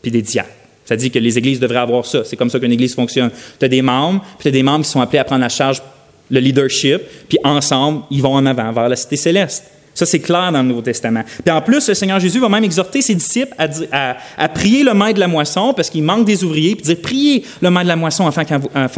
puis 0.00 0.12
des 0.12 0.22
diacres. 0.22 0.48
Ça 0.84 0.94
dit 0.94 1.10
que 1.10 1.18
les 1.18 1.36
Églises 1.36 1.58
devraient 1.58 1.80
avoir 1.80 2.06
ça. 2.06 2.22
C'est 2.24 2.36
comme 2.36 2.50
ça 2.50 2.60
qu'une 2.60 2.72
Église 2.72 2.94
fonctionne. 2.94 3.30
Tu 3.58 3.64
as 3.64 3.68
des 3.68 3.82
membres, 3.82 4.20
puis 4.38 4.42
tu 4.42 4.48
as 4.48 4.52
des 4.52 4.62
membres 4.62 4.84
qui 4.84 4.90
sont 4.90 5.00
appelés 5.00 5.18
à 5.18 5.24
prendre 5.24 5.42
la 5.42 5.48
charge, 5.48 5.82
le 6.30 6.38
leadership, 6.38 7.02
puis 7.28 7.38
ensemble, 7.42 8.02
ils 8.12 8.22
vont 8.22 8.34
en 8.34 8.46
avant 8.46 8.70
vers 8.70 8.88
la 8.88 8.96
cité 8.96 9.16
céleste. 9.16 9.64
Ça, 10.00 10.06
c'est 10.06 10.20
clair 10.20 10.50
dans 10.50 10.62
le 10.62 10.68
Nouveau 10.68 10.80
Testament. 10.80 11.24
Puis 11.44 11.52
en 11.52 11.60
plus, 11.60 11.86
le 11.86 11.92
Seigneur 11.92 12.18
Jésus 12.18 12.40
va 12.40 12.48
même 12.48 12.64
exhorter 12.64 13.02
ses 13.02 13.14
disciples 13.14 13.54
à, 13.92 14.48
prier 14.48 14.82
le 14.82 14.94
maître 14.94 15.16
de 15.16 15.20
la 15.20 15.28
moisson 15.28 15.74
parce 15.74 15.90
qu'il 15.90 16.02
manque 16.02 16.24
des 16.24 16.42
ouvriers, 16.42 16.74
puis 16.74 16.84
dire 16.84 16.96
priez 17.02 17.44
le 17.60 17.70
maître 17.70 17.82
de 17.82 17.88
la 17.88 17.96
moisson 17.96 18.26
afin 18.26 18.44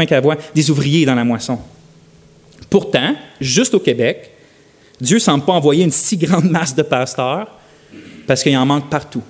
qu'il 0.07 0.17
ait 0.17 0.23
des 0.55 0.71
ouvriers 0.71 1.05
dans 1.05 1.17
la 1.17 1.25
moisson. 1.25 1.59
Pourtant, 2.71 3.17
juste 3.41 3.75
au 3.75 3.81
Québec, 3.81 4.31
Dieu 5.01 5.17
ne 5.17 5.21
semble 5.21 5.45
pas 5.45 5.55
envoyer 5.55 5.83
une 5.83 5.91
si 5.91 6.17
grande 6.17 6.49
masse 6.49 6.73
de 6.77 6.83
pasteurs 6.83 7.49
parce 8.29 8.45
qu'il 8.45 8.57
en 8.57 8.65
manque 8.65 8.89
partout. 8.89 9.25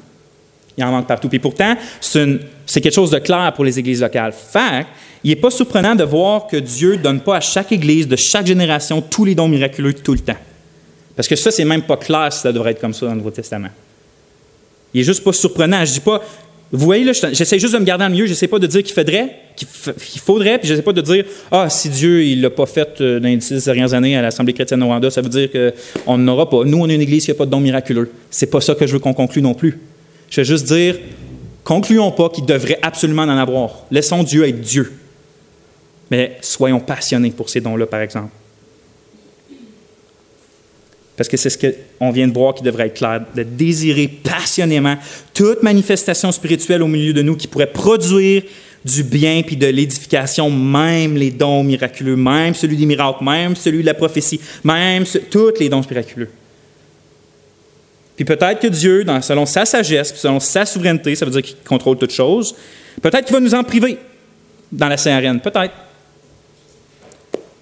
Il 0.76 0.84
en 0.84 0.90
manque 0.90 1.06
partout. 1.06 1.30
Puis 1.30 1.38
pourtant, 1.38 1.74
c'est 2.02 2.82
quelque 2.82 2.92
chose 2.92 3.12
de 3.12 3.18
clair 3.18 3.50
pour 3.54 3.64
les 3.64 3.78
églises 3.78 4.02
locales. 4.02 4.34
Fait 4.34 4.84
il 5.24 5.30
n'est 5.30 5.36
pas 5.36 5.50
surprenant 5.50 5.94
de 5.94 6.04
voir 6.04 6.48
que 6.48 6.58
Dieu 6.58 6.96
ne 6.96 7.02
donne 7.02 7.20
pas 7.22 7.36
à 7.36 7.40
chaque 7.40 7.72
église 7.72 8.06
de 8.08 8.16
chaque 8.16 8.46
génération 8.46 9.00
tous 9.00 9.24
les 9.24 9.34
dons 9.34 9.48
miraculeux 9.48 9.94
tout 9.94 10.12
le 10.12 10.18
temps. 10.18 10.36
Parce 11.16 11.28
que 11.28 11.36
ça, 11.36 11.50
c'est 11.50 11.64
même 11.64 11.82
pas 11.82 11.96
clair 11.96 12.32
si 12.32 12.40
ça 12.40 12.52
devrait 12.52 12.72
être 12.72 12.80
comme 12.80 12.94
ça 12.94 13.06
dans 13.06 13.12
le 13.12 13.18
Nouveau 13.18 13.30
Testament. 13.30 13.68
Il 14.94 14.98
n'est 14.98 15.04
juste 15.04 15.24
pas 15.24 15.32
surprenant. 15.32 15.84
Je 15.84 15.92
dis 15.92 16.00
pas, 16.00 16.22
vous 16.72 16.86
voyez, 16.86 17.04
là, 17.04 17.12
j'essaie 17.12 17.58
juste 17.58 17.74
de 17.74 17.78
me 17.78 17.84
garder 17.84 18.04
en 18.04 18.10
milieu. 18.10 18.24
Je 18.24 18.32
sais 18.32 18.48
pas 18.48 18.58
de 18.58 18.66
dire 18.66 18.82
qu'il 18.82 18.94
faudrait, 18.94 19.36
qu'il 19.56 20.20
faudrait, 20.20 20.58
puis 20.58 20.68
je 20.68 20.74
sais 20.74 20.82
pas 20.82 20.94
de 20.94 21.02
dire, 21.02 21.26
ah, 21.50 21.68
si 21.68 21.90
Dieu 21.90 22.24
il 22.24 22.40
l'a 22.40 22.48
pas 22.48 22.64
fait 22.64 22.98
euh, 23.02 23.20
dans 23.20 23.28
les 23.28 23.36
dix 23.36 23.64
dernières 23.64 23.92
années 23.92 24.16
à 24.16 24.22
l'Assemblée 24.22 24.54
chrétienne 24.54 24.80
de 24.80 24.84
Rwanda, 24.84 25.10
ça 25.10 25.20
veut 25.20 25.28
dire 25.28 25.50
qu'on 25.50 26.16
n'aura 26.16 26.48
pas. 26.48 26.64
Nous, 26.64 26.78
on 26.78 26.88
est 26.88 26.94
une 26.94 27.02
église 27.02 27.26
qui 27.26 27.30
n'a 27.30 27.34
pas 27.34 27.44
de 27.44 27.50
don 27.50 27.60
miraculeux. 27.60 28.10
C'est 28.30 28.50
pas 28.50 28.62
ça 28.62 28.74
que 28.74 28.86
je 28.86 28.94
veux 28.94 29.00
qu'on 29.00 29.12
conclue 29.12 29.42
non 29.42 29.52
plus. 29.52 29.80
Je 30.30 30.40
veux 30.40 30.46
juste 30.46 30.66
dire, 30.66 30.98
concluons 31.62 32.10
pas 32.10 32.30
qu'il 32.30 32.46
devrait 32.46 32.78
absolument 32.80 33.22
en 33.22 33.36
avoir. 33.36 33.84
Laissons 33.90 34.22
Dieu 34.22 34.48
être 34.48 34.60
Dieu. 34.62 34.92
Mais 36.10 36.38
soyons 36.40 36.80
passionnés 36.80 37.32
pour 37.32 37.50
ces 37.50 37.60
dons-là, 37.60 37.86
par 37.86 38.00
exemple. 38.00 38.30
Parce 41.22 41.28
que 41.28 41.36
c'est 41.36 41.50
ce 41.50 41.72
qu'on 41.98 42.10
vient 42.10 42.26
de 42.26 42.32
voir 42.32 42.52
qui 42.52 42.64
devrait 42.64 42.88
être 42.88 42.94
clair, 42.94 43.22
de 43.36 43.44
désirer 43.44 44.08
passionnément 44.08 44.96
toute 45.32 45.62
manifestation 45.62 46.32
spirituelle 46.32 46.82
au 46.82 46.88
milieu 46.88 47.12
de 47.12 47.22
nous 47.22 47.36
qui 47.36 47.46
pourrait 47.46 47.68
produire 47.68 48.42
du 48.84 49.04
bien 49.04 49.40
puis 49.46 49.54
de 49.54 49.68
l'édification, 49.68 50.50
même 50.50 51.14
les 51.14 51.30
dons 51.30 51.62
miraculeux, 51.62 52.16
même 52.16 52.54
celui 52.54 52.76
des 52.76 52.86
miracles, 52.86 53.22
même 53.22 53.54
celui 53.54 53.82
de 53.82 53.86
la 53.86 53.94
prophétie, 53.94 54.40
même 54.64 55.04
tous 55.30 55.52
les 55.60 55.68
dons 55.68 55.82
miraculeux. 55.88 56.28
Puis 58.16 58.24
peut-être 58.24 58.58
que 58.58 58.66
Dieu, 58.66 59.06
selon 59.20 59.46
sa 59.46 59.64
sagesse, 59.64 60.12
selon 60.16 60.40
sa 60.40 60.66
souveraineté, 60.66 61.14
ça 61.14 61.24
veut 61.24 61.30
dire 61.30 61.42
qu'il 61.42 61.54
contrôle 61.64 61.98
toutes 61.98 62.10
choses, 62.10 62.52
peut-être 63.00 63.26
qu'il 63.26 63.34
va 63.34 63.38
nous 63.38 63.54
en 63.54 63.62
priver 63.62 63.96
dans 64.72 64.88
la 64.88 64.96
CRN, 64.96 65.38
peut-être. 65.38 65.72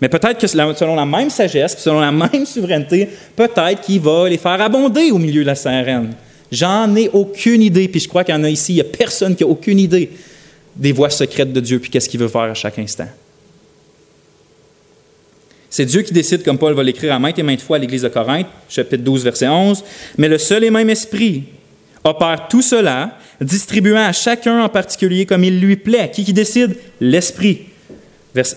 Mais 0.01 0.09
peut-être 0.09 0.39
que 0.39 0.47
selon 0.47 0.95
la 0.95 1.05
même 1.05 1.31
sagesse, 1.31 1.77
selon 1.79 2.01
la 2.01 2.13
même 2.33 2.47
souveraineté, 2.47 3.09
peut-être 3.37 3.81
qu'il 3.83 4.01
va 4.01 4.29
les 4.29 4.39
faire 4.39 4.61
abonder 4.61 5.11
au 5.11 5.19
milieu 5.19 5.43
de 5.43 5.47
la 5.47 5.55
CRN. 5.55 6.11
J'en 6.51 6.95
ai 6.97 7.09
aucune 7.13 7.63
idée, 7.63 7.87
puis 7.89 8.01
je 8.01 8.09
crois 8.09 8.25
qu'il 8.25 8.35
y 8.35 8.39
en 8.39 8.45
a 8.45 8.51
ici, 8.51 8.73
il 8.73 8.77
n'y 8.77 8.81
a 8.81 8.85
personne 8.85 9.37
qui 9.37 9.45
a 9.45 9.47
aucune 9.47 9.79
idée 9.79 10.11
des 10.75 10.93
voies 10.93 11.11
secrètes 11.11 11.53
de 11.53 11.61
Dieu, 11.61 11.79
puis 11.79 11.91
qu'est-ce 11.91 12.09
qu'il 12.09 12.21
veut 12.21 12.29
faire 12.29 12.43
à 12.43 12.55
chaque 12.55 12.79
instant. 12.79 13.09
C'est 15.69 15.85
Dieu 15.85 16.03
qui 16.03 16.13
décide, 16.13 16.43
comme 16.43 16.59
Paul 16.59 16.75
va 16.75 16.83
l'écrire 16.83 17.15
à 17.15 17.19
maintes 17.21 17.39
et 17.39 17.45
maintes 17.45 17.61
fois 17.61 17.77
à 17.77 17.79
l'Église 17.79 18.03
de 18.03 18.09
Corinthe, 18.09 18.49
chapitre 18.69 19.05
12, 19.05 19.23
verset 19.23 19.49
11, 19.49 19.85
mais 20.19 20.29
le 20.29 20.39
seul 20.39 20.65
et 20.65 20.71
même 20.71 20.91
Esprit 20.91 21.45
opère 22.03 22.49
tout 22.49 22.63
cela, 22.63 23.17
distribuant 23.41 24.05
à 24.05 24.13
chacun 24.13 24.65
en 24.65 24.69
particulier 24.69 25.27
comme 25.27 25.45
il 25.45 25.61
lui 25.61 25.77
plaît. 25.77 26.11
Qui 26.13 26.25
qui 26.25 26.33
décide? 26.33 26.77
L'Esprit 27.01 27.70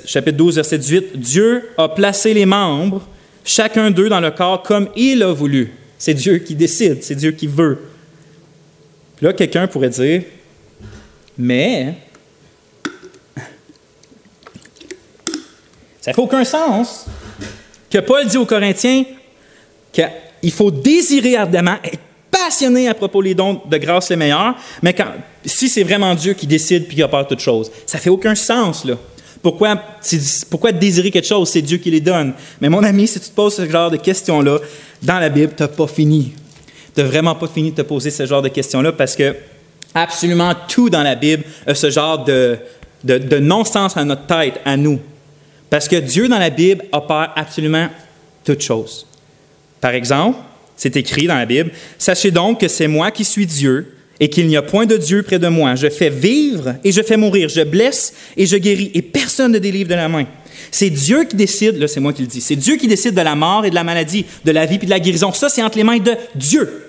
chapitre 0.06 0.38
12, 0.38 0.56
verset 0.56 0.78
18, 0.78 1.18
Dieu 1.20 1.70
a 1.78 1.90
placé 1.90 2.34
les 2.34 2.46
membres, 2.46 3.08
chacun 3.44 3.92
d'eux 3.92 4.10
dans 4.10 4.20
le 4.20 4.32
corps 4.32 4.64
comme 4.64 4.90
il 4.96 5.24
a 5.24 5.34
voulu. 5.34 5.74
C'est 5.98 6.14
Dieu 6.14 6.38
qui 6.40 6.56
décide, 6.56 7.04
c'est 7.04 7.16
Dieu 7.16 7.32
qui 7.32 7.48
veut. 7.48 7.80
Là, 9.22 9.34
quelqu'un 9.34 9.68
pourrait 9.68 9.90
dire, 9.90 10.24
mais 11.38 11.96
ça 16.02 16.14
fait 16.14 16.22
aucun 16.22 16.44
sens 16.44 17.06
que 17.90 18.00
Paul 18.00 18.26
dit 18.28 18.38
aux 18.38 18.46
Corinthiens 18.46 19.06
qu'il 19.92 20.52
faut 20.52 20.72
désirer 20.72 21.38
ardemment, 21.38 21.78
être 21.84 22.00
passionné 22.30 22.90
à 22.90 22.94
propos 22.94 23.24
des 23.24 23.36
dons 23.36 23.62
de 23.66 23.78
grâce 23.78 24.10
les 24.10 24.16
meilleurs, 24.16 24.56
mais 24.82 24.94
quand, 24.94 25.08
si 25.46 25.70
c'est 25.70 25.84
vraiment 25.84 26.14
Dieu 26.16 26.34
qui 26.34 26.48
décide 26.48 26.88
puis 26.88 26.98
qui 26.98 27.04
opère 27.04 27.26
toutes 27.28 27.40
choses, 27.40 27.72
ça 27.86 28.00
fait 28.00 28.10
aucun 28.10 28.36
sens, 28.36 28.84
là. 28.84 28.98
Pourquoi, 29.44 29.76
pourquoi 30.50 30.72
désirer 30.72 31.12
quelque 31.12 31.28
chose? 31.28 31.50
C'est 31.50 31.62
Dieu 31.62 31.78
qui 31.78 31.92
les 31.92 32.00
donne. 32.00 32.34
Mais 32.62 32.70
mon 32.70 32.82
ami, 32.82 33.06
si 33.06 33.20
tu 33.20 33.30
te 33.30 33.36
poses 33.36 33.56
ce 33.56 33.70
genre 33.70 33.92
de 33.92 33.98
questions-là, 33.98 34.58
dans 35.02 35.20
la 35.20 35.28
Bible, 35.28 35.52
tu 35.56 35.62
n'as 35.62 35.68
pas 35.68 35.86
fini. 35.86 36.32
Tu 36.96 37.02
n'as 37.02 37.08
vraiment 37.08 37.36
pas 37.36 37.48
fini 37.48 37.72
de 37.72 37.76
te 37.76 37.82
poser 37.82 38.10
ce 38.10 38.26
genre 38.26 38.42
de 38.42 38.48
questions-là 38.48 38.94
parce 38.94 39.18
que 39.18 39.36
absolument 39.94 40.54
tout 40.70 40.90
dans 40.90 41.04
la 41.04 41.16
Bible 41.16 41.44
a 41.68 41.76
ce 41.76 41.90
genre 41.92 42.24
de, 42.24 42.58
de, 43.04 43.40
non-sens 43.40 43.98
à 43.98 44.06
notre 44.06 44.26
tête, 44.28 44.62
à 44.64 44.78
nous. 44.78 45.02
Parce 45.70 45.90
que 45.90 45.98
Dieu 45.98 46.30
dans 46.30 46.40
la 46.40 46.50
Bible 46.50 46.86
opère 46.94 47.34
absolument 47.36 47.90
toutes 48.46 48.62
choses. 48.62 49.06
Par 49.82 49.92
exemple, 49.92 50.40
c'est 50.78 50.96
écrit 50.96 51.28
dans 51.28 51.36
la 51.36 51.46
Bible, 51.46 51.72
Sachez 51.98 52.32
donc 52.32 52.62
que 52.62 52.70
c'est 52.70 52.88
moi 52.88 53.12
qui 53.12 53.26
suis 53.26 53.46
Dieu 53.46 53.93
et 54.20 54.30
qu'il 54.30 54.48
n'y 54.48 54.58
a 54.58 54.62
point 54.62 54.86
de 54.86 54.98
Dieu 54.98 55.24
près 55.24 55.40
de 55.40 55.48
moi. 55.48 55.76
Je 55.76 55.90
fais 55.90 56.10
vivre 56.10 56.76
et 56.84 56.92
je 56.92 57.02
fais 57.02 57.18
mourir. 57.18 57.50
Je 57.50 57.62
blesse 57.62 58.14
et 58.38 58.46
je 58.46 58.58
guéris 58.58 58.92
et 58.94 59.02
personne 59.02 59.52
ne 59.52 59.60
délivre 59.60 59.90
de 59.90 59.96
la 59.96 60.08
main. 60.08 60.26
C'est 60.72 60.90
Dieu 60.90 61.26
qui 61.26 61.36
décide, 61.36 61.78
là 61.78 61.88
c'est 61.88 62.00
moi 62.00 62.14
qui 62.14 62.22
le 62.22 62.28
dis, 62.28 62.42
c'est 62.42 62.56
Dieu 62.56 62.78
qui 62.78 62.88
décide 62.88 63.14
de 63.14 63.22
la 63.22 63.36
mort 63.36 63.66
et 63.66 63.70
de 63.70 63.76
la 63.76 63.84
maladie, 63.84 64.26
de 64.44 64.52
la 64.52 64.66
vie 64.66 64.76
et 64.82 64.86
de 64.86 64.90
la 64.90 65.00
guérison. 65.00 65.32
Ça, 65.32 65.50
c'est 65.50 65.62
entre 65.62 65.78
les 65.78 65.84
mains 65.84 66.00
de 66.00 66.14
Dieu. 66.36 66.88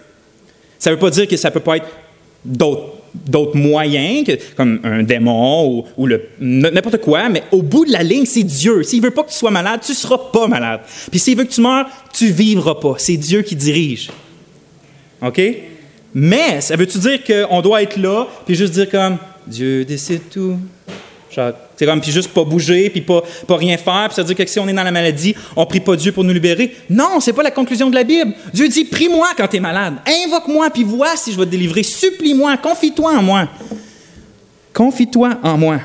Ça 0.78 0.90
ne 0.90 0.94
veut 0.94 1.00
pas 1.00 1.10
dire 1.10 1.28
que 1.28 1.36
ça 1.36 1.48
ne 1.48 1.54
peut 1.54 1.60
pas 1.60 1.76
être 1.78 1.86
d'autres 2.44 3.56
moyens, 3.56 4.26
comme 4.56 4.80
un 4.84 5.02
démon 5.02 5.84
ou, 5.96 6.08
n'importe 6.40 6.98
quoi, 6.98 7.28
mais 7.28 7.42
au 7.52 7.62
bout 7.62 7.84
de 7.84 7.92
la 7.92 8.02
ligne, 8.02 8.26
c'est 8.26 8.42
Dieu. 8.42 8.82
S'il 8.82 9.02
veut 9.02 9.10
pas 9.10 9.22
que 9.22 9.30
tu 9.30 9.36
sois 9.36 9.50
malade, 9.50 9.80
tu 9.84 9.92
ne 9.92 9.96
seras 9.96 10.18
pas 10.32 10.46
malade. 10.46 10.80
Puis 11.10 11.20
s'il 11.20 11.36
veut 11.36 11.44
que 11.44 11.52
tu 11.52 11.60
meurs, 11.60 11.86
tu 12.12 12.30
vivras 12.30 12.74
pas. 12.76 12.94
C'est 12.98 13.16
Dieu 13.16 13.42
qui 13.42 13.56
dirige. 13.56 14.10
OK? 15.22 15.40
Mais 16.14 16.60
ça 16.60 16.76
veut-tu 16.76 16.98
dire 16.98 17.18
qu'on 17.24 17.60
doit 17.60 17.82
être 17.82 17.96
là, 17.96 18.26
puis 18.46 18.54
juste 18.54 18.72
dire 18.72 18.88
comme 18.88 19.18
Dieu 19.46 19.84
décide 19.84 20.28
tout? 20.30 20.58
C'est 21.76 21.86
comme, 21.86 22.00
puis 22.00 22.12
juste 22.12 22.28
pas 22.28 22.44
bouger, 22.44 22.88
puis 22.90 23.00
pas, 23.00 23.22
pas 23.48 23.56
rien 23.56 23.76
faire, 23.76 24.04
puis 24.06 24.14
ça 24.14 24.22
veut 24.22 24.28
dire 24.32 24.36
que 24.36 24.48
si 24.48 24.60
on 24.60 24.68
est 24.68 24.72
dans 24.72 24.84
la 24.84 24.92
maladie, 24.92 25.34
on 25.56 25.66
prie 25.66 25.80
pas 25.80 25.96
Dieu 25.96 26.12
pour 26.12 26.22
nous 26.22 26.32
libérer. 26.32 26.76
Non, 26.88 27.18
c'est 27.18 27.32
pas 27.32 27.42
la 27.42 27.50
conclusion 27.50 27.90
de 27.90 27.96
la 27.96 28.04
Bible. 28.04 28.32
Dieu 28.52 28.68
dit, 28.68 28.84
prie-moi 28.84 29.28
quand 29.36 29.48
tu 29.48 29.56
es 29.56 29.60
malade. 29.60 29.94
Invoque-moi, 30.24 30.70
puis 30.70 30.84
vois 30.84 31.16
si 31.16 31.32
je 31.32 31.38
vais 31.38 31.44
te 31.44 31.50
délivrer. 31.50 31.82
Supplie-moi, 31.82 32.56
confie-toi 32.58 33.18
en 33.18 33.22
moi. 33.22 33.48
Confie-toi 34.72 35.38
en 35.42 35.58
moi. 35.58 35.80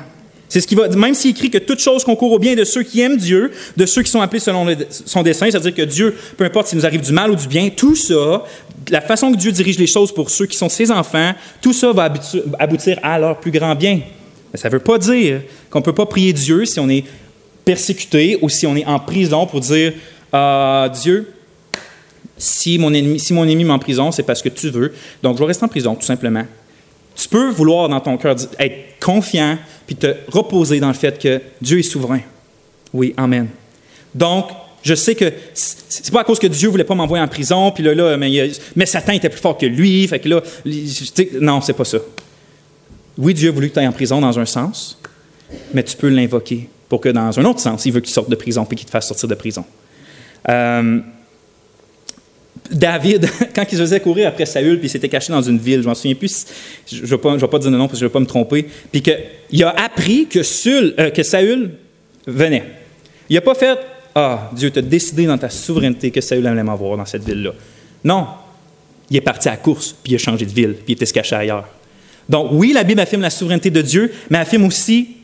C'est 0.49 0.61
ce 0.61 0.67
qui 0.67 0.73
va, 0.73 0.87
même 0.89 1.13
s'il 1.13 1.31
écrit 1.31 1.51
que 1.51 1.59
toute 1.59 1.79
chose 1.79 2.03
concourt 2.03 2.31
au 2.31 2.39
bien 2.39 2.55
de 2.55 2.63
ceux 2.63 2.81
qui 2.81 3.01
aiment 3.01 3.17
Dieu, 3.17 3.51
de 3.77 3.85
ceux 3.85 4.01
qui 4.01 4.09
sont 4.09 4.19
appelés 4.19 4.39
selon 4.39 4.65
son 5.05 5.21
dessein, 5.21 5.45
c'est-à-dire 5.51 5.75
que 5.75 5.83
Dieu, 5.83 6.17
peu 6.37 6.43
importe 6.43 6.67
s'il 6.67 6.79
nous 6.79 6.85
arrive 6.87 7.01
du 7.01 7.11
mal 7.11 7.29
ou 7.29 7.35
du 7.35 7.47
bien, 7.47 7.69
tout 7.69 7.95
ça, 7.95 8.43
la 8.89 9.01
façon 9.01 9.31
que 9.31 9.37
Dieu 9.37 9.51
dirige 9.51 9.77
les 9.77 9.85
choses 9.85 10.11
pour 10.11 10.31
ceux 10.31 10.47
qui 10.47 10.57
sont 10.57 10.67
ses 10.67 10.89
enfants, 10.89 11.33
tout 11.61 11.71
ça 11.71 11.91
va 11.93 12.11
aboutir 12.57 12.99
à 13.03 13.19
leur 13.19 13.39
plus 13.39 13.51
grand 13.51 13.75
bien. 13.75 14.01
Mais 14.51 14.59
ça 14.59 14.69
ne 14.69 14.73
veut 14.73 14.79
pas 14.79 14.97
dire 14.97 15.41
qu'on 15.69 15.79
ne 15.79 15.83
peut 15.83 15.93
pas 15.93 16.07
prier 16.07 16.33
Dieu 16.33 16.65
si 16.65 16.79
on 16.79 16.89
est 16.89 17.03
persécuté 17.63 18.39
ou 18.41 18.49
si 18.49 18.65
on 18.65 18.75
est 18.75 18.85
en 18.85 18.99
prison 18.99 19.45
pour 19.45 19.59
dire 19.59 19.93
ah, 20.33 20.91
Dieu, 21.03 21.31
si 22.39 22.79
mon 22.79 22.91
ennemi, 22.91 23.19
si 23.19 23.33
mon 23.33 23.43
ennemi 23.43 23.65
m'emprisonne, 23.65 24.11
c'est 24.11 24.23
parce 24.23 24.41
que 24.41 24.49
tu 24.49 24.69
veux, 24.69 24.93
donc 25.21 25.35
je 25.35 25.39
vais 25.41 25.47
rester 25.47 25.65
en 25.65 25.67
prison, 25.67 25.93
tout 25.93 26.05
simplement. 26.05 26.45
Tu 27.15 27.27
peux 27.27 27.49
vouloir 27.49 27.89
dans 27.89 27.99
ton 27.99 28.17
cœur 28.17 28.35
être 28.57 28.99
confiant 28.99 29.57
puis 29.89 29.95
te 29.95 30.15
reposer 30.27 30.79
dans 30.79 30.89
le 30.89 30.93
fait 30.93 31.17
que 31.17 31.41
Dieu 31.59 31.79
est 31.79 31.83
souverain. 31.83 32.19
Oui, 32.93 33.15
Amen. 33.17 33.47
Donc, 34.13 34.45
Je 34.83 34.93
sais 34.93 35.15
que 35.15 35.33
c'est 35.55 36.11
pas 36.11 36.21
à 36.21 36.23
cause 36.23 36.37
que 36.37 36.45
Dieu 36.45 36.69
voulait 36.69 36.83
pas 36.83 36.93
m'envoyer 36.93 37.23
en 37.23 37.27
prison, 37.27 37.71
puis 37.71 37.83
là, 37.83 37.95
là 37.95 38.15
mais, 38.15 38.85
Satan 38.85 39.13
était 39.13 39.29
plus 39.29 39.41
fort 39.41 39.57
que 39.57 39.65
lui, 39.65 40.07
fait 40.07 40.19
que 40.19 40.29
là, 40.29 40.41
non, 41.41 41.59
c'est 41.59 41.73
pas 41.73 41.85
ça. 41.85 41.97
Oui, 43.17 43.33
Dieu 43.33 43.49
a 43.49 43.51
voulu 43.51 43.69
que 43.69 43.73
tu 43.73 43.79
ailles 43.79 43.87
en 43.87 43.91
prison 43.91 44.21
dans 44.21 44.37
un 44.37 44.45
sens, 44.45 45.01
mais 45.73 45.81
tu 45.81 45.97
peux 45.97 46.07
l'invoquer 46.07 46.69
pour 46.87 47.01
que 47.01 47.09
dans 47.09 47.39
un 47.39 47.45
autre 47.45 47.59
sens, 47.59 47.83
il 47.87 47.91
veut 47.91 47.99
qu'il 47.99 48.13
sorte 48.13 48.29
de 48.29 48.35
prison 48.35 48.65
puis 48.65 48.77
qu'il 48.77 48.85
te 48.85 48.91
fasse 48.91 49.07
sortir 49.07 49.27
de 49.27 49.35
prison. 49.35 49.65
Euh, 50.47 50.99
David, 52.71 53.29
quand 53.55 53.63
il 53.69 53.77
se 53.77 53.81
faisait 53.81 53.99
courir 53.99 54.27
après 54.27 54.45
Saül, 54.45 54.77
puis 54.77 54.87
il 54.87 54.89
s'était 54.89 55.09
caché 55.09 55.31
dans 55.33 55.41
une 55.41 55.57
ville, 55.57 55.81
je 55.81 55.87
m'en 55.87 55.95
souviens 55.95 56.15
plus, 56.15 56.45
je 56.91 57.01
ne 57.01 57.05
vais, 57.05 57.47
pas 57.47 57.59
dire 57.59 57.71
le 57.71 57.77
nom 57.77 57.87
parce 57.87 57.93
que 57.93 57.99
je 57.99 58.05
ne 58.05 58.09
vais 58.09 58.13
pas 58.13 58.19
me 58.19 58.25
tromper, 58.25 58.67
puis 58.91 59.01
qu'il 59.01 59.63
a 59.63 59.69
appris 59.69 60.27
que, 60.27 60.39
euh, 60.39 61.23
Saül 61.23 61.71
venait. 62.27 62.63
Il 63.29 63.35
n'a 63.35 63.41
pas 63.41 63.55
fait 63.55 63.77
Ah, 64.15 64.51
Dieu 64.55 64.71
t'a 64.71 64.81
décidé 64.81 65.25
dans 65.25 65.37
ta 65.37 65.49
souveraineté 65.49 66.11
que 66.11 66.21
Saül 66.21 66.45
allait 66.47 66.63
m'avoir 66.63 66.97
dans 66.97 67.05
cette 67.05 67.23
ville-là. 67.23 67.53
Non. 68.03 68.27
Il 69.09 69.17
est 69.17 69.21
parti 69.21 69.49
à 69.49 69.57
course, 69.57 69.95
puis 70.03 70.13
il 70.13 70.15
a 70.15 70.19
changé 70.19 70.45
de 70.45 70.51
ville, 70.51 70.73
puis 70.73 70.85
il 70.89 70.91
était 70.93 71.05
se 71.05 71.13
caché 71.13 71.35
ailleurs. 71.35 71.67
Donc, 72.27 72.49
oui, 72.51 72.73
la 72.73 72.83
Bible 72.83 72.99
affirme 72.99 73.23
la 73.23 73.31
souveraineté 73.31 73.71
de 73.71 73.81
Dieu, 73.81 74.11
mais 74.29 74.37
affirme 74.37 74.65
aussi 74.65 75.18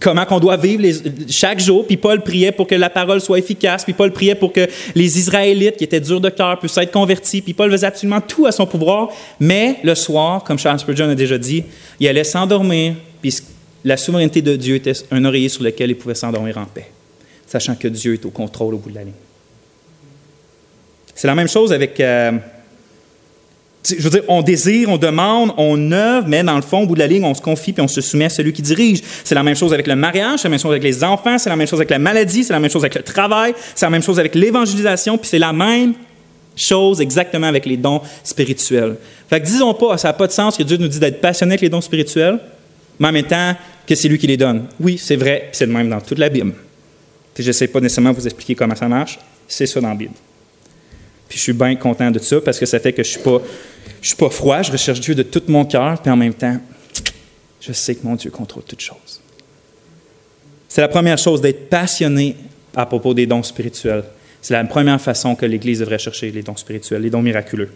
comment 0.00 0.24
qu'on 0.24 0.40
doit 0.40 0.56
vivre 0.56 0.84
chaque 1.28 1.60
jour. 1.60 1.86
Puis 1.86 1.96
Paul 1.96 2.22
priait 2.22 2.52
pour 2.52 2.66
que 2.66 2.74
la 2.74 2.90
parole 2.90 3.20
soit 3.20 3.38
efficace. 3.38 3.84
Puis 3.84 3.92
Paul 3.92 4.12
priait 4.12 4.34
pour 4.34 4.52
que 4.52 4.66
les 4.94 5.18
Israélites, 5.18 5.76
qui 5.76 5.84
étaient 5.84 6.00
durs 6.00 6.20
de 6.20 6.28
cœur, 6.28 6.58
puissent 6.58 6.76
être 6.76 6.92
convertis. 6.92 7.40
Puis 7.40 7.54
Paul 7.54 7.70
faisait 7.70 7.86
absolument 7.86 8.20
tout 8.20 8.46
à 8.46 8.52
son 8.52 8.66
pouvoir. 8.66 9.08
Mais 9.40 9.78
le 9.82 9.94
soir, 9.94 10.44
comme 10.44 10.58
Charles 10.58 10.80
Spurgeon 10.80 11.08
a 11.08 11.14
déjà 11.14 11.38
dit, 11.38 11.64
il 11.98 12.08
allait 12.08 12.24
s'endormir. 12.24 12.94
Puis 13.20 13.36
la 13.84 13.96
souveraineté 13.96 14.42
de 14.42 14.56
Dieu 14.56 14.76
était 14.76 14.92
un 15.10 15.24
oreiller 15.24 15.48
sur 15.48 15.62
lequel 15.62 15.90
il 15.90 15.96
pouvait 15.96 16.14
s'endormir 16.14 16.58
en 16.58 16.66
paix, 16.66 16.90
sachant 17.46 17.74
que 17.74 17.88
Dieu 17.88 18.14
est 18.14 18.24
au 18.24 18.30
contrôle 18.30 18.74
au 18.74 18.78
bout 18.78 18.90
de 18.90 18.94
la 18.96 19.04
ligne. 19.04 19.12
C'est 21.14 21.26
la 21.26 21.34
même 21.34 21.48
chose 21.48 21.72
avec... 21.72 21.98
Euh, 22.00 22.32
je 23.84 24.02
veux 24.02 24.10
dire, 24.10 24.22
on 24.28 24.42
désire, 24.42 24.88
on 24.88 24.96
demande, 24.96 25.52
on 25.56 25.90
œuvre, 25.92 26.28
mais 26.28 26.42
dans 26.44 26.56
le 26.56 26.62
fond, 26.62 26.82
au 26.82 26.86
bout 26.86 26.94
de 26.94 27.00
la 27.00 27.06
ligne, 27.06 27.24
on 27.24 27.34
se 27.34 27.42
confie 27.42 27.72
puis 27.72 27.82
on 27.82 27.88
se 27.88 28.00
soumet 28.00 28.26
à 28.26 28.28
celui 28.28 28.52
qui 28.52 28.62
dirige. 28.62 29.00
C'est 29.24 29.34
la 29.34 29.42
même 29.42 29.56
chose 29.56 29.72
avec 29.72 29.86
le 29.86 29.96
mariage, 29.96 30.40
c'est 30.40 30.48
la 30.48 30.50
même 30.50 30.60
chose 30.60 30.70
avec 30.70 30.84
les 30.84 31.02
enfants, 31.02 31.38
c'est 31.38 31.50
la 31.50 31.56
même 31.56 31.66
chose 31.66 31.80
avec 31.80 31.90
la 31.90 31.98
maladie, 31.98 32.44
c'est 32.44 32.52
la 32.52 32.60
même 32.60 32.70
chose 32.70 32.82
avec 32.82 32.94
le 32.94 33.02
travail, 33.02 33.54
c'est 33.74 33.86
la 33.86 33.90
même 33.90 34.02
chose 34.02 34.18
avec 34.20 34.34
l'évangélisation, 34.34 35.18
puis 35.18 35.28
c'est 35.28 35.38
la 35.38 35.52
même 35.52 35.94
chose 36.54 37.00
exactement 37.00 37.46
avec 37.46 37.66
les 37.66 37.76
dons 37.76 38.02
spirituels. 38.22 38.96
Fait 39.28 39.40
que 39.40 39.46
disons 39.46 39.74
pas, 39.74 39.98
ça 39.98 40.08
n'a 40.08 40.14
pas 40.14 40.26
de 40.26 40.32
sens 40.32 40.56
que 40.56 40.62
Dieu 40.62 40.76
nous 40.76 40.88
dit 40.88 41.00
d'être 41.00 41.20
passionné 41.20 41.52
avec 41.52 41.62
les 41.62 41.68
dons 41.68 41.80
spirituels, 41.80 42.38
mais 43.00 43.08
en 43.08 43.12
même 43.12 43.26
temps 43.26 43.56
que 43.86 43.94
c'est 43.94 44.08
lui 44.08 44.18
qui 44.18 44.26
les 44.26 44.36
donne. 44.36 44.66
Oui, 44.78 44.98
c'est 44.98 45.16
vrai, 45.16 45.48
c'est 45.52 45.66
le 45.66 45.72
même 45.72 45.88
dans 45.88 46.00
toute 46.00 46.18
la 46.18 46.28
Bible. 46.28 46.52
Puis 47.34 47.42
je 47.42 47.48
ne 47.48 47.52
sais 47.52 47.66
pas 47.66 47.80
nécessairement 47.80 48.12
vous 48.12 48.26
expliquer 48.26 48.54
comment 48.54 48.76
ça 48.76 48.86
marche, 48.86 49.18
c'est 49.48 49.66
ça 49.66 49.80
dans 49.80 49.88
la 49.88 49.94
Bible. 49.94 50.14
Puis 51.32 51.38
je 51.38 51.44
suis 51.44 51.54
bien 51.54 51.76
content 51.76 52.10
de 52.10 52.18
ça 52.18 52.42
parce 52.42 52.58
que 52.58 52.66
ça 52.66 52.78
fait 52.78 52.92
que 52.92 53.02
je 53.02 53.08
suis, 53.08 53.20
suis 54.02 54.16
pas 54.16 54.28
froid, 54.28 54.60
je 54.60 54.70
recherche 54.70 55.00
Dieu 55.00 55.14
de 55.14 55.22
tout 55.22 55.42
mon 55.48 55.64
cœur, 55.64 55.98
puis 56.02 56.10
en 56.10 56.16
même 56.16 56.34
temps, 56.34 56.58
je 57.58 57.72
sais 57.72 57.94
que 57.94 58.06
mon 58.06 58.16
Dieu 58.16 58.30
contrôle 58.30 58.64
toutes 58.64 58.82
choses. 58.82 59.22
C'est 60.68 60.82
la 60.82 60.88
première 60.88 61.16
chose 61.16 61.40
d'être 61.40 61.70
passionné 61.70 62.36
à 62.76 62.84
propos 62.84 63.14
des 63.14 63.24
dons 63.24 63.42
spirituels. 63.42 64.04
C'est 64.42 64.52
la 64.52 64.62
première 64.64 65.00
façon 65.00 65.34
que 65.34 65.46
l'Église 65.46 65.78
devrait 65.78 65.98
chercher 65.98 66.30
les 66.30 66.42
dons 66.42 66.54
spirituels, 66.54 67.00
les 67.00 67.08
dons 67.08 67.22
miraculeux. 67.22 67.70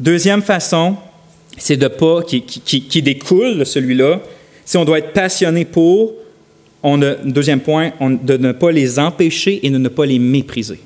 Deuxième 0.00 0.40
façon, 0.40 0.96
c'est 1.58 1.76
de 1.76 1.88
pas, 1.88 2.22
qui, 2.22 2.40
qui, 2.40 3.02
découle 3.02 3.58
de 3.58 3.64
celui-là, 3.64 4.22
si 4.64 4.78
on 4.78 4.86
doit 4.86 5.00
être 5.00 5.12
passionné 5.12 5.66
pour, 5.66 6.14
on 6.82 6.96
deuxième 6.96 7.60
point, 7.60 7.92
de 8.00 8.38
ne 8.38 8.52
pas 8.52 8.70
les 8.70 8.98
empêcher 8.98 9.66
et 9.66 9.68
de 9.68 9.76
ne 9.76 9.90
pas 9.90 10.06
les 10.06 10.18
mépriser. 10.18 10.80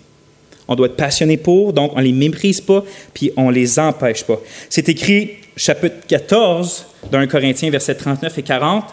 On 0.68 0.76
doit 0.76 0.86
être 0.86 0.96
passionné 0.96 1.38
pour, 1.38 1.72
donc 1.72 1.92
on 1.94 1.98
ne 1.98 2.04
les 2.04 2.12
méprise 2.12 2.60
pas, 2.60 2.84
puis 3.14 3.32
on 3.36 3.48
ne 3.48 3.54
les 3.54 3.78
empêche 3.78 4.22
pas. 4.24 4.38
C'est 4.68 4.88
écrit, 4.88 5.30
chapitre 5.56 5.96
14 6.06 6.86
d'un 7.10 7.26
Corinthien, 7.26 7.70
versets 7.70 7.94
39 7.94 8.36
et 8.38 8.42
40. 8.42 8.84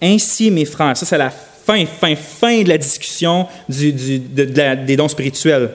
Ainsi, 0.00 0.50
mes 0.50 0.64
frères, 0.64 0.96
ça 0.96 1.04
c'est 1.06 1.18
la 1.18 1.30
fin, 1.30 1.84
fin, 1.86 2.16
fin 2.16 2.62
de 2.62 2.68
la 2.68 2.78
discussion 2.78 3.46
des 3.68 4.96
dons 4.96 5.08
spirituels. 5.08 5.70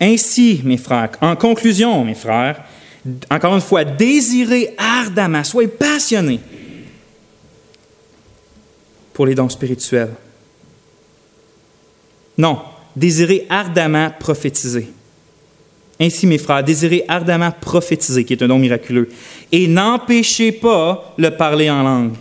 Ainsi, 0.00 0.60
mes 0.64 0.78
frères, 0.78 1.10
en 1.20 1.36
conclusion, 1.36 2.04
mes 2.04 2.14
frères, 2.14 2.64
encore 3.30 3.54
une 3.54 3.60
fois, 3.60 3.84
désirez 3.84 4.74
ardemment, 4.78 5.44
soyez 5.44 5.68
passionnés 5.68 6.40
pour 9.12 9.26
les 9.26 9.34
dons 9.34 9.48
spirituels. 9.48 10.14
Non, 12.38 12.60
désirez 12.96 13.46
ardemment 13.48 14.10
prophétiser. 14.18 14.88
Ainsi, 16.00 16.26
mes 16.26 16.38
frères, 16.38 16.64
désirez 16.64 17.04
ardemment 17.06 17.52
prophétiser, 17.52 18.24
qui 18.24 18.32
est 18.32 18.42
un 18.42 18.48
don 18.48 18.58
miraculeux, 18.58 19.08
et 19.50 19.68
n'empêchez 19.68 20.52
pas 20.52 21.14
le 21.16 21.30
parler 21.30 21.70
en 21.70 21.82
langue, 21.82 22.14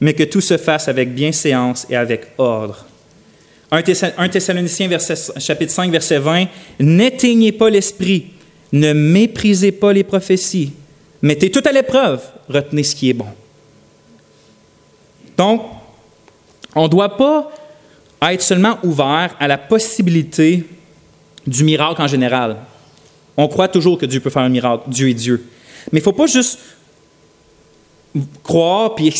mais 0.00 0.14
que 0.14 0.24
tout 0.24 0.40
se 0.40 0.56
fasse 0.56 0.88
avec 0.88 1.14
bienséance 1.14 1.86
et 1.88 1.96
avec 1.96 2.26
ordre. 2.38 2.86
1 3.70 4.28
Thessaloniciens 4.28 4.88
chapitre 5.38 5.72
5, 5.72 5.90
verset 5.90 6.18
20, 6.18 6.46
N'éteignez 6.80 7.52
pas 7.52 7.70
l'esprit, 7.70 8.26
ne 8.72 8.92
méprisez 8.92 9.72
pas 9.72 9.92
les 9.92 10.04
prophéties, 10.04 10.72
mettez 11.22 11.50
tout 11.50 11.62
à 11.64 11.72
l'épreuve, 11.72 12.20
retenez 12.48 12.82
ce 12.82 12.94
qui 12.94 13.08
est 13.08 13.14
bon. 13.14 13.28
Donc, 15.38 15.62
on 16.74 16.84
ne 16.84 16.88
doit 16.88 17.16
pas 17.16 17.50
à 18.22 18.32
être 18.32 18.40
seulement 18.40 18.78
ouvert 18.84 19.34
à 19.40 19.48
la 19.48 19.58
possibilité 19.58 20.64
du 21.44 21.64
miracle 21.64 22.00
en 22.00 22.06
général. 22.06 22.56
On 23.36 23.48
croit 23.48 23.66
toujours 23.66 23.98
que 23.98 24.06
Dieu 24.06 24.20
peut 24.20 24.30
faire 24.30 24.42
un 24.42 24.48
miracle, 24.48 24.84
Dieu 24.86 25.08
est 25.08 25.14
Dieu. 25.14 25.44
Mais 25.90 25.98
il 25.98 26.02
ne 26.02 26.04
faut 26.04 26.12
pas 26.12 26.28
juste 26.28 26.60
croire 28.44 28.94
puis 28.94 29.12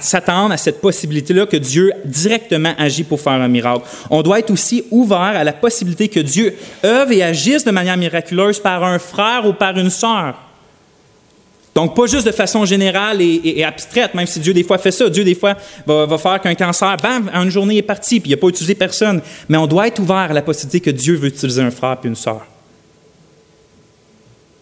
s'attendre 0.00 0.52
à 0.52 0.58
cette 0.58 0.82
possibilité-là 0.82 1.46
que 1.46 1.56
Dieu 1.56 1.92
directement 2.04 2.74
agit 2.76 3.04
pour 3.04 3.22
faire 3.22 3.32
un 3.32 3.48
miracle. 3.48 3.86
On 4.10 4.20
doit 4.20 4.40
être 4.40 4.50
aussi 4.50 4.84
ouvert 4.90 5.18
à 5.18 5.44
la 5.44 5.54
possibilité 5.54 6.08
que 6.08 6.20
Dieu 6.20 6.54
œuvre 6.84 7.12
et 7.12 7.22
agisse 7.22 7.64
de 7.64 7.70
manière 7.70 7.96
miraculeuse 7.96 8.60
par 8.60 8.84
un 8.84 8.98
frère 8.98 9.46
ou 9.46 9.54
par 9.54 9.78
une 9.78 9.88
sœur. 9.88 10.34
Donc, 11.74 11.96
pas 11.96 12.06
juste 12.06 12.26
de 12.26 12.32
façon 12.32 12.66
générale 12.66 13.22
et, 13.22 13.64
abstraite, 13.64 14.12
même 14.14 14.26
si 14.26 14.40
Dieu 14.40 14.52
des 14.52 14.62
fois 14.62 14.76
fait 14.76 14.90
ça. 14.90 15.08
Dieu 15.08 15.24
des 15.24 15.34
fois 15.34 15.56
va, 15.86 16.18
faire 16.18 16.40
qu'un 16.40 16.54
cancer, 16.54 16.96
bam, 17.02 17.30
en 17.32 17.44
une 17.44 17.50
journée 17.50 17.78
est 17.78 17.82
parti, 17.82 18.20
puis 18.20 18.30
il 18.30 18.34
n'a 18.34 18.40
pas 18.40 18.48
utilisé 18.48 18.74
personne. 18.74 19.22
Mais 19.48 19.56
on 19.56 19.66
doit 19.66 19.88
être 19.88 19.98
ouvert 19.98 20.16
à 20.16 20.32
la 20.32 20.42
possibilité 20.42 20.80
que 20.80 20.90
Dieu 20.90 21.14
veut 21.14 21.28
utiliser 21.28 21.62
un 21.62 21.70
frère 21.70 21.96
puis 21.96 22.10
une 22.10 22.16
sœur. 22.16 22.46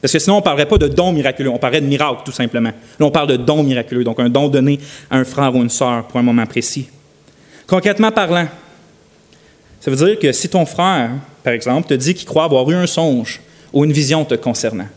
Parce 0.01 0.13
que 0.13 0.19
sinon, 0.19 0.37
on 0.37 0.39
ne 0.39 0.45
parlerait 0.45 0.67
pas 0.67 0.79
de 0.79 0.89
don 0.89 1.13
miraculeux, 1.13 1.51
on 1.51 1.59
parlerait 1.59 1.83
de 1.83 1.87
miracle, 1.87 2.23
tout 2.25 2.33
simplement. 2.33 2.71
Là, 2.71 3.07
on 3.07 3.11
parle 3.11 3.29
de 3.29 3.37
don 3.37 3.63
miraculeux, 3.63 4.05
donc 4.05 4.19
un 4.21 4.29
don 4.29 4.49
donné 4.49 4.79
à 5.11 5.19
un 5.19 5.25
frère 5.25 5.55
ou 5.55 5.63
une 5.63 5.69
sœur 5.69 6.05
pour 6.07 6.19
un 6.21 6.23
moment 6.23 6.47
précis. 6.47 6.89
Concrètement 7.67 8.11
parlant, 8.11 8.47
ça 9.81 9.91
veut 9.91 9.97
dire 9.97 10.19
que 10.19 10.33
si 10.33 10.49
ton 10.49 10.65
frère, 10.65 11.11
par 11.43 11.53
exemple, 11.53 11.89
te 11.89 11.95
dit 11.95 12.15
qu'il 12.15 12.27
croit 12.27 12.45
avoir 12.45 12.71
eu 12.71 12.75
un 12.75 12.87
songe 12.87 13.41
ou 13.73 13.85
une 13.85 13.93
vision 13.93 14.25
te 14.25 14.35
concernant, 14.35 14.89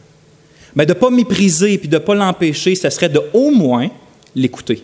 mais 0.76 0.86
de 0.86 0.94
ne 0.94 1.00
pas 1.00 1.10
mépriser 1.10 1.78
puis 1.78 1.88
de 1.88 1.98
ne 1.98 2.04
pas 2.04 2.16
l'empêcher, 2.16 2.76
ce 2.76 2.90
serait 2.90 3.10
de 3.10 3.22
au 3.34 3.52
moins 3.52 3.90
l'écouter. 4.36 4.84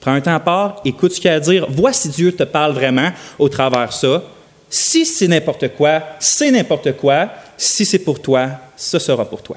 Prends 0.00 0.12
un 0.12 0.20
temps 0.20 0.34
à 0.34 0.40
part, 0.40 0.80
écoute 0.84 1.12
ce 1.12 1.20
qu'il 1.20 1.30
a 1.30 1.34
à 1.34 1.40
dire, 1.40 1.66
vois 1.70 1.92
si 1.92 2.08
Dieu 2.08 2.32
te 2.32 2.42
parle 2.42 2.72
vraiment 2.72 3.10
au 3.38 3.48
travers 3.48 3.88
de 3.88 3.92
ça. 3.92 4.22
Si 4.68 5.06
c'est 5.06 5.28
n'importe 5.28 5.68
quoi, 5.76 6.02
c'est 6.18 6.50
n'importe 6.50 6.96
quoi. 6.96 7.30
Si 7.56 7.86
c'est 7.86 8.00
pour 8.00 8.20
toi, 8.20 8.48
ce 8.76 8.98
sera 8.98 9.24
pour 9.24 9.42
toi. 9.42 9.56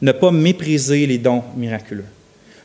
Ne 0.00 0.12
pas 0.12 0.30
mépriser 0.30 1.06
les 1.06 1.18
dons 1.18 1.42
miraculeux. 1.56 2.06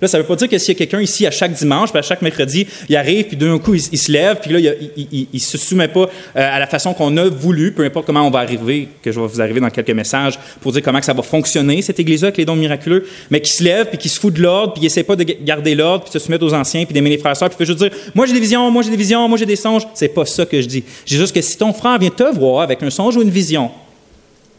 Là, 0.01 0.07
ça 0.07 0.17
ne 0.17 0.23
veut 0.23 0.27
pas 0.27 0.35
dire 0.35 0.49
que 0.49 0.57
s'il 0.57 0.73
y 0.73 0.75
a 0.75 0.77
quelqu'un 0.77 1.01
ici 1.01 1.25
à 1.25 1.31
chaque 1.31 1.53
dimanche, 1.53 1.91
puis 1.91 1.99
à 1.99 2.01
chaque 2.01 2.21
mercredi, 2.21 2.67
il 2.89 2.95
arrive, 2.95 3.25
puis 3.25 3.37
d'un 3.37 3.57
coup, 3.59 3.73
il, 3.73 3.97
se 3.97 4.11
lève, 4.11 4.37
puis 4.41 4.51
là, 4.51 4.71
il 4.97 5.27
ne 5.33 5.39
se 5.39 5.57
soumet 5.57 5.87
pas 5.87 6.01
euh, 6.01 6.07
à 6.35 6.59
la 6.59 6.67
façon 6.67 6.93
qu'on 6.93 7.15
a 7.17 7.29
voulu, 7.29 7.71
peu 7.71 7.83
importe 7.85 8.05
comment 8.05 8.27
on 8.27 8.29
va 8.29 8.39
arriver, 8.39 8.89
que 9.01 9.11
je 9.11 9.19
vais 9.19 9.27
vous 9.27 9.41
arriver 9.41 9.59
dans 9.59 9.69
quelques 9.69 9.91
messages 9.91 10.37
pour 10.61 10.71
dire 10.73 10.81
comment 10.81 10.99
que 10.99 11.05
ça 11.05 11.13
va 11.13 11.23
fonctionner, 11.23 11.81
cette 11.81 11.99
église-là, 11.99 12.27
avec 12.27 12.37
les 12.37 12.45
dons 12.45 12.55
miraculeux, 12.55 13.07
mais 13.29 13.39
qui 13.39 13.51
se 13.51 13.63
lève, 13.63 13.87
puis 13.87 13.97
qui 13.97 14.09
se 14.09 14.19
fout 14.19 14.33
de 14.33 14.41
l'ordre, 14.41 14.73
puis 14.73 14.81
qui 14.81 14.87
essaie 14.87 15.03
pas 15.03 15.15
de 15.15 15.23
garder 15.23 15.75
l'ordre, 15.75 16.03
puis 16.03 16.13
de 16.13 16.19
se 16.19 16.25
soumettre 16.25 16.45
aux 16.45 16.53
anciens, 16.53 16.85
puis 16.85 16.93
d'aimer 16.93 17.11
les 17.11 17.17
frères 17.17 17.31
et 17.31 17.35
sœurs, 17.35 17.49
puis 17.49 17.57
fait 17.57 17.65
juste 17.65 17.79
dire 17.79 17.91
Moi, 18.13 18.25
j'ai 18.25 18.33
des 18.33 18.39
visions, 18.39 18.69
moi, 18.69 18.83
j'ai 18.83 18.91
des 18.91 18.97
visions, 18.97 19.27
moi, 19.29 19.37
j'ai 19.37 19.45
des 19.45 19.55
songes. 19.55 19.83
C'est 19.93 20.09
pas 20.09 20.25
ça 20.25 20.45
que 20.45 20.61
je 20.61 20.67
dis. 20.67 20.83
J'ai 21.05 21.17
juste 21.17 21.33
que 21.33 21.41
si 21.41 21.57
ton 21.57 21.73
frère 21.73 21.97
vient 21.97 22.09
te 22.09 22.35
voir 22.35 22.61
avec 22.61 22.83
un 22.83 22.89
songe 22.89 23.15
ou 23.15 23.21
une 23.21 23.29
vision, 23.29 23.71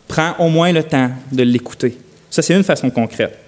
prends 0.08 0.34
au 0.38 0.48
moins 0.48 0.72
le 0.72 0.82
temps 0.82 1.10
de 1.30 1.42
l'écouter. 1.42 1.96
Ça, 2.30 2.42
c'est 2.42 2.54
une 2.54 2.64
façon 2.64 2.90
concrète. 2.90 3.45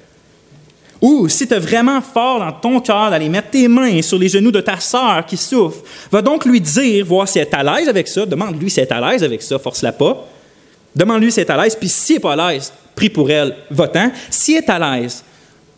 Ou 1.01 1.29
si 1.29 1.47
tu 1.47 1.55
es 1.55 1.59
vraiment 1.59 2.01
fort 2.01 2.41
dans 2.41 2.53
ton 2.53 2.81
cœur 2.81 3.11
d'aller 3.11 3.29
mettre 3.29 3.51
tes 3.51 3.69
mains 3.69 4.03
sur 4.03 4.19
les 4.19 4.29
genoux 4.29 4.51
de 4.51 4.61
ta 4.61 4.81
sœur 4.81 5.25
qui 5.27 5.37
souffre, 5.37 5.83
va 6.11 6.23
donc 6.23 6.45
lui 6.45 6.61
dire, 6.61 7.05
voir 7.05 7.29
si 7.29 7.39
elle 7.39 7.47
est 7.47 7.55
à 7.55 7.63
l'aise 7.63 7.89
avec 7.89 8.09
ça. 8.09 8.27
Demande-lui 8.27 8.69
si 8.69 8.81
elle 8.81 8.87
est 8.87 8.93
à 8.93 9.01
l'aise 9.11 9.23
avec 9.23 9.43
ça, 9.43 9.59
force-la 9.59 9.93
pas. 9.93 10.27
Demande-lui 10.97 11.31
si 11.31 11.41
elle 11.41 11.47
est 11.47 11.51
à 11.51 11.63
l'aise, 11.63 11.77
puis 11.77 11.89
si 11.89 12.13
elle 12.13 12.17
n'est 12.17 12.21
pas 12.23 12.33
à 12.33 12.53
l'aise, 12.53 12.73
prie 12.97 13.11
pour 13.11 13.31
elle, 13.31 13.55
va-t'en. 13.71 14.11
Si 14.29 14.55
elle 14.55 14.65
est 14.65 14.71
à 14.71 14.79
l'aise, 14.99 15.23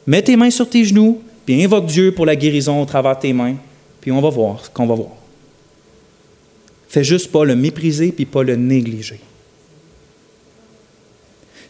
mets 0.07 0.23
tes 0.23 0.37
mains 0.37 0.51
sur 0.51 0.69
tes 0.69 0.85
genoux, 0.85 1.21
puis 1.45 1.63
invoque 1.63 1.87
Dieu 1.87 2.13
pour 2.13 2.25
la 2.25 2.37
guérison 2.37 2.81
au 2.81 2.87
travers 2.87 3.17
de 3.17 3.21
tes 3.21 3.33
mains, 3.33 3.57
puis 4.01 4.11
on 4.11 4.21
va 4.21 4.31
voir 4.31 4.65
ce 4.65 4.71
qu'on 4.71 4.87
va 4.87 4.95
voir. 4.95 5.11
Fais 6.89 7.05
juste 7.05 7.31
pas 7.31 7.45
le 7.45 7.55
mépriser 7.55 8.11
puis 8.11 8.25
pas 8.25 8.43
le 8.43 8.57
négliger. 8.57 9.21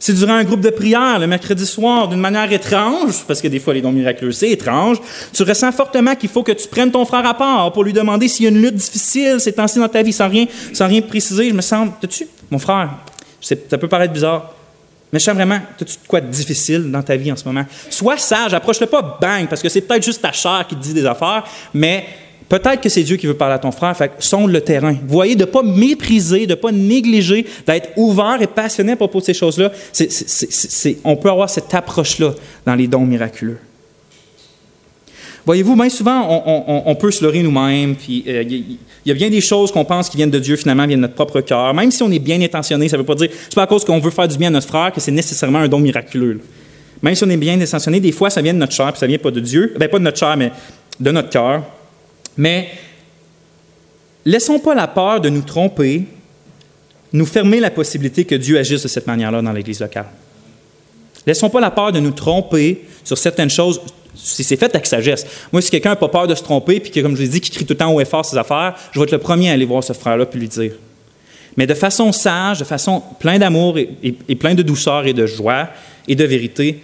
Si 0.03 0.15
durant 0.15 0.33
un 0.33 0.45
groupe 0.45 0.63
de 0.63 0.71
prière 0.71 1.19
le 1.19 1.27
mercredi 1.27 1.67
soir, 1.67 2.09
d'une 2.09 2.21
manière 2.21 2.51
étrange, 2.51 3.23
parce 3.29 3.43
que 3.43 3.49
des 3.49 3.61
fois 3.61 3.75
les 3.75 3.83
dons 3.83 3.93
miraculeux, 3.93 4.33
c'est 4.33 4.49
étrange, 4.49 4.97
tu 5.31 5.43
ressens 5.43 5.73
fortement 5.73 6.17
qu'il 6.17 6.31
faut 6.31 6.43
que 6.43 6.53
tu 6.53 6.67
prennes 6.69 6.91
ton 6.91 7.05
frère 7.05 7.27
à 7.27 7.35
part 7.35 7.71
pour 7.71 7.85
lui 7.85 7.93
demander 7.93 8.27
s'il 8.27 8.45
y 8.45 8.49
a 8.49 8.51
une 8.51 8.63
lutte 8.63 8.77
difficile 8.77 9.37
ces 9.39 9.53
temps-ci 9.53 9.79
dans 9.79 9.89
ta 9.89 10.03
vie, 10.03 10.15
sans 10.15 10.31
rien, 10.31 10.47
sans 10.73 10.89
rien 10.89 11.03
préciser, 11.03 11.51
je 11.51 11.55
me 11.55 11.61
sens, 11.61 11.91
t'as-tu, 12.01 12.27
mon 12.51 12.59
frère, 12.59 12.93
ça 13.43 13.77
peut 13.77 13.89
paraître 13.89 14.15
bizarre, 14.15 14.55
mais 15.13 15.19
je 15.19 15.25
sens 15.27 15.35
vraiment, 15.35 15.59
as-tu 15.79 15.97
quoi 16.09 16.23
de 16.23 16.29
difficile 16.29 16.91
dans 16.91 17.03
ta 17.03 17.17
vie 17.17 17.31
en 17.31 17.37
ce 17.37 17.45
moment? 17.45 17.67
Sois 17.91 18.17
sage, 18.17 18.55
approche-le 18.55 18.87
pas 18.87 19.19
bang, 19.21 19.49
parce 19.49 19.61
que 19.61 19.69
c'est 19.69 19.83
peut-être 19.83 20.05
juste 20.05 20.23
ta 20.23 20.33
chair 20.33 20.65
qui 20.67 20.77
te 20.77 20.81
dit 20.83 20.95
des 20.95 21.05
affaires, 21.05 21.45
mais 21.75 22.07
Peut-être 22.51 22.81
que 22.81 22.89
c'est 22.89 23.05
Dieu 23.05 23.17
qui 23.17 23.29
veut 23.29 23.35
parler 23.35 23.55
à 23.55 23.59
ton 23.61 23.71
frère, 23.71 23.95
sonde 24.19 24.51
le 24.51 24.61
terrain. 24.61 24.97
Voyez, 25.07 25.37
de 25.37 25.43
ne 25.43 25.45
pas 25.45 25.63
mépriser, 25.63 26.47
de 26.47 26.51
ne 26.51 26.57
pas 26.57 26.73
négliger, 26.73 27.47
d'être 27.65 27.91
ouvert 27.97 28.39
et 28.43 28.49
passionné 28.49 28.93
à 28.93 28.97
propos 28.97 29.21
de 29.21 29.27
ces 29.27 29.35
choses-là. 29.35 29.71
on 31.05 31.17
peut 31.17 31.31
avoir 31.31 31.49
cette 31.49 31.73
approche-là 31.73 32.35
dans 32.67 32.75
les 32.75 32.89
dons 32.89 33.07
miraculeux. 33.07 33.59
Voyez-vous, 35.47 35.77
bien 35.77 35.89
souvent, 35.89 36.43
on, 36.87 36.95
peut 36.97 37.13
se 37.13 37.23
leurrer 37.23 37.43
nous-mêmes, 37.45 37.95
puis 37.95 38.25
il 38.27 38.35
euh, 38.35 38.43
y, 39.07 39.11
a 39.11 39.15
bien 39.15 39.31
des 39.31 39.41
choses 39.41 39.71
qu'on 39.71 39.85
pense 39.85 40.09
qui 40.09 40.17
viennent 40.17 40.31
de 40.31 40.39
Dieu, 40.41 40.57
finalement, 40.57 40.87
viennent 40.87 41.01
de 41.01 41.07
notre 41.07 41.15
propre 41.15 41.41
cœur. 41.43 41.73
Même 41.73 41.93
si 41.93 42.03
on 42.03 42.11
est 42.11 42.19
bien 42.19 42.41
intentionné, 42.43 42.89
ça 42.89 42.97
ne 42.97 43.03
veut 43.03 43.07
pas 43.07 43.15
dire, 43.15 43.31
c'est 43.45 43.55
pas 43.55 43.63
à 43.63 43.67
cause 43.69 43.85
qu'on 43.85 44.01
veut 44.01 44.11
faire 44.11 44.29
du 44.29 44.37
bien 44.37 44.49
à 44.49 44.51
notre 44.51 44.67
frère 44.67 44.93
que 44.93 45.01
c'est 45.01 45.13
nécessairement 45.13 45.61
un 45.61 45.69
don 45.69 45.79
miraculeux. 45.79 46.41
Même 47.01 47.15
si 47.15 47.23
on 47.23 47.31
est 47.31 47.37
bien 47.37 47.59
intentionné, 47.59 48.01
des 48.01 48.13
fois, 48.13 48.29
ça 48.29 48.43
vient 48.43 48.53
de 48.53 48.59
notre 48.59 48.73
chair, 48.73 48.93
puis 48.93 48.99
ça 48.99 49.07
vient 49.07 49.19
pas 49.19 49.31
de 49.31 49.41
Dieu. 49.41 49.73
Bien, 49.79 49.89
pas 49.89 49.99
de 49.99 50.05
notre 50.05 50.19
chair, 50.19 50.37
mais 50.37 50.51
de 50.99 51.11
notre 51.11 51.31
cœur. 51.31 51.63
Mais 52.37 52.71
laissons 54.25 54.59
pas 54.59 54.75
la 54.75 54.87
peur 54.87 55.21
de 55.21 55.29
nous 55.29 55.43
tromper 55.43 56.07
nous 57.13 57.27
fermer 57.27 57.61
la 57.61 57.71
possibilité 57.71 58.25
que 58.25 58.35
Dieu 58.35 58.59
agisse 58.59 58.83
de 58.83 58.89
cette 58.89 59.07
manière-là 59.07 59.43
dans 59.43 59.53
l'Église 59.53 59.81
locale. 59.81 60.07
Laissons 61.27 61.51
pas 61.51 61.61
la 61.61 61.71
peur 61.71 61.93
de 61.93 62.01
nous 62.01 62.13
tromper 62.13 62.85
sur 63.05 63.19
certaines 63.19 63.51
choses 63.51 63.81
si 64.15 64.43
c'est 64.45 64.57
fait 64.57 64.75
avec 64.75 64.87
sagesse. 64.87 65.27
Moi, 65.53 65.63
si 65.63 65.71
quelqu'un 65.71 65.91
n'a 65.91 65.97
pas 65.97 66.09
peur 66.09 66.27
de 66.27 66.35
se 66.35 66.43
tromper, 66.43 66.81
puis 66.81 66.91
que, 66.91 67.01
comme 67.01 67.17
je 67.17 67.23
l'ai 67.23 67.29
dit, 67.29 67.41
qui 67.41 67.51
crie 67.51 67.65
tout 67.65 67.75
le 67.75 67.79
temps 67.79 67.93
haut 67.93 68.01
et 68.01 68.05
fort 68.05 68.25
ses 68.25 68.37
affaires, 68.37 68.75
je 68.93 68.99
vais 68.99 69.05
être 69.05 69.13
le 69.13 69.19
premier 69.19 69.51
à 69.51 69.53
aller 69.53 69.65
voir 69.65 69.85
ce 69.85 69.93
frère-là 69.93 70.27
puis 70.27 70.41
lui 70.41 70.49
dire. 70.49 70.73
Mais 71.57 71.67
de 71.67 71.75
façon 71.75 72.13
sage, 72.13 72.59
de 72.59 72.65
façon 72.65 73.03
pleine 73.19 73.39
d'amour 73.39 73.79
et, 73.79 73.91
et, 74.03 74.35
plein 74.37 74.55
de 74.55 74.63
douceur 74.63 75.07
et 75.07 75.13
de 75.13 75.27
joie 75.27 75.69
et 76.07 76.15
de 76.15 76.25
vérité, 76.25 76.83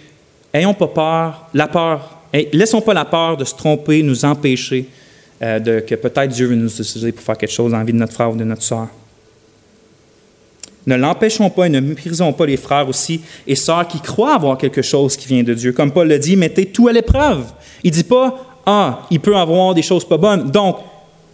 ayons 0.53 0.73
pas 0.73 0.87
peur, 0.87 1.47
la 1.53 1.67
peur, 1.67 2.19
laissons 2.53 2.81
pas 2.81 2.93
la 2.93 3.05
peur 3.05 3.37
de 3.37 3.45
se 3.45 3.55
tromper 3.55 4.03
nous 4.03 4.25
empêcher 4.25 4.87
euh, 5.41 5.81
que 5.81 5.95
peut-être 5.95 6.29
Dieu 6.29 6.47
veut 6.47 6.55
nous 6.55 6.69
utiliser 6.69 7.11
pour 7.11 7.23
faire 7.23 7.37
quelque 7.37 7.51
chose 7.51 7.71
la 7.71 7.83
vie 7.83 7.93
de 7.93 7.97
notre 7.97 8.13
frère 8.13 8.31
ou 8.31 8.35
de 8.35 8.43
notre 8.43 8.63
soeur. 8.63 8.87
Ne 10.87 10.95
l'empêchons 10.95 11.49
pas 11.49 11.67
et 11.67 11.69
ne 11.69 11.81
méprisons 11.81 12.31
pas 12.31 12.45
les 12.45 12.55
frères 12.55 12.87
aussi 12.87 13.21
et 13.45 13.55
sœurs 13.55 13.87
qui 13.87 13.99
croient 13.99 14.35
avoir 14.35 14.57
quelque 14.57 14.81
chose 14.81 15.17
qui 15.17 15.27
vient 15.27 15.43
de 15.43 15.53
Dieu. 15.53 15.73
Comme 15.73 15.91
Paul 15.91 16.07
le 16.07 16.17
dit, 16.17 16.37
mettez 16.37 16.65
tout 16.65 16.87
à 16.87 16.93
l'épreuve. 16.93 17.43
Il 17.83 17.91
ne 17.91 17.95
dit 17.95 18.03
pas, 18.05 18.61
ah, 18.65 19.05
il 19.11 19.19
peut 19.19 19.35
avoir 19.35 19.73
des 19.73 19.81
choses 19.81 20.07
pas 20.07 20.17
bonnes, 20.17 20.49
donc 20.49 20.77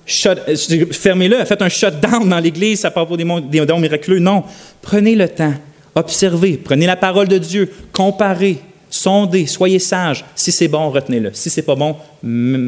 fermez-le, 0.05 1.45
faites 1.45 1.61
un 1.61 1.69
shutdown 1.69 2.27
dans 2.27 2.39
l'Église, 2.39 2.81
parle 2.93 3.07
pas 3.07 3.15
des, 3.15 3.25
des 3.41 3.65
dons 3.65 3.79
miraculeux. 3.79 4.19
Non, 4.19 4.43
prenez 4.81 5.15
le 5.15 5.29
temps, 5.29 5.53
observez, 5.95 6.57
prenez 6.57 6.87
la 6.87 6.95
parole 6.95 7.27
de 7.27 7.37
Dieu, 7.37 7.71
comparez, 7.91 8.57
sondez, 8.89 9.45
soyez 9.45 9.79
sages. 9.79 10.25
Si 10.35 10.51
c'est 10.51 10.67
bon, 10.67 10.89
retenez-le. 10.89 11.31
Si 11.33 11.49
c'est 11.49 11.61
pas 11.61 11.75
bon, 11.75 11.95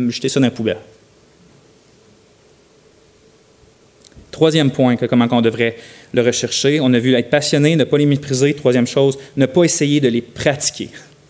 jetez 0.09 0.29
ça 0.29 0.39
dans 0.39 0.45
la 0.45 0.51
poubelle. 0.51 0.77
Troisième 4.35 4.69
point, 4.69 4.97
comment 4.97 5.29
on 5.31 5.39
devrait 5.39 5.77
le 6.11 6.21
rechercher. 6.21 6.81
On 6.81 6.93
a 6.93 6.99
vu 6.99 7.13
être 7.13 7.29
passionné, 7.29 7.77
ne 7.77 7.85
pas 7.85 7.97
les 7.97 8.05
mépriser. 8.05 8.53
Troisième 8.53 8.85
chose, 8.85 9.17
ne 9.37 9.45
pas 9.45 9.63
essayer 9.63 10.01
de 10.01 10.09
les 10.09 10.19
pratiquer. 10.21 10.89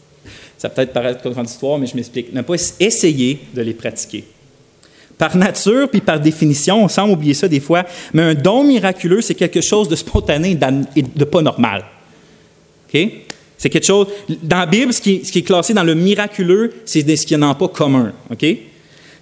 Ça 0.58 0.70
peut 0.70 0.82
être 0.82 0.92
paraître 0.92 1.22
contradictoire, 1.22 1.78
mais 1.78 1.86
je 1.86 1.96
m'explique. 1.96 2.34
Ne 2.34 2.42
pas 2.42 2.56
essayer 2.80 3.42
de 3.54 3.62
les 3.62 3.76
pratiquer. 3.76 4.24
Par 5.20 5.38
nature, 5.38 5.88
puis 5.88 6.02
par 6.02 6.20
définition, 6.20 6.84
on 6.84 6.88
semble 6.88 7.14
oublier 7.14 7.36
ça 7.36 7.48
des 7.48 7.60
fois, 7.60 7.86
mais 8.12 8.24
un 8.24 8.34
don 8.34 8.64
miraculeux, 8.64 9.22
c'est 9.22 9.36
quelque 9.36 9.62
chose 9.62 9.88
de 9.88 9.96
spontané 9.96 10.58
et 10.96 11.02
de 11.04 11.26
pas 11.26 11.44
normal. 11.44 11.86
OK? 12.92 13.00
C'est 13.56 13.70
quelque 13.70 13.86
chose. 13.86 14.08
Dans 14.42 14.58
la 14.58 14.66
Bible, 14.66 14.92
ce 14.92 15.00
qui, 15.00 15.22
est, 15.24 15.42
classé 15.44 15.76
dans 15.76 15.84
le 15.84 15.94
miraculeux, 15.94 16.74
c'est 16.86 17.16
ce 17.16 17.28
qui 17.28 17.38
n'en 17.38 17.54
pas 17.54 17.68
commun. 17.68 18.14
OK? 18.32 18.46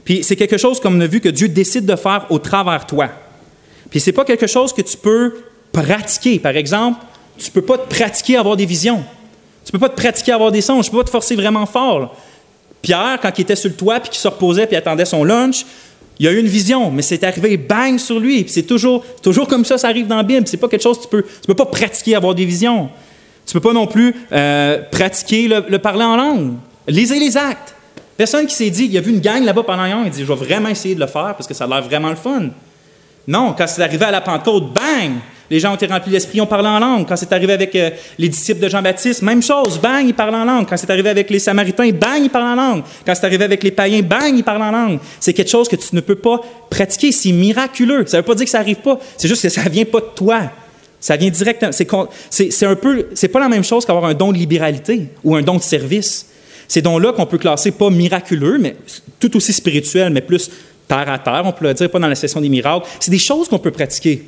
Puis 0.05 0.23
c'est 0.23 0.37
quelque 0.37 0.57
chose, 0.57 0.79
comme 0.79 0.95
on 0.95 1.01
a 1.01 1.07
vu, 1.07 1.19
que 1.19 1.27
Dieu 1.27 1.49
décide 1.49 1.85
de 1.85 1.97
faire 1.97 2.27
au 2.29 2.39
travers 2.39 2.87
toi. 2.87 3.09
Puis 3.93 3.99
c'est 3.99 4.11
pas 4.11 4.25
quelque 4.25 4.47
chose 4.47 4.73
que 4.73 4.81
tu 4.81 4.97
peux 4.97 5.35
pratiquer. 5.71 6.39
Par 6.39 6.57
exemple, 6.57 6.99
tu 7.37 7.51
peux 7.51 7.61
pas 7.61 7.77
te 7.77 7.87
pratiquer 7.87 8.37
à 8.37 8.39
avoir 8.39 8.57
des 8.57 8.65
visions. 8.65 9.03
Tu 9.63 9.71
peux 9.71 9.77
pas 9.77 9.89
te 9.89 9.95
pratiquer 9.95 10.31
à 10.31 10.35
avoir 10.35 10.51
des 10.51 10.61
songes. 10.61 10.85
Tu 10.85 10.91
peux 10.91 10.97
pas 10.97 11.03
te 11.03 11.11
forcer 11.11 11.35
vraiment 11.35 11.67
fort. 11.67 12.17
Pierre, 12.81 13.19
quand 13.21 13.29
il 13.37 13.41
était 13.41 13.55
sur 13.55 13.69
le 13.69 13.75
toit, 13.75 13.99
puis 13.99 14.09
qu'il 14.09 14.19
se 14.19 14.27
reposait, 14.27 14.65
puis 14.65 14.75
attendait 14.75 15.05
son 15.05 15.23
lunch, 15.23 15.63
il 16.17 16.27
a 16.27 16.31
eu 16.31 16.39
une 16.39 16.47
vision, 16.47 16.89
mais 16.89 17.03
c'est 17.03 17.23
arrivé 17.23 17.55
bang 17.55 17.99
sur 17.99 18.19
lui. 18.19 18.45
C'est 18.47 18.63
toujours, 18.63 19.05
toujours 19.21 19.47
comme 19.47 19.63
ça, 19.63 19.77
ça 19.77 19.89
arrive 19.89 20.07
dans 20.07 20.17
la 20.17 20.23
Bible. 20.23 20.47
C'est 20.47 20.57
pas 20.57 20.67
quelque 20.67 20.81
chose 20.81 20.97
que 20.97 21.03
tu 21.03 21.09
peux, 21.09 21.21
tu 21.21 21.45
peux 21.45 21.53
pas 21.53 21.67
pratiquer 21.67 22.15
à 22.15 22.17
avoir 22.17 22.33
des 22.33 22.45
visions. 22.45 22.89
Tu 23.45 23.53
peux 23.53 23.61
pas 23.61 23.73
non 23.73 23.85
plus 23.85 24.15
euh, 24.31 24.81
pratiquer 24.91 25.47
le, 25.47 25.77
parler 25.77 26.03
en 26.03 26.15
langue. 26.15 26.53
Lisez 26.87 27.19
les 27.19 27.37
actes. 27.37 27.75
Personne 28.17 28.47
qui 28.47 28.55
s'est 28.55 28.71
dit, 28.71 28.85
il 28.85 28.97
a 28.97 29.01
vu 29.01 29.11
une 29.11 29.21
gang 29.21 29.43
là-bas 29.43 29.61
pendant 29.61 29.83
un 29.83 29.97
an, 29.97 30.01
il 30.03 30.09
dit, 30.09 30.21
je 30.21 30.33
vais 30.33 30.45
vraiment 30.45 30.69
essayer 30.69 30.95
de 30.95 30.99
le 30.99 31.05
faire 31.05 31.35
parce 31.37 31.45
que 31.45 31.53
ça 31.53 31.65
a 31.65 31.67
l'air 31.67 31.83
vraiment 31.83 32.09
le 32.09 32.15
fun. 32.15 32.49
Non, 33.27 33.53
quand 33.57 33.67
c'est 33.67 33.81
arrivé 33.81 34.05
à 34.05 34.11
la 34.11 34.21
Pentecôte, 34.21 34.73
bang! 34.73 35.13
Les 35.49 35.59
gens 35.59 35.73
ont 35.73 35.75
été 35.75 35.85
remplis 35.85 36.11
d'esprit, 36.11 36.41
ont 36.41 36.47
parlé 36.47 36.67
en 36.67 36.79
langue. 36.79 37.07
Quand 37.07 37.15
c'est 37.15 37.31
arrivé 37.31 37.53
avec 37.53 37.75
euh, 37.75 37.91
les 38.17 38.29
disciples 38.29 38.61
de 38.61 38.69
Jean-Baptiste, 38.69 39.21
même 39.21 39.43
chose, 39.43 39.79
bang, 39.79 40.03
ils 40.03 40.13
parlent 40.13 40.33
en 40.33 40.45
langue. 40.45 40.67
Quand 40.67 40.77
c'est 40.77 40.89
arrivé 40.89 41.09
avec 41.09 41.29
les 41.29 41.39
Samaritains, 41.39 41.89
bang, 41.91 42.23
ils 42.23 42.29
parlent 42.29 42.59
en 42.59 42.69
langue. 42.69 42.83
Quand 43.05 43.13
c'est 43.13 43.25
arrivé 43.25 43.43
avec 43.43 43.61
les 43.61 43.71
païens, 43.71 44.01
bang, 44.01 44.33
ils 44.35 44.43
parlent 44.43 44.63
en 44.63 44.71
langue. 44.71 44.99
C'est 45.19 45.33
quelque 45.33 45.51
chose 45.51 45.67
que 45.67 45.75
tu 45.75 45.95
ne 45.95 46.01
peux 46.01 46.15
pas 46.15 46.41
pratiquer. 46.69 47.11
C'est 47.11 47.31
miraculeux. 47.31 48.05
Ça 48.07 48.17
ne 48.17 48.21
veut 48.21 48.25
pas 48.25 48.35
dire 48.35 48.45
que 48.45 48.51
ça 48.51 48.59
n'arrive 48.59 48.77
pas. 48.77 48.97
C'est 49.17 49.27
juste 49.27 49.43
que 49.43 49.49
ça 49.49 49.63
ne 49.65 49.69
vient 49.69 49.85
pas 49.85 49.99
de 49.99 50.09
toi. 50.15 50.41
Ça 50.99 51.17
vient 51.17 51.29
directement. 51.29 51.71
C'est 52.29 52.65
un 52.65 52.75
peu. 52.75 53.09
C'est 53.13 53.27
pas 53.27 53.39
la 53.39 53.49
même 53.49 53.63
chose 53.63 53.85
qu'avoir 53.85 54.05
un 54.05 54.13
don 54.13 54.31
de 54.31 54.37
libéralité 54.37 55.07
ou 55.23 55.35
un 55.35 55.41
don 55.41 55.57
de 55.57 55.61
service. 55.61 56.27
Ces 56.67 56.81
dons-là 56.81 57.11
qu'on 57.11 57.25
peut 57.25 57.37
classer 57.37 57.71
pas 57.71 57.89
miraculeux, 57.89 58.57
mais 58.57 58.75
tout 59.19 59.35
aussi 59.37 59.53
spirituel, 59.53 60.11
mais 60.11 60.21
plus 60.21 60.49
à 60.99 61.19
terre, 61.19 61.43
on 61.45 61.51
peut 61.51 61.65
le 61.65 61.73
dire, 61.73 61.89
pas 61.89 61.99
dans 61.99 62.07
la 62.07 62.15
session 62.15 62.41
des 62.41 62.49
miracles. 62.49 62.87
C'est 62.99 63.11
des 63.11 63.19
choses 63.19 63.47
qu'on 63.47 63.59
peut 63.59 63.71
pratiquer. 63.71 64.23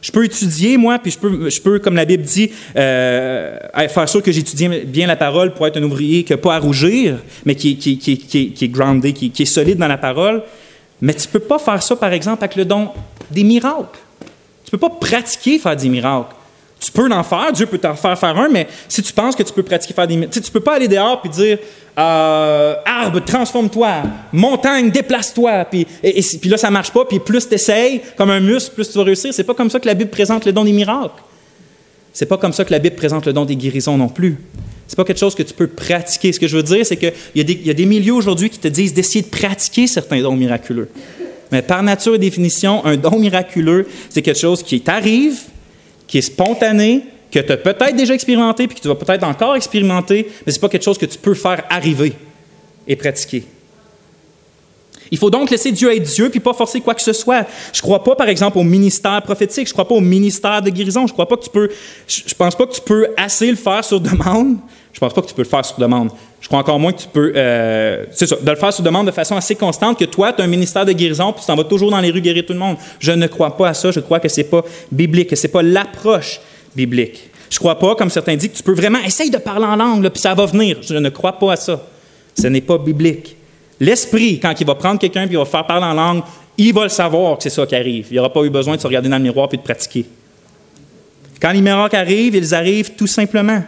Je 0.00 0.10
peux 0.10 0.24
étudier, 0.24 0.76
moi, 0.76 0.98
puis 0.98 1.12
je 1.12 1.18
peux, 1.18 1.48
je 1.48 1.60
peux 1.60 1.78
comme 1.78 1.94
la 1.94 2.04
Bible 2.04 2.24
dit, 2.24 2.50
euh, 2.76 3.56
faire 3.88 4.08
sûr 4.08 4.20
que 4.20 4.32
j'étudie 4.32 4.68
bien 4.84 5.06
la 5.06 5.14
parole 5.14 5.54
pour 5.54 5.64
être 5.66 5.76
un 5.76 5.82
ouvrier 5.84 6.24
qui 6.24 6.32
n'a 6.32 6.38
pas 6.38 6.56
à 6.56 6.58
rougir, 6.58 7.18
mais 7.44 7.54
qui, 7.54 7.76
qui 7.76 8.58
est 8.60 8.68
groundé, 8.68 9.12
qui, 9.12 9.42
est 9.42 9.46
solide 9.46 9.78
dans 9.78 9.86
la 9.86 9.98
parole. 9.98 10.42
Mais 11.00 11.14
tu 11.14 11.28
ne 11.28 11.32
peux 11.32 11.40
pas 11.40 11.58
faire 11.58 11.80
ça, 11.82 11.94
par 11.94 12.12
exemple, 12.12 12.42
avec 12.42 12.56
le 12.56 12.64
don 12.64 12.88
des 13.30 13.44
miracles. 13.44 13.98
Tu 14.64 14.74
ne 14.74 14.78
peux 14.78 14.88
pas 14.88 14.90
pratiquer 15.00 15.58
faire 15.58 15.76
des 15.76 15.88
miracles. 15.88 16.34
Tu 16.82 16.90
peux 16.90 17.08
en 17.12 17.22
faire, 17.22 17.52
Dieu 17.52 17.66
peut 17.66 17.78
t'en 17.78 17.94
faire 17.94 18.18
faire 18.18 18.36
un, 18.36 18.48
mais 18.48 18.66
si 18.88 19.02
tu 19.02 19.12
penses 19.12 19.36
que 19.36 19.44
tu 19.44 19.52
peux 19.52 19.62
pratiquer 19.62 19.94
faire 19.94 20.06
des 20.08 20.16
miracles, 20.16 20.40
tu 20.40 20.50
peux 20.50 20.60
pas 20.60 20.74
aller 20.74 20.88
dehors 20.88 21.22
et 21.24 21.28
dire 21.28 21.58
euh, 21.96 22.74
arbre, 22.84 23.20
transforme-toi, 23.24 24.02
montagne, 24.32 24.90
déplace-toi, 24.90 25.64
puis, 25.66 25.86
et, 26.02 26.20
puis 26.40 26.50
là, 26.50 26.56
ça 26.56 26.72
marche 26.72 26.90
pas, 26.90 27.04
puis 27.04 27.20
plus 27.20 27.48
tu 27.48 27.54
essayes, 27.54 28.00
comme 28.16 28.30
un 28.30 28.40
muscle, 28.40 28.74
plus 28.74 28.90
tu 28.90 28.98
vas 28.98 29.04
réussir. 29.04 29.32
C'est 29.32 29.44
pas 29.44 29.54
comme 29.54 29.70
ça 29.70 29.78
que 29.78 29.86
la 29.86 29.94
Bible 29.94 30.10
présente 30.10 30.44
le 30.44 30.52
don 30.52 30.64
des 30.64 30.72
miracles. 30.72 31.22
C'est 32.12 32.26
pas 32.26 32.36
comme 32.36 32.52
ça 32.52 32.64
que 32.64 32.72
la 32.72 32.80
Bible 32.80 32.96
présente 32.96 33.26
le 33.26 33.32
don 33.32 33.44
des 33.44 33.54
guérisons 33.54 33.96
non 33.96 34.08
plus. 34.08 34.38
C'est 34.88 34.96
pas 34.96 35.04
quelque 35.04 35.20
chose 35.20 35.36
que 35.36 35.44
tu 35.44 35.54
peux 35.54 35.68
pratiquer. 35.68 36.32
Ce 36.32 36.40
que 36.40 36.48
je 36.48 36.56
veux 36.56 36.64
dire, 36.64 36.84
c'est 36.84 36.96
qu'il 36.96 37.12
y, 37.36 37.40
y, 37.40 37.70
a 37.70 37.74
des 37.74 37.86
milieux 37.86 38.14
aujourd'hui 38.14 38.50
qui 38.50 38.58
te 38.58 38.68
disent 38.68 38.92
d'essayer 38.92 39.22
de 39.22 39.28
pratiquer 39.28 39.86
certains 39.86 40.20
dons 40.20 40.34
miraculeux. 40.34 40.88
Mais 41.52 41.62
par 41.62 41.82
nature 41.84 42.16
et 42.16 42.18
définition, 42.18 42.84
un 42.84 42.96
don 42.96 43.18
miraculeux, 43.18 43.86
c'est 44.10 44.22
quelque 44.22 44.40
chose 44.40 44.62
qui 44.62 44.80
t'arrive, 44.80 45.38
qui 46.12 46.18
est 46.18 46.20
spontané, 46.20 47.04
que 47.30 47.38
tu 47.38 47.52
as 47.52 47.56
peut-être 47.56 47.96
déjà 47.96 48.12
expérimenté, 48.12 48.66
puis 48.66 48.76
que 48.76 48.82
tu 48.82 48.88
vas 48.88 48.94
peut-être 48.94 49.24
encore 49.24 49.56
expérimenter, 49.56 50.30
mais 50.44 50.52
ce 50.52 50.58
n'est 50.58 50.60
pas 50.60 50.68
quelque 50.68 50.82
chose 50.82 50.98
que 50.98 51.06
tu 51.06 51.16
peux 51.16 51.32
faire 51.32 51.64
arriver 51.70 52.12
et 52.86 52.96
pratiquer. 52.96 53.44
Il 55.10 55.16
faut 55.16 55.30
donc 55.30 55.48
laisser 55.48 55.72
Dieu 55.72 55.90
être 55.90 56.02
Dieu, 56.02 56.28
puis 56.28 56.38
pas 56.38 56.52
forcer 56.52 56.82
quoi 56.82 56.94
que 56.94 57.00
ce 57.00 57.14
soit. 57.14 57.46
Je 57.72 57.78
ne 57.78 57.82
crois 57.82 58.04
pas, 58.04 58.14
par 58.14 58.28
exemple, 58.28 58.58
au 58.58 58.62
ministère 58.62 59.22
prophétique, 59.22 59.66
je 59.66 59.70
ne 59.70 59.72
crois 59.72 59.88
pas 59.88 59.94
au 59.94 60.02
ministère 60.02 60.60
de 60.60 60.68
guérison, 60.68 61.06
je 61.06 61.14
crois 61.14 61.26
pas 61.26 61.38
que 61.38 61.44
tu 61.44 61.50
peux, 61.50 61.70
je 62.06 62.34
pense 62.34 62.54
pas 62.54 62.66
que 62.66 62.74
tu 62.74 62.82
peux 62.82 63.08
assez 63.16 63.48
le 63.48 63.56
faire 63.56 63.82
sur 63.82 63.98
demande, 63.98 64.58
je 64.92 65.00
pense 65.00 65.14
pas 65.14 65.22
que 65.22 65.28
tu 65.28 65.34
peux 65.34 65.44
le 65.44 65.48
faire 65.48 65.64
sur 65.64 65.78
demande. 65.78 66.10
Je 66.42 66.48
crois 66.48 66.58
encore 66.58 66.80
moins 66.80 66.92
que 66.92 67.00
tu 67.00 67.08
peux, 67.08 67.32
euh, 67.36 68.04
c'est 68.10 68.26
ça, 68.26 68.34
de 68.34 68.50
le 68.50 68.56
faire 68.56 68.72
sur 68.72 68.82
demande 68.82 69.06
de 69.06 69.12
façon 69.12 69.36
assez 69.36 69.54
constante, 69.54 69.96
que 69.96 70.04
toi, 70.04 70.32
tu 70.32 70.42
as 70.42 70.44
un 70.44 70.48
ministère 70.48 70.84
de 70.84 70.92
guérison, 70.92 71.32
puis 71.32 71.40
tu 71.40 71.46
t'en 71.46 71.54
vas 71.54 71.62
toujours 71.62 71.92
dans 71.92 72.00
les 72.00 72.10
rues 72.10 72.20
guérir 72.20 72.44
tout 72.44 72.52
le 72.52 72.58
monde. 72.58 72.76
Je 72.98 73.12
ne 73.12 73.28
crois 73.28 73.56
pas 73.56 73.68
à 73.68 73.74
ça, 73.74 73.92
je 73.92 74.00
crois 74.00 74.18
que 74.18 74.28
ce 74.28 74.40
n'est 74.40 74.48
pas 74.48 74.64
biblique, 74.90 75.30
que 75.30 75.36
ce 75.36 75.46
n'est 75.46 75.52
pas 75.52 75.62
l'approche 75.62 76.40
biblique. 76.74 77.30
Je 77.48 77.56
ne 77.56 77.60
crois 77.60 77.78
pas, 77.78 77.94
comme 77.94 78.10
certains 78.10 78.34
disent, 78.34 78.50
que 78.50 78.56
tu 78.56 78.62
peux 78.64 78.74
vraiment 78.74 78.98
essayer 79.06 79.30
de 79.30 79.38
parler 79.38 79.66
en 79.66 79.76
langue, 79.76 80.08
puis 80.08 80.20
ça 80.20 80.34
va 80.34 80.44
venir. 80.46 80.78
Je 80.82 80.94
ne 80.94 81.08
crois 81.10 81.38
pas 81.38 81.52
à 81.52 81.56
ça. 81.56 81.80
Ce 82.36 82.48
n'est 82.48 82.60
pas 82.60 82.76
biblique. 82.76 83.36
L'esprit, 83.78 84.40
quand 84.40 84.60
il 84.60 84.66
va 84.66 84.74
prendre 84.74 84.98
quelqu'un 84.98 85.22
et 85.22 85.28
il 85.30 85.36
va 85.36 85.44
faire 85.44 85.66
parler 85.66 85.86
en 85.86 85.94
langue, 85.94 86.22
il 86.58 86.74
va 86.74 86.82
le 86.82 86.88
savoir 86.88 87.36
que 87.36 87.44
c'est 87.44 87.50
ça 87.50 87.66
qui 87.66 87.76
arrive. 87.76 88.08
Il 88.10 88.16
n'aura 88.16 88.32
pas 88.32 88.42
eu 88.42 88.50
besoin 88.50 88.74
de 88.74 88.80
se 88.80 88.86
regarder 88.86 89.08
dans 89.08 89.18
le 89.18 89.22
miroir 89.22 89.48
et 89.52 89.56
de 89.56 89.62
pratiquer. 89.62 90.06
Quand 91.40 91.52
les 91.52 91.60
miracles 91.60 91.96
arrivent, 91.96 92.34
ils 92.34 92.54
arrivent 92.54 92.92
tout 92.96 93.06
simplement. 93.06 93.62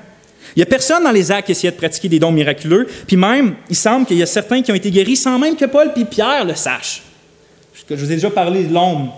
Il 0.57 0.61
n'y 0.61 0.62
a 0.62 0.66
personne 0.66 1.03
dans 1.03 1.11
les 1.11 1.30
actes 1.32 1.47
qui 1.47 1.53
essayait 1.53 1.72
de 1.72 1.76
pratiquer 1.76 2.09
des 2.09 2.18
dons 2.18 2.32
miraculeux. 2.32 2.86
Puis 3.07 3.16
même, 3.16 3.55
il 3.68 3.76
semble 3.76 4.07
qu'il 4.07 4.18
y 4.18 4.22
a 4.22 4.26
certains 4.26 4.62
qui 4.62 4.72
ont 4.72 4.74
été 4.74 4.90
guéris 4.90 5.16
sans 5.16 5.38
même 5.38 5.57
que 5.57 5.64
Paul 5.64 5.90
et 5.97 6.05
Pierre 6.05 6.45
le 6.45 6.55
sachent. 6.55 7.03
Je 7.88 7.95
vous 7.95 8.12
ai 8.12 8.14
déjà 8.14 8.30
parlé 8.30 8.64
de 8.64 8.72
l'ombre. 8.72 9.14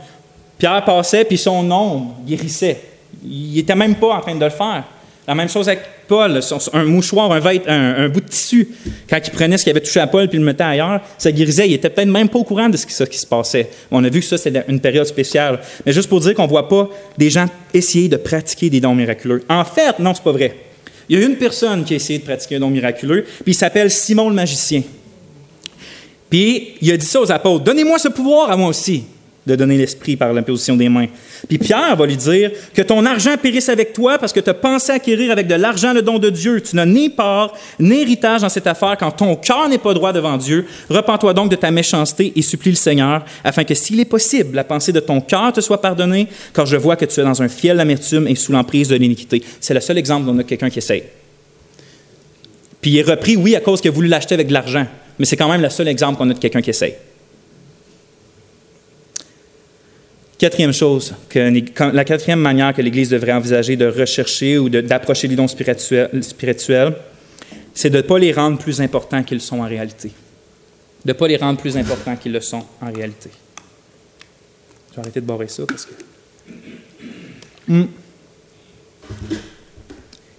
Pierre 0.59 0.85
passait, 0.85 1.25
puis 1.25 1.39
son 1.39 1.71
ombre 1.71 2.17
guérissait. 2.27 2.81
Il 3.25 3.55
n'était 3.55 3.75
même 3.75 3.97
pas 3.97 4.15
en 4.15 4.21
train 4.21 4.35
de 4.35 4.45
le 4.45 4.51
faire. 4.51 4.85
La 5.29 5.35
même 5.35 5.49
chose 5.49 5.69
avec 5.69 5.81
Paul, 6.07 6.41
un 6.73 6.85
mouchoir, 6.85 7.33
un, 7.33 7.41
un, 7.69 8.09
bout 8.09 8.21
de 8.21 8.29
tissu. 8.29 8.69
Quand 9.11 9.19
il 9.25 9.31
prenait 9.33 9.59
ce 9.59 9.65
qui 9.65 9.71
avait 9.71 9.81
touché 9.81 9.99
à 9.99 10.07
Paul 10.07 10.29
puis 10.29 10.39
le 10.39 10.45
mettait 10.45 10.63
ailleurs, 10.63 11.01
ça 11.19 11.33
guérissait. 11.33 11.69
Il 11.69 11.75
était 11.75 11.91
peut-être 11.91 12.09
même 12.09 12.29
pas 12.29 12.39
au 12.39 12.45
courant 12.45 12.69
de 12.69 12.77
ce 12.77 12.87
qui, 12.87 13.19
se 13.19 13.27
passait. 13.27 13.69
On 13.91 14.05
a 14.05 14.09
vu 14.09 14.21
que 14.21 14.27
ça, 14.27 14.39
c'était 14.39 14.63
une 14.69 14.81
période 14.81 15.07
spéciale. 15.07 15.61
Mais 15.85 15.93
juste 15.93 16.09
pour 16.09 16.21
dire 16.21 16.35
qu'on 16.35 16.45
ne 16.45 16.49
voit 16.49 16.69
pas 16.69 16.89
des 17.19 17.29
gens 17.29 17.47
essayer 17.75 18.09
de 18.09 18.17
pratiquer 18.17 18.71
des 18.71 18.81
dons 18.81 18.95
miraculeux. 18.95 19.43
En 19.49 19.65
fait, 19.65 19.99
non, 19.99 20.15
c'est 20.15 20.23
pas 20.23 20.33
vrai. 20.33 20.55
Il 21.09 21.19
y 21.19 21.23
a 21.23 21.27
une 21.27 21.37
personne 21.37 21.85
qui 21.85 21.93
a 21.93 21.97
essayé 21.97 22.19
de 22.19 22.25
pratiquer 22.25 22.57
un 22.57 22.61
don 22.61 22.71
miraculeux, 22.71 23.23
puis 23.23 23.53
il 23.53 23.55
s'appelle 23.55 23.91
Simon 23.91 24.29
le 24.29 24.35
magicien. 24.35 24.83
Puis 26.29 26.75
il 26.81 26.91
a 26.91 26.97
dit 26.97 27.07
ça 27.07 27.21
aux 27.21 27.31
apôtres 27.31 27.65
Donnez-moi 27.65 27.99
ce 27.99 28.09
pouvoir 28.09 28.51
à 28.51 28.57
moi 28.57 28.69
aussi 28.69 29.05
de 29.47 29.55
donner 29.55 29.79
l'esprit 29.79 30.17
par 30.17 30.33
l'imposition 30.33 30.77
des 30.77 30.89
mains. 30.89 31.07
Puis 31.49 31.59
Pierre 31.59 31.95
va 31.95 32.05
lui 32.05 32.17
dire 32.17 32.51
que 32.75 32.83
ton 32.83 33.07
argent 33.07 33.37
périsse 33.41 33.69
avec 33.69 33.93
toi 33.93 34.19
parce 34.19 34.33
que 34.33 34.41
tu 34.41 34.51
as 34.51 34.55
pensé 34.55 34.91
acquérir 34.93 35.31
avec 35.31 35.47
de 35.47 35.55
l'argent 35.55 35.93
le 35.93 36.03
don 36.03 36.19
de 36.19 36.31
Dieu. 36.31 36.61
Tu 36.61 36.75
n'as 36.75 36.85
ni 36.85 37.09
part 37.09 37.55
ni 37.79 38.01
héritage 38.01 38.41
dans 38.41 38.49
cette 38.49 38.67
affaire 38.67 38.97
quand 38.99 39.13
ton 39.13 39.37
cœur 39.37 39.69
n'est 39.69 39.79
pas 39.79 39.95
droit 39.95 40.13
devant 40.13 40.37
Dieu. 40.37 40.67
Repends-toi 40.91 41.33
donc 41.33 41.51
de 41.51 41.57
ta 41.57 41.71
méchanceté 41.71 42.33
et 42.35 42.43
supplie 42.43 42.71
le 42.71 42.77
Seigneur 42.77 43.25
afin 43.45 43.63
que 43.63 43.75
s'il 43.75 44.01
est 44.01 44.05
possible, 44.05 44.57
la 44.57 44.65
pensée 44.65 44.93
de 44.93 45.01
ton 45.01 45.21
cœur 45.21 45.53
te 45.53 45.61
soit 45.61 45.81
pardonnée, 45.81 46.27
car 46.53 46.67
je 46.67 46.77
vois 46.77 46.97
que 46.97 47.05
tu 47.05 47.21
es 47.21 47.23
dans 47.23 47.41
un 47.41 47.49
fiel 47.49 47.79
amertume 47.79 48.27
et 48.27 48.35
sous 48.35 48.51
l'emprise 48.51 48.89
de 48.89 48.97
l'iniquité. 48.97 49.43
C'est 49.61 49.75
le 49.75 49.81
seul 49.81 49.99
exemple 49.99 50.29
où 50.29 50.33
on 50.33 50.39
a 50.39 50.45
quelqu'un 50.45 50.71
qui 50.71 50.81
essaye. 50.81 51.05
Puis 52.81 52.91
il 52.91 52.99
est 52.99 53.03
repris, 53.03 53.37
oui, 53.37 53.55
à 53.55 53.61
cause 53.61 53.81
qu'il 53.81 53.91
a 53.91 53.95
voulu 53.95 54.09
l'acheter 54.09 54.35
avec 54.35 54.49
de 54.49 54.53
l'argent, 54.53 54.87
mais 55.19 55.25
c'est 55.25 55.37
quand 55.37 55.49
même 55.49 55.63
le 55.63 55.71
seul 55.71 55.89
exemple 55.89 56.19
qu'on 56.19 56.31
a 56.31 56.35
de 56.35 56.39
quelqu'un 56.39 56.63
qui 56.63 56.71
essaye. 56.71 56.95
Quatrième 60.39 60.73
chose, 60.73 61.15
la 61.35 62.05
quatrième 62.05 62.41
manière 62.41 62.75
que 62.75 62.83
l'Église 62.83 63.09
devrait 63.09 63.33
envisager 63.33 63.77
de 63.77 63.87
rechercher 63.87 64.59
ou 64.59 64.69
d'approcher 64.69 65.29
les 65.29 65.37
dons 65.37 65.49
spirituels, 65.49 66.95
c'est 67.73 67.89
de 67.89 67.97
ne 67.97 68.03
pas 68.03 68.19
les 68.19 68.33
rendre 68.33 68.59
plus 68.59 68.81
importants 68.83 69.23
qu'ils 69.23 69.41
sont 69.41 69.61
en 69.61 69.67
réalité. 69.67 70.11
De 71.05 71.13
ne 71.13 71.13
pas 71.15 71.27
les 71.27 71.39
rendre 71.39 71.59
plus 71.59 71.77
importants 71.77 72.17
qu'ils 72.17 72.33
le 72.33 72.41
sont 72.41 72.65
en 72.83 72.93
réalité. 72.93 73.31
Je 74.91 74.97
vais 74.97 75.01
arrêter 75.01 75.21
de 75.21 75.27
barrer 75.27 75.49
ça 75.49 75.63
parce 75.67 75.87
que. 75.87 75.93
Hmm. 77.69 77.87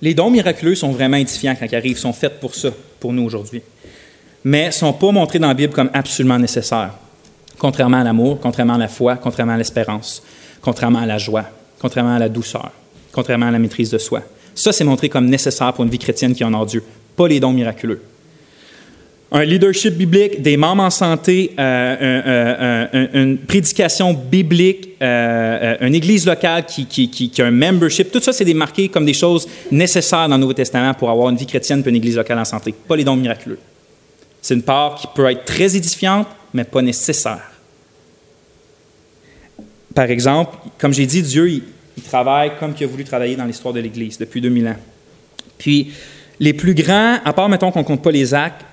Les 0.02 0.14
dons 0.14 0.30
miraculeux 0.30 0.76
sont 0.76 0.92
vraiment 0.92 1.18
édifiants 1.18 1.56
quand 1.60 1.66
ils 1.66 1.76
arrivent, 1.76 1.98
sont 1.98 2.14
faits 2.14 2.40
pour 2.40 2.54
ça, 2.54 2.70
pour 3.00 3.14
nous 3.14 3.24
aujourd'hui. 3.24 3.64
Mais 4.44 4.68
ne 4.68 4.72
sont 4.72 4.94
pas 4.94 5.12
montrés 5.12 5.40
dans 5.40 5.48
la 5.48 5.56
Bible 5.56 5.74
comme 5.74 5.90
absolument 5.92 6.38
nécessaires 6.38 6.94
contrairement 7.58 8.02
à 8.02 8.04
l'amour, 8.04 8.40
contrairement 8.42 8.76
à 8.76 8.78
la 8.78 8.88
foi, 8.88 9.16
contrairement 9.16 9.54
à 9.54 9.58
l'espérance, 9.58 10.24
contrairement 10.62 11.00
à 11.00 11.06
la 11.06 11.18
joie, 11.18 11.46
contrairement 11.80 12.16
à 12.16 12.20
la 12.20 12.30
douceur, 12.30 12.72
contrairement 13.12 13.48
à 13.48 13.52
la 13.52 13.60
maîtrise 13.60 13.90
de 13.90 13.98
soi. 13.98 14.22
Ça, 14.56 14.72
c'est 14.72 14.84
montré 14.84 15.10
comme 15.10 15.28
nécessaire 15.28 15.74
pour 15.74 15.84
une 15.84 15.90
vie 15.90 16.00
chrétienne 16.00 16.34
qui 16.34 16.44
honore 16.44 16.66
Dieu, 16.66 16.84
pas 17.16 17.28
les 17.28 17.40
dons 17.40 17.54
miraculeux. 17.54 18.02
Un 19.30 19.44
leadership 19.44 19.94
biblique, 19.94 20.42
des 20.42 20.56
membres 20.56 20.84
en 20.84 20.90
santé, 20.90 21.52
euh, 21.60 21.96
euh, 22.02 22.88
euh, 22.94 23.08
une 23.14 23.38
prédication 23.38 24.14
biblique, 24.14 24.96
une 25.02 25.94
église 25.94 26.26
locale 26.26 26.66
qui, 26.66 26.86
qui, 26.86 27.42
a 27.42 27.46
un 27.46 27.52
membership, 27.52 28.10
tout 28.10 28.22
ça, 28.22 28.32
c'est 28.32 28.46
démarqué 28.46 28.88
comme 28.88 29.06
des 29.06 29.14
choses 29.14 29.46
nécessaires 29.70 30.30
dans 30.30 30.36
le 30.36 30.42
Nouveau 30.42 30.54
Testament 30.54 30.94
pour 30.94 31.10
avoir 31.10 31.30
une 31.30 31.36
vie 31.36 31.46
chrétienne 31.46 31.84
et 31.86 31.90
une 31.90 31.96
église 31.98 32.16
locale 32.16 32.40
en 32.40 32.46
santé, 32.46 32.74
pas 32.88 32.96
les 32.96 33.04
dons 33.04 33.18
miraculeux. 33.18 33.60
C'est 34.42 34.54
une 34.54 34.64
part 34.64 34.96
qui 34.96 35.08
peut 35.14 35.30
être 35.30 35.44
très 35.44 35.76
édifiante, 35.76 36.28
mais 36.54 36.64
pas 36.64 36.82
nécessaire. 36.82 37.52
Par 39.94 40.06
exemple, 40.12 40.58
comme 40.78 40.94
j'ai 40.94 41.06
dit, 41.06 41.22
Dieu, 41.22 41.50
il, 41.50 42.04
travaille 42.04 42.52
comme 42.60 42.74
il 42.80 42.84
a 42.84 42.88
voulu 42.88 43.04
travailler 43.04 43.36
dans 43.36 43.46
l'histoire 43.46 43.74
de 43.74 43.80
l'Église 43.80 44.18
depuis 44.18 44.42
2000 44.42 44.68
ans. 44.68 44.76
Puis, 45.58 45.92
les 46.40 46.54
plus 46.54 46.76
grands, 46.76 47.18
à 47.26 47.34
part, 47.34 47.50
mettons 47.50 47.72
qu'on 47.72 47.80
ne 47.80 47.86
compte 47.86 48.04
pas 48.04 48.12
les 48.12 48.34
actes, 48.34 48.64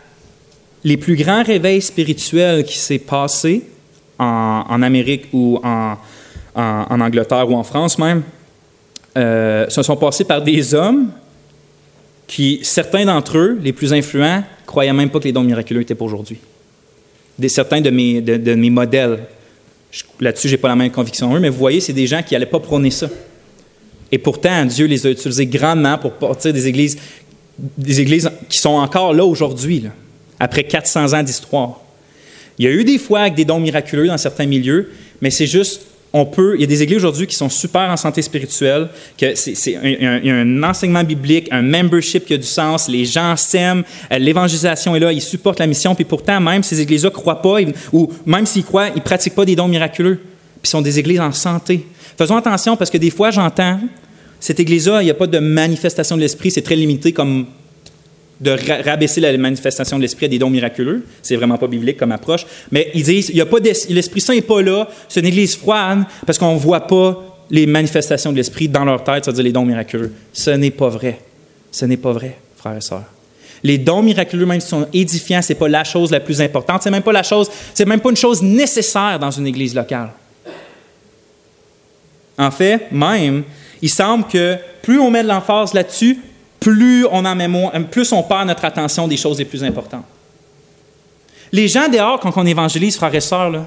les 0.85 0.99
plus 0.99 1.17
grands 1.17 1.43
réveils 1.43 1.81
spirituels 1.81 2.65
qui 2.65 2.77
s'est 2.77 2.99
passé 2.99 3.63
en, 4.19 4.83
Amérique 4.83 5.29
ou 5.33 5.59
en, 5.65 5.97
Angleterre 6.55 7.51
ou 7.51 7.55
en 7.55 7.65
France 7.65 7.99
même, 7.99 8.23
euh, 9.17 9.67
se 9.71 9.83
sont 9.83 9.97
passés 9.97 10.25
par 10.25 10.43
des 10.43 10.75
hommes 10.75 11.11
qui, 12.27 12.61
certains 12.63 13.07
d'entre 13.07 13.39
eux, 13.39 13.59
les 13.63 13.73
plus 13.73 13.95
influents, 13.95 14.45
croyaient 14.67 14.93
même 14.93 15.09
pas 15.09 15.21
que 15.21 15.25
les 15.25 15.33
dons 15.33 15.43
miraculeux 15.43 15.81
étaient 15.81 15.95
pour 15.95 16.09
aujourd'hui 16.09 16.39
des, 17.39 17.49
certains 17.49 17.81
de 17.81 17.91
mes, 17.91 18.71
modèles. 18.71 19.25
Là-dessus, 20.21 20.49
je 20.49 20.55
n'ai 20.55 20.59
pas 20.59 20.69
la 20.69 20.77
même 20.77 20.91
conviction 20.91 21.35
eux, 21.35 21.41
mais 21.41 21.49
vous 21.49 21.59
voyez, 21.59 21.81
c'est 21.81 21.93
des 21.93 22.07
gens 22.07 22.23
qui 22.23 22.35
n'allaient 22.35 22.47
pas 22.47 22.61
prôner 22.61 22.91
ça. 22.91 23.09
Et 24.11 24.19
pourtant, 24.19 24.65
Dieu 24.65 24.87
les 24.87 25.07
a 25.07 25.11
utilisés 25.11 25.47
grandement 25.47 25.99
pour 25.99 26.13
porter 26.13 26.53
des 26.53 26.67
églises, 26.67 26.99
des 27.59 28.01
églises 28.01 28.31
qui 28.49 28.59
sont 28.59 28.71
encore 28.71 29.13
là 29.13 29.25
aujourd'hui, 29.25 29.85
après 30.39 30.65
400 30.65 31.13
ans 31.13 31.23
d'histoire. 31.23 31.81
Il 32.59 32.65
y 32.65 32.69
a 32.69 32.71
eu 32.71 32.85
des 32.85 32.99
fois 32.99 33.21
avec 33.21 33.35
des 33.35 33.45
dons 33.45 33.61
miraculeux 33.61 34.07
dans 34.07 34.19
certains 34.19 34.47
milieux, 34.47 34.93
mais 35.21 35.31
c'est 35.31 35.47
juste 35.47 35.83
on 36.17 36.25
peut, 36.25 36.55
il 36.55 36.61
y 36.61 36.65
a 36.65 36.69
des 36.69 36.81
églises 36.81 36.99
aujourd'hui 36.99 37.27
qui 37.27 37.35
sont 37.35 37.49
super 37.49 37.91
en 37.91 37.97
santé 37.97 38.23
spirituelle, 38.23 38.89
que 39.19 39.35
c'est, 39.35 39.77
un, 39.77 40.21
un 40.25 40.63
enseignement 40.63 41.03
biblique, 41.03 41.49
un 41.51 41.61
membership 41.61 42.25
qui 42.25 42.35
a 42.35 42.37
du 42.37 42.47
sens, 42.47 42.89
les 42.89 43.05
gens 43.05 43.37
s'aiment, 43.37 43.83
euh, 44.13 44.19
l'évangélisation 44.19 44.95
est 44.95 45.01
là, 45.01 45.13
ils 45.13 45.21
supportent 45.21 45.59
la 45.59 45.67
mission, 45.67 45.93
puis 45.97 46.05
pourtant, 46.05 46.41
même 46.41 46.63
ces 46.63 46.81
églises-là 46.81 47.11
ne 47.11 47.15
croient 47.15 47.43
pas, 47.43 47.57
ou 47.93 48.13
même 48.25 48.47
s'ils 48.47 48.65
croient, 48.65 48.91
ils 48.95 49.03
pratiquent 49.03 49.35
pas 49.35 49.45
des 49.45 49.57
dons 49.57 49.67
miraculeux, 49.67 50.21
puis 50.63 50.71
sont 50.71 50.83
des 50.83 51.01
églises 51.01 51.21
en 51.21 51.33
santé. 51.33 51.85
Faisons 52.17 52.37
attention 52.37 52.77
parce 52.77 52.91
que 52.91 52.99
des 52.99 53.11
fois, 53.11 53.33
j'entends, 53.33 53.81
cette 54.39 54.61
église-là, 54.61 55.03
il 55.03 55.07
n'y 55.07 55.11
a 55.11 55.15
pas 55.15 55.27
de 55.27 55.41
manifestation 55.41 56.15
de 56.15 56.21
l'esprit, 56.21 56.53
c'est 56.53 56.63
très 56.63 56.77
limité 56.77 57.11
comme 57.11 57.47
de 58.41 58.57
rabaisser 58.85 59.21
la 59.21 59.37
manifestation 59.37 59.97
de 59.97 60.03
l'esprit 60.03 60.27
à 60.27 60.29
des 60.29 60.39
dons 60.39 60.51
miraculeux. 60.51 61.05
C'est 61.23 61.37
vraiment 61.37 61.57
pas 61.57 61.67
biblique 61.67 61.97
comme 61.97 62.13
approche. 62.13 62.47
Mais 62.71 62.91
ils 62.95 63.05
disent, 63.05 63.31
il 63.31 63.37
y 63.37 63.41
a 63.41 63.47
l'Esprit 63.91 64.21
Saint 64.21 64.35
n'est 64.35 64.43
pas 64.43 64.63
là, 64.63 64.89
c'est 65.09 65.21
une 65.21 65.27
église 65.27 65.57
froide 65.57 66.05
parce 66.27 66.39
qu'on 66.39 66.55
ne 66.55 66.59
voit 66.59 66.87
pas 66.87 67.23
les 67.51 67.67
manifestations 67.67 68.33
de 68.33 68.37
l'esprit 68.37 68.69
dans 68.69 68.85
leur 68.85 69.05
tête, 69.05 69.25
c'est-à-dire 69.25 69.45
les 69.45 69.53
dons 69.53 69.65
miraculeux. 69.65 70.13
Ce 70.33 70.51
n'est 70.51 70.71
pas 70.71 70.89
vrai. 70.89 71.21
Ce 71.71 71.85
n'est 71.85 71.97
pas 71.97 72.13
vrai, 72.13 72.39
frères 72.57 72.77
et 72.77 72.81
sœurs. 72.81 73.05
Les 73.63 73.79
dons 73.79 74.03
miraculeux, 74.03 74.47
même 74.47 74.61
s'ils 74.61 74.71
sont 74.71 74.87
édifiants, 74.93 75.43
ce 75.43 75.53
n'est 75.53 75.59
pas 75.59 75.69
la 75.69 75.85
chose 75.85 76.11
la 76.11 76.21
plus 76.21 76.41
importante. 76.41 76.83
C'est 76.83 76.91
même 76.91 77.03
pas 77.03 77.13
la 77.13 77.23
chose, 77.23 77.51
c'est 77.73 77.87
même 77.87 78.01
pas 78.01 78.11
une 78.11 78.17
chose 78.17 78.43
nécessaire 78.43 79.19
dans 79.19 79.31
une 79.31 79.47
église 79.47 79.75
locale. 79.75 80.11
En 82.37 82.51
fait, 82.51 82.91
même, 82.93 83.45
il 83.81 83.89
semble 83.89 84.27
que 84.27 84.57
plus 84.83 84.99
on 84.99 85.11
met 85.11 85.23
de 85.23 85.29
l'emphase 85.29 85.73
là-dessus, 85.73 86.19
plus 86.65 87.05
on 87.11 87.27
en 87.27 87.35
met 87.35 87.47
moins, 87.47 87.71
plus 87.83 88.11
on 88.13 88.23
perd 88.23 88.47
notre 88.47 88.65
attention 88.65 89.07
des 89.07 89.19
choses 89.19 89.39
les 89.39 89.45
plus 89.45 89.63
importantes. 89.63 90.07
Les 91.53 91.69
gens 91.69 91.89
dehors, 91.89 92.19
quand 92.19 92.33
on 92.37 92.47
évangélise, 92.47 92.97
frères 92.97 93.15
et 93.15 93.21
sœurs, 93.21 93.51
là, 93.51 93.67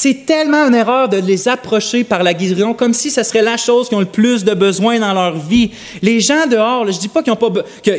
c'est 0.00 0.24
tellement 0.26 0.68
une 0.68 0.76
erreur 0.76 1.08
de 1.08 1.16
les 1.16 1.48
approcher 1.48 2.04
par 2.04 2.22
la 2.22 2.32
guérison 2.32 2.72
comme 2.72 2.94
si 2.94 3.10
ce 3.10 3.24
serait 3.24 3.42
la 3.42 3.56
chose 3.56 3.88
qu'ils 3.88 3.98
ont 3.98 4.00
le 4.00 4.06
plus 4.06 4.44
de 4.44 4.54
besoin 4.54 5.00
dans 5.00 5.12
leur 5.12 5.36
vie. 5.36 5.72
Les 6.02 6.20
gens 6.20 6.46
dehors, 6.48 6.86
je 6.86 6.92
ne 6.92 7.00
dis 7.00 7.08
pas 7.08 7.20
qu'ils 7.20 7.32
ont 7.32 7.36
pas, 7.36 7.48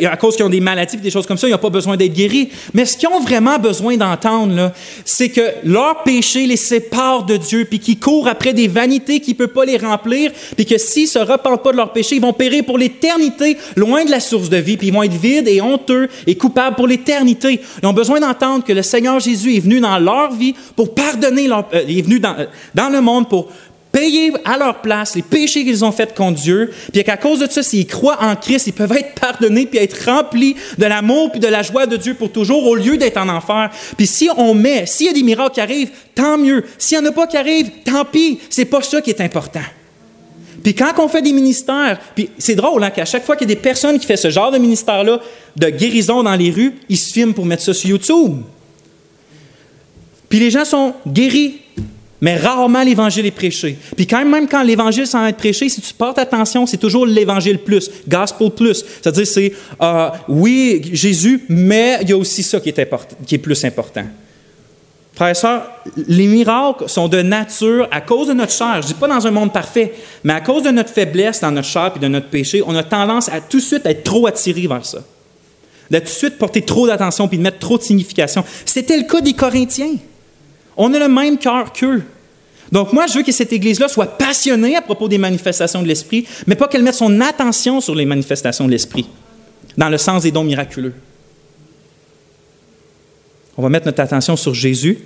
à 0.09 0.15
cause 0.15 0.37
qu'ils 0.37 0.45
ont 0.45 0.49
des 0.49 0.61
maladies 0.61 0.95
des 0.95 1.11
choses 1.11 1.27
comme 1.27 1.37
ça, 1.37 1.49
ils 1.49 1.51
n'ont 1.51 1.57
pas 1.57 1.69
besoin 1.69 1.97
d'être 1.97 2.13
guéris, 2.13 2.51
mais 2.73 2.85
ce 2.85 2.95
qu'ils 2.95 3.09
ont 3.09 3.19
vraiment 3.19 3.59
besoin 3.59 3.97
d'entendre, 3.97 4.71
c'est 5.03 5.27
que 5.27 5.41
leur 5.65 6.03
péché 6.03 6.45
les 6.45 6.55
sépare 6.55 7.25
de 7.25 7.35
Dieu, 7.35 7.65
puis 7.65 7.79
qu'ils 7.79 7.99
courent 7.99 8.29
après 8.29 8.53
des 8.53 8.69
vanités 8.69 9.19
qui 9.19 9.31
ne 9.31 9.35
peuvent 9.35 9.49
pas 9.49 9.65
les 9.65 9.75
remplir, 9.75 10.31
puis 10.55 10.65
que 10.65 10.77
s'ils 10.77 11.03
ne 11.03 11.09
se 11.09 11.19
repentent 11.19 11.63
pas 11.63 11.73
de 11.73 11.77
leur 11.77 11.91
péché, 11.91 12.15
ils 12.15 12.21
vont 12.21 12.31
périr 12.31 12.63
pour 12.63 12.77
l'éternité, 12.77 13.57
loin 13.75 14.05
de 14.05 14.11
la 14.11 14.21
source 14.21 14.47
de 14.47 14.55
vie, 14.55 14.77
puis 14.77 14.87
ils 14.87 14.93
vont 14.93 15.03
être 15.03 15.11
vides 15.11 15.49
et 15.49 15.59
honteux 15.59 16.07
et 16.27 16.35
coupables 16.35 16.77
pour 16.77 16.87
l'éternité. 16.87 17.59
Ils 17.83 17.87
ont 17.89 17.91
besoin 17.91 18.21
d'entendre 18.21 18.63
que 18.63 18.71
le 18.71 18.83
Seigneur 18.83 19.19
Jésus 19.19 19.57
est 19.57 19.59
venu 19.59 19.81
dans 19.81 19.99
leur 19.99 20.31
vie 20.31 20.55
pour 20.77 20.95
pardonner 20.95 21.49
leur, 21.49 21.67
euh, 21.73 21.88
il 21.89 21.99
est 21.99 22.03
venu 22.03 22.19
dans, 22.19 22.35
dans 22.75 22.89
le 22.89 23.01
monde 23.01 23.29
pour 23.29 23.49
payer 23.91 24.31
à 24.45 24.57
leur 24.57 24.81
place 24.81 25.15
les 25.15 25.21
péchés 25.21 25.63
qu'ils 25.63 25.83
ont 25.83 25.91
faits 25.91 26.15
contre 26.15 26.39
Dieu, 26.39 26.71
puis 26.93 27.03
qu'à 27.03 27.17
cause 27.17 27.39
de 27.39 27.47
ça, 27.49 27.63
s'ils 27.63 27.87
croient 27.87 28.21
en 28.21 28.35
Christ, 28.35 28.67
ils 28.67 28.73
peuvent 28.73 28.91
être 28.91 29.19
pardonnés, 29.19 29.65
puis 29.65 29.79
être 29.79 30.05
remplis 30.05 30.55
de 30.77 30.85
l'amour, 30.85 31.31
puis 31.31 31.39
de 31.39 31.47
la 31.47 31.63
joie 31.63 31.85
de 31.85 31.97
Dieu 31.97 32.13
pour 32.13 32.31
toujours, 32.31 32.65
au 32.65 32.75
lieu 32.75 32.97
d'être 32.97 33.17
en 33.17 33.29
enfer. 33.29 33.71
Puis 33.97 34.07
si 34.07 34.29
on 34.37 34.53
met, 34.53 34.85
s'il 34.85 35.07
y 35.07 35.09
a 35.09 35.13
des 35.13 35.23
miracles 35.23 35.55
qui 35.55 35.61
arrivent, 35.61 35.91
tant 36.13 36.37
mieux. 36.37 36.63
S'il 36.77 36.99
n'y 36.99 37.07
en 37.07 37.09
a 37.09 37.13
pas 37.13 37.27
qui 37.27 37.37
arrivent, 37.37 37.71
tant 37.83 38.05
pis. 38.05 38.39
C'est 38.49 38.65
pas 38.65 38.81
ça 38.81 39.01
qui 39.01 39.09
est 39.09 39.21
important. 39.21 39.61
Puis 40.63 40.75
quand 40.75 40.91
on 40.97 41.07
fait 41.07 41.21
des 41.21 41.31
ministères, 41.31 41.99
puis 42.15 42.29
c'est 42.37 42.55
drôle 42.55 42.83
hein, 42.83 42.89
qu'à 42.89 43.05
chaque 43.05 43.25
fois 43.25 43.35
qu'il 43.35 43.49
y 43.49 43.51
a 43.51 43.55
des 43.55 43.61
personnes 43.61 43.97
qui 43.97 44.05
font 44.05 44.17
ce 44.17 44.29
genre 44.29 44.51
de 44.51 44.57
ministère-là, 44.57 45.21
de 45.55 45.69
guérison 45.69 46.21
dans 46.21 46.35
les 46.35 46.51
rues, 46.51 46.75
ils 46.89 46.97
se 46.97 47.13
filment 47.13 47.33
pour 47.33 47.45
mettre 47.45 47.63
ça 47.63 47.73
sur 47.73 47.89
YouTube. 47.89 48.41
Puis 50.27 50.39
les 50.39 50.51
gens 50.51 50.65
sont 50.65 50.93
guéris, 51.07 51.59
Mais 52.21 52.35
rarement 52.35 52.83
l'Évangile 52.83 53.25
est 53.25 53.31
prêché. 53.31 53.77
Puis 53.95 54.05
quand 54.05 54.25
même, 54.25 54.47
quand 54.47 54.61
l'Évangile 54.61 55.07
s'en 55.07 55.25
être 55.25 55.37
prêché, 55.37 55.69
si 55.69 55.79
tu 55.79 55.93
portes 55.93 56.19
attention, 56.19 56.65
c'est 56.65 56.77
toujours 56.77 57.05
l'Évangile 57.05 57.59
plus, 57.59 57.89
Gospel 58.07 58.51
plus. 58.51 58.83
C'est-à-dire, 59.01 59.25
c'est, 59.25 59.53
euh, 59.81 60.09
oui, 60.27 60.81
Jésus, 60.91 61.45
mais 61.47 61.99
il 62.01 62.09
y 62.09 62.13
a 62.13 62.17
aussi 62.17 62.43
ça 62.43 62.59
qui 62.59 62.69
est, 62.69 62.79
important, 62.79 63.15
qui 63.25 63.35
est 63.35 63.39
plus 63.39 63.63
important. 63.63 64.03
Frères 65.13 65.29
et 65.29 65.33
sœurs, 65.33 65.69
les 66.07 66.27
miracles 66.27 66.87
sont 66.87 67.07
de 67.07 67.21
nature, 67.21 67.87
à 67.91 68.01
cause 68.01 68.27
de 68.27 68.33
notre 68.33 68.53
chair, 68.53 68.75
je 68.75 68.87
ne 68.87 68.93
dis 68.93 68.93
pas 68.93 69.07
dans 69.07 69.25
un 69.25 69.31
monde 69.31 69.51
parfait, 69.51 69.93
mais 70.23 70.33
à 70.33 70.41
cause 70.41 70.63
de 70.63 70.69
notre 70.69 70.91
faiblesse 70.91 71.41
dans 71.41 71.51
notre 71.51 71.67
chair 71.67 71.91
et 71.95 71.99
de 71.99 72.07
notre 72.07 72.27
péché, 72.27 72.63
on 72.65 72.75
a 72.75 72.83
tendance 72.83 73.27
à 73.27 73.41
tout 73.41 73.57
de 73.57 73.63
suite 73.63 73.85
être 73.85 74.03
trop 74.03 74.27
attiré 74.27 74.67
vers 74.67 74.85
ça. 74.85 74.99
De 75.91 75.97
tout 75.97 76.05
de 76.05 76.09
suite 76.09 76.37
porter 76.37 76.61
trop 76.61 76.87
d'attention 76.87 77.27
puis 77.27 77.37
de 77.37 77.43
mettre 77.43 77.59
trop 77.59 77.77
de 77.77 77.83
signification. 77.83 78.43
C'était 78.65 78.95
le 78.95 79.03
cas 79.03 79.21
des 79.21 79.33
Corinthiens. 79.33 79.95
On 80.81 80.93
a 80.93 80.99
le 80.99 81.09
même 81.09 81.37
cœur 81.37 81.73
qu'eux. 81.73 82.03
Donc 82.71 82.93
moi, 82.93 83.05
je 83.05 83.17
veux 83.17 83.23
que 83.23 83.33
cette 83.33 83.51
Église-là 83.51 83.89
soit 83.89 84.17
passionnée 84.17 84.77
à 84.77 84.81
propos 84.81 85.09
des 85.09 85.17
manifestations 85.17 85.81
de 85.81 85.87
l'Esprit, 85.87 86.25
mais 86.47 86.55
pas 86.55 86.67
qu'elle 86.69 86.83
mette 86.83 86.95
son 86.95 87.19
attention 87.19 87.81
sur 87.81 87.93
les 87.95 88.05
manifestations 88.05 88.65
de 88.65 88.71
l'Esprit, 88.71 89.05
dans 89.77 89.89
le 89.89 89.97
sens 89.97 90.23
des 90.23 90.31
dons 90.31 90.45
miraculeux. 90.45 90.93
On 93.57 93.61
va 93.61 93.67
mettre 93.67 93.87
notre 93.87 93.99
attention 93.99 94.37
sur 94.37 94.53
Jésus, 94.53 94.99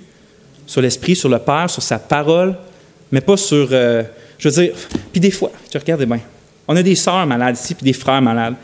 sur 0.64 0.80
l'Esprit, 0.80 1.16
sur 1.16 1.28
le 1.28 1.40
Père, 1.40 1.68
sur 1.68 1.82
sa 1.82 1.98
parole, 1.98 2.54
mais 3.10 3.20
pas 3.20 3.36
sur, 3.36 3.68
euh, 3.72 4.04
je 4.38 4.48
veux 4.48 4.62
dire, 4.62 4.74
puis 5.10 5.20
des 5.20 5.32
fois, 5.32 5.50
tu 5.70 5.76
regardes 5.76 6.04
bien, 6.04 6.20
on 6.68 6.76
a 6.76 6.82
des 6.84 6.94
sœurs 6.94 7.26
malades 7.26 7.56
ici, 7.60 7.74
puis 7.74 7.84
des 7.84 7.92
frères 7.92 8.22
malades. 8.22 8.54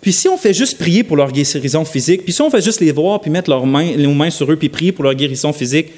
Puis 0.00 0.12
si 0.12 0.28
on 0.28 0.36
fait 0.36 0.54
juste 0.54 0.78
prier 0.78 1.04
pour 1.04 1.16
leur 1.16 1.30
guérison 1.30 1.84
physique, 1.84 2.24
puis 2.24 2.32
si 2.32 2.42
on 2.42 2.50
fait 2.50 2.62
juste 2.62 2.80
les 2.80 2.90
voir, 2.90 3.20
puis 3.20 3.30
mettre 3.30 3.48
leurs 3.48 3.66
mains, 3.66 3.92
les 3.94 4.06
mains 4.08 4.30
sur 4.30 4.50
eux, 4.50 4.56
puis 4.56 4.68
prier 4.68 4.90
pour 4.90 5.04
leur 5.04 5.14
guérison 5.14 5.52
physique, 5.52 5.88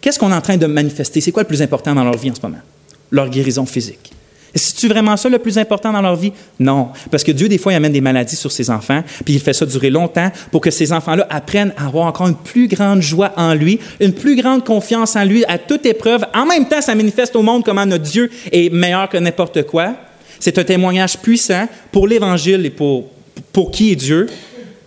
qu'est-ce 0.00 0.18
qu'on 0.18 0.30
est 0.30 0.34
en 0.34 0.40
train 0.40 0.56
de 0.56 0.66
manifester? 0.66 1.20
C'est 1.20 1.32
quoi 1.32 1.42
le 1.42 1.48
plus 1.48 1.62
important 1.62 1.94
dans 1.94 2.04
leur 2.04 2.16
vie 2.16 2.30
en 2.30 2.34
ce 2.34 2.42
moment? 2.42 2.62
Leur 3.10 3.28
guérison 3.28 3.66
physique. 3.66 4.12
C'est-tu 4.56 4.88
vraiment 4.88 5.16
ça 5.18 5.28
le 5.28 5.38
plus 5.38 5.58
important 5.58 5.92
dans 5.92 6.00
leur 6.00 6.16
vie? 6.16 6.32
Non. 6.58 6.88
Parce 7.10 7.22
que 7.22 7.32
Dieu, 7.32 7.46
des 7.48 7.58
fois, 7.58 7.72
il 7.72 7.76
amène 7.76 7.92
des 7.92 8.00
maladies 8.00 8.36
sur 8.36 8.50
ses 8.50 8.70
enfants, 8.70 9.02
puis 9.24 9.34
il 9.34 9.40
fait 9.40 9.52
ça 9.52 9.66
durer 9.66 9.90
longtemps 9.90 10.30
pour 10.50 10.62
que 10.62 10.70
ces 10.70 10.92
enfants-là 10.92 11.26
apprennent 11.28 11.74
à 11.76 11.86
avoir 11.86 12.06
encore 12.06 12.26
une 12.26 12.36
plus 12.36 12.66
grande 12.66 13.02
joie 13.02 13.32
en 13.36 13.52
lui, 13.52 13.78
une 14.00 14.14
plus 14.14 14.34
grande 14.34 14.64
confiance 14.64 15.14
en 15.14 15.24
lui 15.24 15.44
à 15.44 15.58
toute 15.58 15.84
épreuve. 15.84 16.24
En 16.34 16.46
même 16.46 16.66
temps, 16.68 16.80
ça 16.80 16.94
manifeste 16.94 17.36
au 17.36 17.42
monde 17.42 17.64
comment 17.64 17.84
notre 17.84 18.04
Dieu 18.04 18.30
est 18.50 18.72
meilleur 18.72 19.10
que 19.10 19.18
n'importe 19.18 19.64
quoi. 19.64 19.94
C'est 20.40 20.58
un 20.58 20.64
témoignage 20.64 21.18
puissant 21.18 21.68
pour 21.92 22.08
l'Évangile 22.08 22.64
et 22.64 22.70
pour, 22.70 23.10
pour 23.52 23.70
qui 23.70 23.92
est 23.92 23.96
Dieu. 23.96 24.26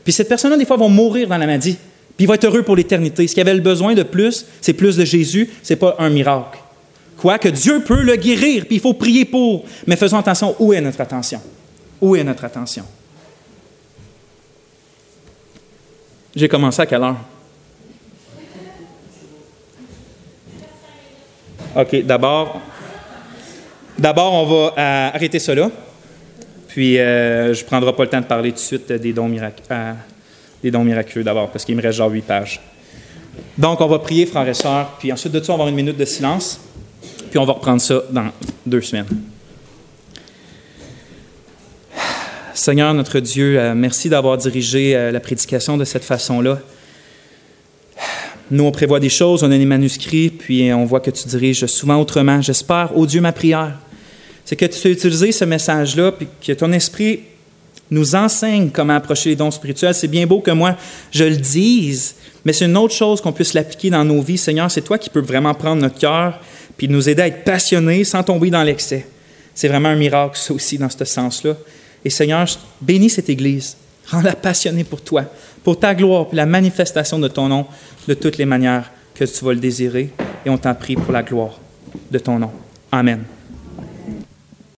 Puis 0.03 0.13
cette 0.13 0.29
personne-là, 0.29 0.57
des 0.57 0.65
fois, 0.65 0.77
va 0.77 0.87
mourir 0.87 1.27
dans 1.27 1.37
la 1.37 1.45
maladie. 1.45 1.77
Puis 2.19 2.25
il 2.25 2.27
va 2.27 2.35
être 2.35 2.43
heureux 2.43 2.63
pour 2.63 2.75
l'éternité. 2.75 3.25
Ce 3.29 3.33
qu'il 3.33 3.39
avait 3.39 3.53
le 3.53 3.61
besoin 3.61 3.93
de 3.93 4.03
plus, 4.03 4.45
c'est 4.59 4.73
plus 4.73 4.97
de 4.97 5.05
Jésus, 5.05 5.49
c'est 5.63 5.77
pas 5.77 5.95
un 5.99 6.09
miracle. 6.09 6.59
Quoi? 7.15 7.39
Que 7.39 7.47
Dieu 7.47 7.79
peut 7.79 8.01
le 8.01 8.17
guérir, 8.17 8.65
puis 8.65 8.75
il 8.75 8.81
faut 8.81 8.93
prier 8.93 9.23
pour. 9.23 9.63
Mais 9.87 9.95
faisons 9.95 10.17
attention, 10.17 10.53
où 10.59 10.73
est 10.73 10.81
notre 10.81 10.99
attention? 10.99 11.41
Où 12.01 12.17
est 12.17 12.23
notre 12.25 12.43
attention? 12.43 12.83
J'ai 16.35 16.49
commencé 16.49 16.81
à 16.81 16.85
quelle 16.85 17.03
heure? 17.03 17.15
OK, 21.73 22.03
d'abord, 22.03 22.59
d'abord, 23.97 24.33
on 24.33 24.45
va 24.45 24.73
euh, 24.77 25.09
arrêter 25.15 25.39
cela. 25.39 25.71
Puis, 26.67 26.99
euh, 26.99 27.53
je 27.53 27.61
ne 27.61 27.65
prendrai 27.65 27.93
pas 27.93 28.03
le 28.03 28.09
temps 28.09 28.19
de 28.19 28.25
parler 28.25 28.49
tout 28.49 28.55
de 28.55 28.59
suite 28.59 28.91
des 28.91 29.13
dons, 29.13 29.33
euh, 29.33 29.93
des 30.63 30.71
dons 30.71 30.83
miraculeux 30.83 31.23
d'abord, 31.23 31.49
parce 31.49 31.65
qu'il 31.65 31.75
me 31.75 31.81
reste 31.81 31.97
genre 31.97 32.11
huit 32.11 32.25
pages. 32.25 32.59
Donc, 33.57 33.81
on 33.81 33.87
va 33.87 33.99
prier, 33.99 34.25
frères 34.25 34.47
et 34.47 34.53
sœurs, 34.53 34.95
puis 34.99 35.11
ensuite 35.11 35.33
de 35.33 35.41
ça, 35.41 35.53
on 35.53 35.57
va 35.57 35.63
avoir 35.63 35.67
une 35.69 35.75
minute 35.75 35.97
de 35.97 36.05
silence. 36.05 36.59
Puis 37.29 37.37
on 37.37 37.45
va 37.45 37.53
reprendre 37.53 37.81
ça 37.81 38.01
dans 38.11 38.31
deux 38.65 38.81
semaines. 38.81 39.05
Seigneur 42.53 42.93
notre 42.93 43.19
Dieu, 43.19 43.57
euh, 43.57 43.73
merci 43.73 44.09
d'avoir 44.09 44.37
dirigé 44.37 44.95
euh, 44.95 45.11
la 45.11 45.19
prédication 45.19 45.77
de 45.77 45.85
cette 45.85 46.03
façon-là. 46.03 46.59
Nous, 48.51 48.63
on 48.63 48.71
prévoit 48.71 48.99
des 48.99 49.09
choses, 49.09 49.43
on 49.43 49.51
a 49.51 49.57
des 49.57 49.65
manuscrits, 49.65 50.29
puis 50.29 50.73
on 50.73 50.83
voit 50.83 50.99
que 50.99 51.11
tu 51.11 51.27
diriges 51.27 51.65
souvent 51.67 51.97
autrement. 51.97 52.41
J'espère, 52.41 52.97
ô 52.97 53.05
Dieu, 53.05 53.21
ma 53.21 53.31
prière, 53.31 53.77
c'est 54.43 54.55
que 54.55 54.65
tu 54.65 54.87
as 54.87 54.91
utilisé 54.91 55.31
ce 55.31 55.45
message-là, 55.45 56.11
puis 56.11 56.27
que 56.45 56.51
ton 56.53 56.71
esprit 56.71 57.21
nous 57.91 58.15
enseigne 58.15 58.69
comment 58.69 58.95
approcher 58.95 59.29
les 59.29 59.35
dons 59.35 59.51
spirituels. 59.51 59.93
C'est 59.93 60.07
bien 60.07 60.27
beau 60.27 60.39
que 60.41 60.51
moi, 60.51 60.75
je 61.11 61.23
le 61.23 61.37
dise, 61.37 62.15
mais 62.45 62.53
c'est 62.53 62.65
une 62.65 62.77
autre 62.77 62.93
chose 62.93 63.21
qu'on 63.21 63.31
puisse 63.31 63.53
l'appliquer 63.53 63.89
dans 63.89 64.05
nos 64.05 64.21
vies. 64.21 64.37
Seigneur, 64.37 64.69
c'est 64.69 64.81
toi 64.81 64.97
qui 64.97 65.09
peux 65.09 65.21
vraiment 65.21 65.53
prendre 65.53 65.81
notre 65.81 65.97
cœur 65.97 66.39
puis 66.77 66.87
nous 66.87 67.09
aider 67.09 67.21
à 67.21 67.27
être 67.27 67.43
passionnés 67.43 68.03
sans 68.03 68.23
tomber 68.23 68.49
dans 68.49 68.63
l'excès. 68.63 69.05
C'est 69.53 69.67
vraiment 69.67 69.89
un 69.89 69.95
miracle, 69.95 70.37
ça 70.37 70.53
aussi, 70.53 70.77
dans 70.77 70.89
ce 70.89 71.03
sens-là. 71.03 71.55
Et 72.05 72.09
Seigneur, 72.09 72.47
bénis 72.81 73.09
cette 73.09 73.29
Église. 73.29 73.75
Rends-la 74.07 74.35
passionnée 74.35 74.85
pour 74.85 75.01
toi, 75.01 75.25
pour 75.63 75.77
ta 75.77 75.93
gloire, 75.93 76.27
pour 76.27 76.35
la 76.35 76.45
manifestation 76.45 77.19
de 77.19 77.27
ton 77.27 77.47
nom 77.47 77.65
de 78.07 78.13
toutes 78.13 78.37
les 78.37 78.45
manières 78.45 78.89
que 79.13 79.25
tu 79.25 79.43
vas 79.43 79.53
le 79.53 79.59
désirer. 79.59 80.09
Et 80.45 80.49
on 80.49 80.57
t'en 80.57 80.73
prie 80.73 80.95
pour 80.95 81.11
la 81.11 81.21
gloire 81.21 81.59
de 82.09 82.19
ton 82.19 82.39
nom. 82.39 82.51
Amen. 82.91 83.23